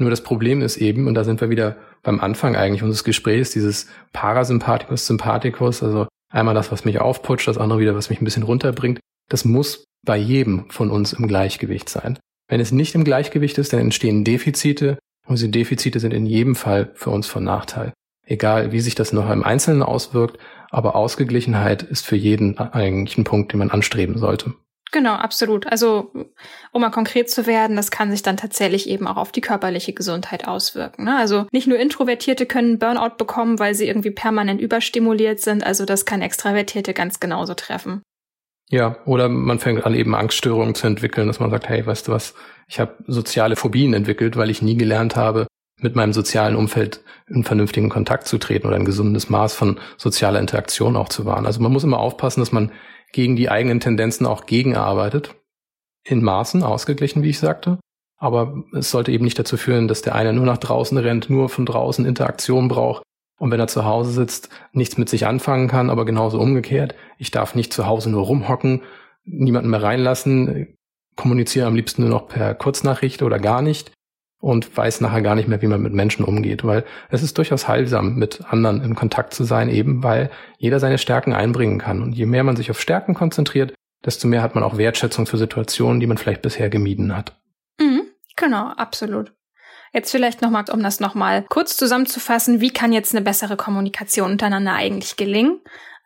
Nur 0.00 0.10
das 0.10 0.22
Problem 0.22 0.62
ist 0.62 0.78
eben, 0.78 1.06
und 1.06 1.14
da 1.14 1.24
sind 1.24 1.42
wir 1.42 1.50
wieder 1.50 1.76
beim 2.02 2.20
Anfang 2.20 2.56
eigentlich 2.56 2.82
unseres 2.82 3.04
Gesprächs, 3.04 3.50
dieses 3.50 3.86
Parasympathikus, 4.14 5.06
Sympathikus, 5.06 5.82
also 5.82 6.08
einmal 6.32 6.54
das, 6.54 6.72
was 6.72 6.86
mich 6.86 7.00
aufputscht, 7.00 7.46
das 7.46 7.58
andere 7.58 7.80
wieder, 7.80 7.94
was 7.94 8.08
mich 8.08 8.20
ein 8.20 8.24
bisschen 8.24 8.42
runterbringt, 8.42 8.98
das 9.28 9.44
muss 9.44 9.84
bei 10.04 10.16
jedem 10.16 10.70
von 10.70 10.90
uns 10.90 11.12
im 11.12 11.28
Gleichgewicht 11.28 11.90
sein. 11.90 12.18
Wenn 12.48 12.60
es 12.60 12.72
nicht 12.72 12.94
im 12.94 13.04
Gleichgewicht 13.04 13.58
ist, 13.58 13.74
dann 13.74 13.80
entstehen 13.80 14.24
Defizite 14.24 14.98
und 15.26 15.36
diese 15.36 15.50
Defizite 15.50 16.00
sind 16.00 16.14
in 16.14 16.24
jedem 16.24 16.54
Fall 16.54 16.90
für 16.94 17.10
uns 17.10 17.26
von 17.26 17.44
Nachteil. 17.44 17.92
Egal, 18.26 18.72
wie 18.72 18.80
sich 18.80 18.94
das 18.94 19.12
noch 19.12 19.28
im 19.28 19.44
Einzelnen 19.44 19.82
auswirkt, 19.82 20.38
aber 20.70 20.96
Ausgeglichenheit 20.96 21.82
ist 21.82 22.06
für 22.06 22.16
jeden 22.16 22.56
eigentlich 22.58 23.18
ein 23.18 23.24
Punkt, 23.24 23.52
den 23.52 23.58
man 23.58 23.70
anstreben 23.70 24.16
sollte. 24.16 24.54
Genau, 24.92 25.12
absolut. 25.12 25.66
Also, 25.66 26.10
um 26.72 26.80
mal 26.80 26.90
konkret 26.90 27.30
zu 27.30 27.46
werden, 27.46 27.76
das 27.76 27.90
kann 27.90 28.10
sich 28.10 28.22
dann 28.22 28.36
tatsächlich 28.36 28.88
eben 28.88 29.06
auch 29.06 29.16
auf 29.16 29.30
die 29.30 29.40
körperliche 29.40 29.92
Gesundheit 29.92 30.48
auswirken. 30.48 31.04
Ne? 31.04 31.16
Also 31.16 31.46
nicht 31.52 31.68
nur 31.68 31.78
Introvertierte 31.78 32.46
können 32.46 32.78
Burnout 32.78 33.16
bekommen, 33.16 33.58
weil 33.58 33.74
sie 33.74 33.86
irgendwie 33.86 34.10
permanent 34.10 34.60
überstimuliert 34.60 35.40
sind. 35.40 35.64
Also 35.64 35.84
das 35.84 36.04
kann 36.04 36.22
Extravertierte 36.22 36.92
ganz 36.92 37.20
genauso 37.20 37.54
treffen. 37.54 38.02
Ja, 38.68 38.98
oder 39.04 39.28
man 39.28 39.58
fängt 39.58 39.84
an, 39.84 39.94
eben 39.94 40.14
Angststörungen 40.14 40.74
zu 40.74 40.86
entwickeln, 40.86 41.26
dass 41.26 41.40
man 41.40 41.50
sagt, 41.50 41.68
hey, 41.68 41.84
weißt 41.84 42.06
du 42.06 42.12
was, 42.12 42.34
ich 42.68 42.78
habe 42.78 42.96
soziale 43.06 43.56
Phobien 43.56 43.94
entwickelt, 43.94 44.36
weil 44.36 44.48
ich 44.48 44.62
nie 44.62 44.76
gelernt 44.76 45.16
habe, 45.16 45.48
mit 45.82 45.96
meinem 45.96 46.12
sozialen 46.12 46.56
Umfeld 46.56 47.00
in 47.26 47.42
vernünftigen 47.42 47.88
Kontakt 47.88 48.28
zu 48.28 48.38
treten 48.38 48.66
oder 48.66 48.76
ein 48.76 48.84
gesundes 48.84 49.28
Maß 49.28 49.54
von 49.54 49.80
sozialer 49.96 50.38
Interaktion 50.38 50.96
auch 50.96 51.08
zu 51.08 51.24
wahren. 51.24 51.46
Also 51.46 51.60
man 51.60 51.72
muss 51.72 51.84
immer 51.84 51.98
aufpassen, 51.98 52.40
dass 52.40 52.52
man 52.52 52.70
gegen 53.12 53.36
die 53.36 53.50
eigenen 53.50 53.80
Tendenzen 53.80 54.26
auch 54.26 54.46
gegenarbeitet. 54.46 55.34
In 56.04 56.22
Maßen, 56.22 56.62
ausgeglichen, 56.62 57.22
wie 57.22 57.30
ich 57.30 57.38
sagte. 57.38 57.78
Aber 58.16 58.64
es 58.72 58.90
sollte 58.90 59.12
eben 59.12 59.24
nicht 59.24 59.38
dazu 59.38 59.56
führen, 59.56 59.88
dass 59.88 60.02
der 60.02 60.14
eine 60.14 60.32
nur 60.32 60.46
nach 60.46 60.58
draußen 60.58 60.96
rennt, 60.98 61.30
nur 61.30 61.48
von 61.48 61.66
draußen 61.66 62.04
Interaktion 62.04 62.68
braucht 62.68 63.02
und 63.40 63.50
wenn 63.50 63.58
er 63.58 63.68
zu 63.68 63.86
Hause 63.86 64.12
sitzt, 64.12 64.50
nichts 64.72 64.98
mit 64.98 65.08
sich 65.08 65.26
anfangen 65.26 65.66
kann, 65.66 65.88
aber 65.88 66.04
genauso 66.04 66.38
umgekehrt. 66.38 66.94
Ich 67.16 67.30
darf 67.30 67.54
nicht 67.54 67.72
zu 67.72 67.86
Hause 67.86 68.10
nur 68.10 68.24
rumhocken, 68.24 68.82
niemanden 69.24 69.70
mehr 69.70 69.82
reinlassen, 69.82 70.76
kommuniziere 71.16 71.66
am 71.66 71.74
liebsten 71.74 72.02
nur 72.02 72.10
noch 72.10 72.28
per 72.28 72.54
Kurznachricht 72.54 73.22
oder 73.22 73.38
gar 73.38 73.62
nicht 73.62 73.92
und 74.40 74.74
weiß 74.76 75.02
nachher 75.02 75.22
gar 75.22 75.34
nicht 75.34 75.48
mehr, 75.48 75.62
wie 75.62 75.66
man 75.66 75.82
mit 75.82 75.92
Menschen 75.92 76.24
umgeht, 76.24 76.64
weil 76.64 76.84
es 77.10 77.22
ist 77.22 77.36
durchaus 77.36 77.68
heilsam, 77.68 78.16
mit 78.16 78.42
anderen 78.50 78.82
in 78.82 78.94
Kontakt 78.94 79.34
zu 79.34 79.44
sein, 79.44 79.68
eben 79.68 80.02
weil 80.02 80.30
jeder 80.58 80.80
seine 80.80 80.98
Stärken 80.98 81.34
einbringen 81.34 81.78
kann. 81.78 82.02
Und 82.02 82.12
je 82.12 82.26
mehr 82.26 82.42
man 82.42 82.56
sich 82.56 82.70
auf 82.70 82.80
Stärken 82.80 83.14
konzentriert, 83.14 83.74
desto 84.04 84.26
mehr 84.26 84.42
hat 84.42 84.54
man 84.54 84.64
auch 84.64 84.78
Wertschätzung 84.78 85.26
für 85.26 85.36
Situationen, 85.36 86.00
die 86.00 86.06
man 86.06 86.16
vielleicht 86.16 86.42
bisher 86.42 86.70
gemieden 86.70 87.14
hat. 87.16 87.38
Mhm, 87.78 88.02
genau, 88.36 88.68
absolut. 88.68 89.32
Jetzt 89.92 90.12
vielleicht 90.12 90.40
nochmal, 90.40 90.64
um 90.72 90.82
das 90.82 91.00
nochmal 91.00 91.44
kurz 91.48 91.76
zusammenzufassen, 91.76 92.60
wie 92.60 92.72
kann 92.72 92.92
jetzt 92.92 93.14
eine 93.14 93.24
bessere 93.24 93.56
Kommunikation 93.56 94.30
untereinander 94.30 94.74
eigentlich 94.74 95.16
gelingen? 95.16 95.60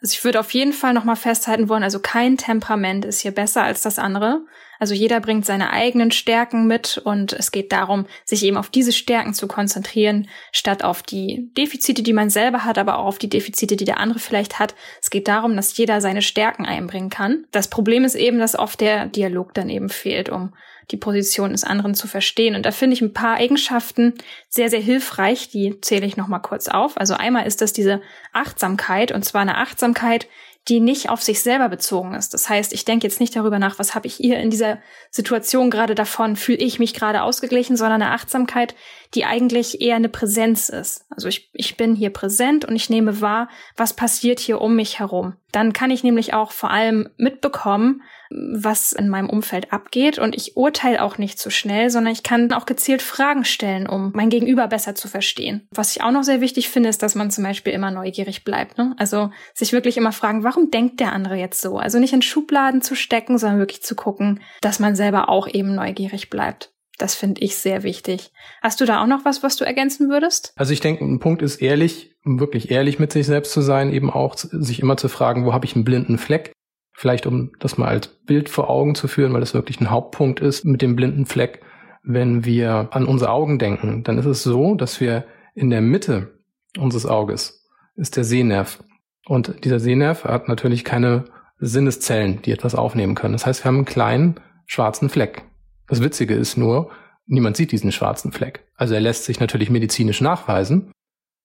Also 0.05 0.17
ich 0.19 0.25
würde 0.25 0.39
auf 0.39 0.51
jeden 0.51 0.75
Fall 0.75 0.93
nochmal 0.93 1.17
festhalten 1.17 1.71
wollen, 1.71 1.83
also 1.83 1.99
kein 1.99 2.37
Temperament 2.37 3.07
ist 3.07 3.21
hier 3.21 3.31
besser 3.31 3.63
als 3.63 3.81
das 3.81 3.99
andere. 3.99 4.45
Also 4.79 4.93
jeder 4.93 5.19
bringt 5.19 5.47
seine 5.47 5.71
eigenen 5.71 6.11
Stärken 6.11 6.67
mit 6.67 6.99
und 6.99 7.33
es 7.33 7.53
geht 7.53 7.73
darum, 7.73 8.05
sich 8.27 8.45
eben 8.45 8.59
auf 8.59 8.69
diese 8.69 8.93
Stärken 8.93 9.33
zu 9.33 9.49
konzentrieren, 9.49 10.29
statt 10.53 10.85
auf 10.85 11.03
die 11.03 11.51
Defizite, 11.57 12.03
die 12.03 12.13
man 12.13 12.29
selber 12.29 12.67
hat, 12.67 12.77
aber 12.77 12.99
auch 12.99 13.07
auf 13.07 13.19
die 13.19 13.31
Defizite, 13.31 13.77
die 13.77 13.87
der 13.87 13.99
andere 13.99 14.19
vielleicht 14.19 14.59
hat. 14.59 14.75
Es 15.01 15.09
geht 15.09 15.27
darum, 15.27 15.57
dass 15.57 15.75
jeder 15.79 16.03
seine 16.03 16.21
Stärken 16.21 16.67
einbringen 16.67 17.09
kann. 17.09 17.47
Das 17.51 17.69
Problem 17.69 18.05
ist 18.05 18.15
eben, 18.15 18.39
dass 18.39 18.59
oft 18.59 18.83
der 18.83 19.07
Dialog 19.07 19.55
dann 19.55 19.71
eben 19.71 19.89
fehlt, 19.89 20.29
um 20.29 20.53
die 20.91 20.97
Position 20.97 21.53
des 21.53 21.65
anderen 21.65 21.95
zu 21.95 22.07
verstehen. 22.07 22.55
Und 22.55 22.67
da 22.67 22.71
finde 22.71 22.95
ich 22.95 23.03
ein 23.03 23.13
paar 23.13 23.37
Eigenschaften 23.37 24.15
sehr, 24.49 24.71
sehr 24.71 24.81
hilfreich. 24.81 25.49
Die 25.49 25.81
zähle 25.81 26.07
ich 26.07 26.17
nochmal 26.17 26.43
kurz 26.43 26.69
auf. 26.69 26.99
Also 26.99 27.15
einmal 27.15 27.47
ist 27.47 27.61
das 27.61 27.73
diese 27.73 28.01
Achtsamkeit 28.33 29.13
und 29.13 29.25
zwar 29.25 29.43
eine 29.43 29.59
Achtsamkeit, 29.59 30.27
die 30.69 30.81
nicht 30.81 31.11
auf 31.11 31.23
sich 31.23 31.43
selber 31.43 31.69
bezogen 31.69 32.15
ist. 32.15 32.33
Das 32.33 32.49
heißt, 32.49 32.73
ich 32.73 32.87
denke 32.87 33.07
jetzt 33.07 33.21
nicht 33.21 33.37
darüber 33.37 33.59
nach, 33.59 33.79
was 33.79 33.95
habe 33.95 34.07
ich 34.07 34.15
hier 34.15 34.39
in 34.39 34.49
dieser 34.49 34.79
Situation 35.11 35.71
gerade 35.71 35.95
davon, 35.95 36.37
fühle 36.37 36.59
ich 36.59 36.79
mich 36.79 36.95
gerade 36.95 37.23
ausgeglichen, 37.23 37.77
sondern 37.77 38.01
eine 38.01 38.13
Achtsamkeit, 38.13 38.75
die 39.15 39.25
eigentlich 39.25 39.81
eher 39.81 39.97
eine 39.97 40.09
Präsenz 40.09 40.69
ist. 40.69 41.07
Also 41.11 41.29
ich, 41.29 41.51
ich 41.53 41.77
bin 41.77 41.95
hier 41.95 42.11
präsent 42.11 42.65
und 42.65 42.75
ich 42.75 42.91
nehme 42.91 43.21
wahr, 43.21 43.49
was 43.77 43.95
passiert 43.95 44.41
hier 44.41 44.61
um 44.61 44.75
mich 44.75 44.99
herum. 44.99 45.35
Dann 45.53 45.73
kann 45.73 45.93
ich 45.93 46.03
nämlich 46.03 46.35
auch 46.35 46.51
vor 46.51 46.71
allem 46.71 47.09
mitbekommen, 47.17 48.03
was 48.31 48.93
in 48.93 49.09
meinem 49.09 49.31
Umfeld 49.31 49.73
abgeht 49.73 50.19
und 50.19 50.35
ich 50.35 50.57
urteile 50.57 51.01
auch 51.01 51.19
nicht 51.19 51.39
so 51.39 51.51
schnell, 51.51 51.91
sondern 51.91 52.13
ich 52.13 52.25
kann 52.25 52.53
auch 52.53 52.67
gezielt 52.67 53.03
Fragen 53.03 53.45
stellen, 53.45 53.87
um 53.87 54.11
mein 54.15 54.31
Gegenüber 54.31 54.67
besser 54.67 54.97
zu 54.97 55.07
verstehen. 55.07 55.69
Was 55.71 55.95
ich 55.95 56.03
auch 56.03 56.11
noch 56.11 56.25
sehr 56.25 56.41
wichtig 56.41 56.69
finde, 56.69 56.89
ist, 56.89 57.03
dass 57.05 57.15
man 57.15 57.31
zum 57.31 57.45
Beispiel 57.45 57.73
immer 57.73 57.93
neugierig 57.93 58.43
bleibt. 58.43 58.79
Ne? 58.79 58.97
Also 58.99 59.31
sich 59.53 59.73
wirklich 59.73 59.97
immer 59.97 60.13
fragen, 60.13 60.43
warum 60.43 60.73
denkt 60.73 60.99
der 60.99 61.13
andere 61.13 61.37
jetzt 61.37 61.61
so? 61.61 61.79
Also 61.79 62.01
nicht 62.01 62.13
in 62.13 62.23
Schubladen 62.23 62.83
zu 62.83 62.97
stecken, 62.97 63.39
sondern 63.39 63.61
wirklich 63.61 63.83
zu 63.83 63.95
gucken, 63.95 64.41
dass 64.61 64.81
man 64.81 64.97
selber 64.97 65.29
auch 65.29 65.47
eben 65.47 65.77
neugierig 65.77 66.31
bleibt. 66.31 66.74
Das 66.99 67.15
finde 67.15 67.41
ich 67.41 67.57
sehr 67.57 67.83
wichtig. 67.83 68.31
Hast 68.63 68.81
du 68.81 68.85
da 68.85 69.03
auch 69.03 69.07
noch 69.07 69.25
was, 69.25 69.43
was 69.43 69.57
du 69.57 69.65
ergänzen 69.65 70.09
würdest? 70.11 70.53
Also 70.57 70.73
ich 70.73 70.81
denke, 70.81 71.05
ein 71.05 71.19
Punkt 71.19 71.43
ist 71.43 71.57
ehrlich, 71.61 72.15
wirklich 72.25 72.71
ehrlich 72.71 72.99
mit 72.99 73.13
sich 73.13 73.27
selbst 73.27 73.53
zu 73.53 73.63
sein, 73.63 73.93
eben 73.93 74.11
auch 74.11 74.37
sich 74.37 74.81
immer 74.81 74.97
zu 74.97 75.09
fragen, 75.09 75.45
wo 75.45 75.53
habe 75.53 75.67
ich 75.67 75.75
einen 75.75 75.85
blinden 75.85 76.19
Fleck? 76.19 76.53
Vielleicht 76.97 77.27
um 77.27 77.51
das 77.59 77.77
mal 77.77 77.89
als 77.89 78.07
Bild 78.07 78.49
vor 78.49 78.71
Augen 78.71 78.95
zu 78.95 79.09
führen, 79.09 79.33
weil 79.33 79.41
das 79.41 79.55
wirklich 79.55 79.81
ein 79.81 79.91
Hauptpunkt 79.91 80.41
ist 80.41 80.65
mit 80.65 80.83
dem 80.83 80.95
blinden 80.95 81.27
Fleck. 81.27 81.61
Wenn 82.05 82.45
wir 82.45 82.89
an 82.93 83.07
unsere 83.07 83.33
Augen 83.33 83.59
denken, 83.59 84.05
dann 84.05 84.19
ist 84.19 84.27
es 84.27 84.43
so, 84.43 84.77
dass 84.77 85.01
wir 85.01 85.25
in 85.55 85.71
der 85.71 85.81
Mitte 85.81 86.39
unseres 86.79 87.07
Auges 87.07 87.65
ist 87.97 88.17
der 88.17 88.25
Sehnerv. 88.25 88.83
Und 89.27 89.65
dieser 89.65 89.81
Sehnerv 89.81 90.25
hat 90.25 90.49
natürlich 90.49 90.85
keine 90.85 91.25
Sinneszellen, 91.59 92.43
die 92.43 92.53
etwas 92.53 92.75
aufnehmen 92.75 93.15
können. 93.15 93.33
Das 93.33 93.47
heißt, 93.47 93.63
wir 93.63 93.69
haben 93.69 93.77
einen 93.77 93.85
kleinen 93.85 94.41
schwarzen 94.67 95.09
Fleck. 95.09 95.45
Das 95.87 96.03
Witzige 96.03 96.35
ist 96.35 96.57
nur, 96.57 96.91
niemand 97.27 97.57
sieht 97.57 97.73
diesen 97.73 97.93
schwarzen 97.93 98.33
Fleck. 98.33 98.67
Also 98.77 98.95
er 98.95 99.01
lässt 99.01 99.25
sich 99.25 99.41
natürlich 99.41 99.71
medizinisch 99.71 100.21
nachweisen, 100.21 100.93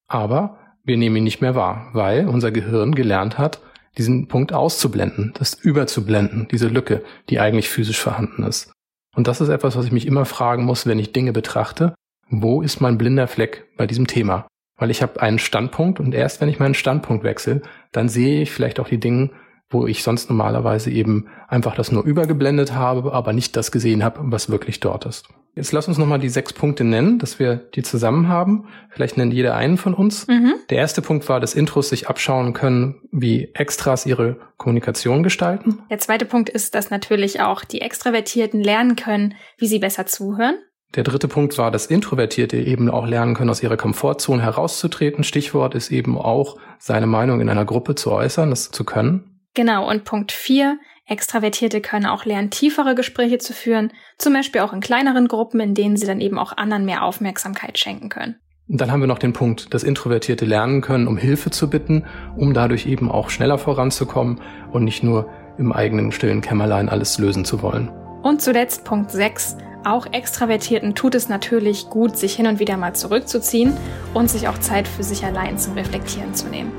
aber 0.08 0.58
wir 0.84 0.98
nehmen 0.98 1.18
ihn 1.18 1.24
nicht 1.24 1.42
mehr 1.42 1.56
wahr, 1.56 1.90
weil 1.94 2.28
unser 2.28 2.52
Gehirn 2.52 2.96
gelernt 2.96 3.38
hat, 3.38 3.62
diesen 3.98 4.28
Punkt 4.28 4.54
auszublenden, 4.54 5.34
das 5.38 5.54
überzublenden, 5.54 6.48
diese 6.50 6.68
Lücke, 6.68 7.04
die 7.30 7.40
eigentlich 7.40 7.70
physisch 7.70 8.00
vorhanden 8.00 8.44
ist. 8.44 8.72
Und 9.16 9.28
das 9.28 9.42
ist 9.42 9.50
etwas, 9.50 9.76
was 9.76 9.86
ich 9.86 9.92
mich 9.92 10.08
immer 10.08 10.26
fragen 10.26 10.64
muss, 10.64 10.86
wenn 10.86 11.00
ich 11.00 11.12
Dinge 11.12 11.34
betrachte. 11.34 11.96
Wo 12.30 12.62
ist 12.62 12.80
mein 12.80 12.98
blinder 12.98 13.28
Fleck 13.28 13.68
bei 13.76 13.88
diesem 13.88 14.08
Thema? 14.08 14.48
Weil 14.78 14.92
ich 14.92 15.02
habe 15.02 15.22
einen 15.22 15.40
Standpunkt 15.40 16.00
und 16.00 16.14
erst 16.14 16.40
wenn 16.40 16.48
ich 16.48 16.60
meinen 16.60 16.76
Standpunkt 16.76 17.24
wechsle, 17.24 17.62
dann 17.92 18.08
sehe 18.08 18.42
ich 18.42 18.52
vielleicht 18.52 18.80
auch 18.80 18.88
die 18.88 19.00
Dinge, 19.00 19.32
wo 19.70 19.88
ich 19.88 20.04
sonst 20.04 20.30
normalerweise 20.30 20.90
eben 20.90 21.28
einfach 21.48 21.76
das 21.76 21.92
nur 21.92 22.04
übergeblendet 22.04 22.74
habe, 22.74 23.14
aber 23.14 23.34
nicht 23.34 23.56
das 23.56 23.72
gesehen 23.72 24.04
habe, 24.04 24.20
was 24.24 24.50
wirklich 24.50 24.80
dort 24.80 25.06
ist. 25.06 25.28
Jetzt 25.56 25.72
lass 25.72 25.88
uns 25.88 25.98
nochmal 25.98 26.20
die 26.20 26.30
sechs 26.30 26.54
Punkte 26.54 26.84
nennen, 26.84 27.20
dass 27.20 27.40
wir 27.40 27.56
die 27.56 27.84
zusammen 27.84 28.30
haben. 28.30 28.68
Vielleicht 28.90 29.18
nennt 29.18 29.34
jeder 29.34 29.56
einen 29.56 29.78
von 29.78 29.94
uns. 29.94 30.28
Mhm. 30.28 30.54
Der 30.70 30.78
erste 30.78 31.02
Punkt 31.02 31.28
war, 31.28 31.40
dass 31.40 31.54
Intros 31.54 31.90
sich 31.90 32.08
abschauen 32.08 32.54
können, 32.54 33.02
wie 33.12 33.50
Extras 33.56 34.06
ihre 34.06 34.38
Kommunikation 34.58 35.22
gestalten. 35.22 35.80
Der 35.90 36.00
zweite 36.00 36.26
Punkt 36.26 36.50
ist, 36.50 36.76
dass 36.76 36.92
natürlich 36.92 37.42
auch 37.42 37.66
die 37.66 37.82
Extravertierten 37.82 38.62
lernen 38.62 38.96
können, 38.96 39.34
wie 39.58 39.68
sie 39.68 39.80
besser 39.80 40.06
zuhören. 40.06 40.56
Der 40.96 41.04
dritte 41.04 41.28
Punkt 41.28 41.58
war, 41.58 41.70
dass 41.70 41.86
Introvertierte 41.86 42.58
eben 42.58 42.90
auch 42.90 43.06
lernen 43.06 43.36
können, 43.36 43.52
aus 43.52 43.62
ihrer 43.62 43.78
Komfortzone 43.78 44.42
herauszutreten. 44.42 45.24
Stichwort 45.24 45.76
ist 45.76 45.92
eben 45.92 46.18
auch, 46.18 46.58
seine 46.80 47.06
Meinung 47.06 47.42
in 47.42 47.50
einer 47.50 47.66
Gruppe 47.66 47.94
zu 47.96 48.12
äußern, 48.12 48.50
das 48.50 48.72
zu 48.72 48.84
können. 48.84 49.29
Genau, 49.60 49.90
und 49.90 50.06
Punkt 50.06 50.32
4, 50.32 50.80
Extravertierte 51.06 51.82
können 51.82 52.06
auch 52.06 52.24
lernen, 52.24 52.50
tiefere 52.50 52.96
Gespräche 52.96 53.40
zu 53.40 53.52
führen, 53.52 53.92
zum 54.18 54.32
Beispiel 54.32 54.62
auch 54.62 54.72
in 54.72 54.80
kleineren 54.80 55.28
Gruppen, 55.28 55.60
in 55.60 55.74
denen 55.74 55.98
sie 55.98 56.08
dann 56.08 56.22
eben 56.22 56.40
auch 56.40 56.56
anderen 56.56 56.86
mehr 56.86 57.04
Aufmerksamkeit 57.04 57.78
schenken 57.78 58.08
können. 58.08 58.36
Und 58.70 58.80
dann 58.80 58.90
haben 58.90 59.02
wir 59.02 59.08
noch 59.08 59.20
den 59.20 59.34
Punkt, 59.34 59.74
dass 59.74 59.84
Introvertierte 59.84 60.46
lernen 60.46 60.80
können, 60.80 61.08
um 61.08 61.18
Hilfe 61.18 61.50
zu 61.50 61.70
bitten, 61.70 62.06
um 62.38 62.54
dadurch 62.54 62.86
eben 62.86 63.12
auch 63.12 63.30
schneller 63.30 63.58
voranzukommen 63.58 64.40
und 64.72 64.86
nicht 64.86 65.04
nur 65.04 65.30
im 65.58 65.74
eigenen 65.74 66.14
stillen 66.14 66.40
Kämmerlein 66.40 66.88
alles 66.88 67.18
lösen 67.18 67.44
zu 67.44 67.62
wollen. 67.62 67.90
Und 68.24 68.42
zuletzt 68.42 68.86
Punkt 68.86 69.12
6. 69.12 69.58
Auch 69.84 70.06
Extravertierten 70.14 70.96
tut 70.96 71.16
es 71.16 71.28
natürlich 71.28 71.90
gut, 71.90 72.16
sich 72.16 72.34
hin 72.34 72.48
und 72.48 72.60
wieder 72.60 72.78
mal 72.78 72.96
zurückzuziehen 72.96 73.76
und 74.14 74.30
sich 74.30 74.48
auch 74.48 74.60
Zeit 74.60 74.88
für 74.88 75.04
sich 75.04 75.26
allein 75.26 75.58
zum 75.58 75.74
Reflektieren 75.74 76.34
zu 76.34 76.48
nehmen. 76.48 76.72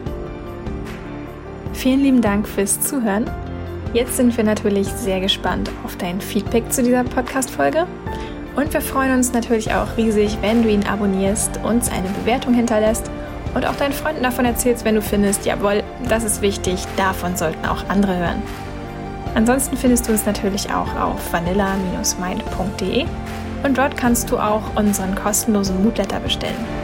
Vielen 1.80 2.02
lieben 2.02 2.20
Dank 2.20 2.46
fürs 2.46 2.78
Zuhören. 2.82 3.24
Jetzt 3.94 4.18
sind 4.18 4.36
wir 4.36 4.44
natürlich 4.44 4.86
sehr 4.88 5.18
gespannt 5.18 5.70
auf 5.82 5.96
dein 5.96 6.20
Feedback 6.20 6.70
zu 6.70 6.82
dieser 6.82 7.04
Podcast-Folge. 7.04 7.86
Und 8.54 8.74
wir 8.74 8.82
freuen 8.82 9.14
uns 9.14 9.32
natürlich 9.32 9.72
auch 9.72 9.96
riesig, 9.96 10.36
wenn 10.42 10.62
du 10.62 10.68
ihn 10.68 10.86
abonnierst, 10.86 11.58
uns 11.64 11.90
eine 11.90 12.10
Bewertung 12.10 12.52
hinterlässt 12.52 13.10
und 13.54 13.64
auch 13.64 13.76
deinen 13.76 13.94
Freunden 13.94 14.22
davon 14.22 14.44
erzählst, 14.44 14.84
wenn 14.84 14.96
du 14.96 15.00
findest, 15.00 15.46
jawohl, 15.46 15.82
das 16.06 16.22
ist 16.22 16.42
wichtig, 16.42 16.84
davon 16.98 17.34
sollten 17.34 17.64
auch 17.64 17.88
andere 17.88 18.14
hören. 18.14 18.42
Ansonsten 19.34 19.78
findest 19.78 20.06
du 20.06 20.12
uns 20.12 20.26
natürlich 20.26 20.68
auch 20.70 20.94
auf 20.96 21.32
vanilla-mind.de 21.32 23.06
und 23.62 23.78
dort 23.78 23.96
kannst 23.96 24.30
du 24.30 24.36
auch 24.36 24.76
unseren 24.76 25.14
kostenlosen 25.14 25.82
Moodletter 25.82 26.20
bestellen. 26.20 26.79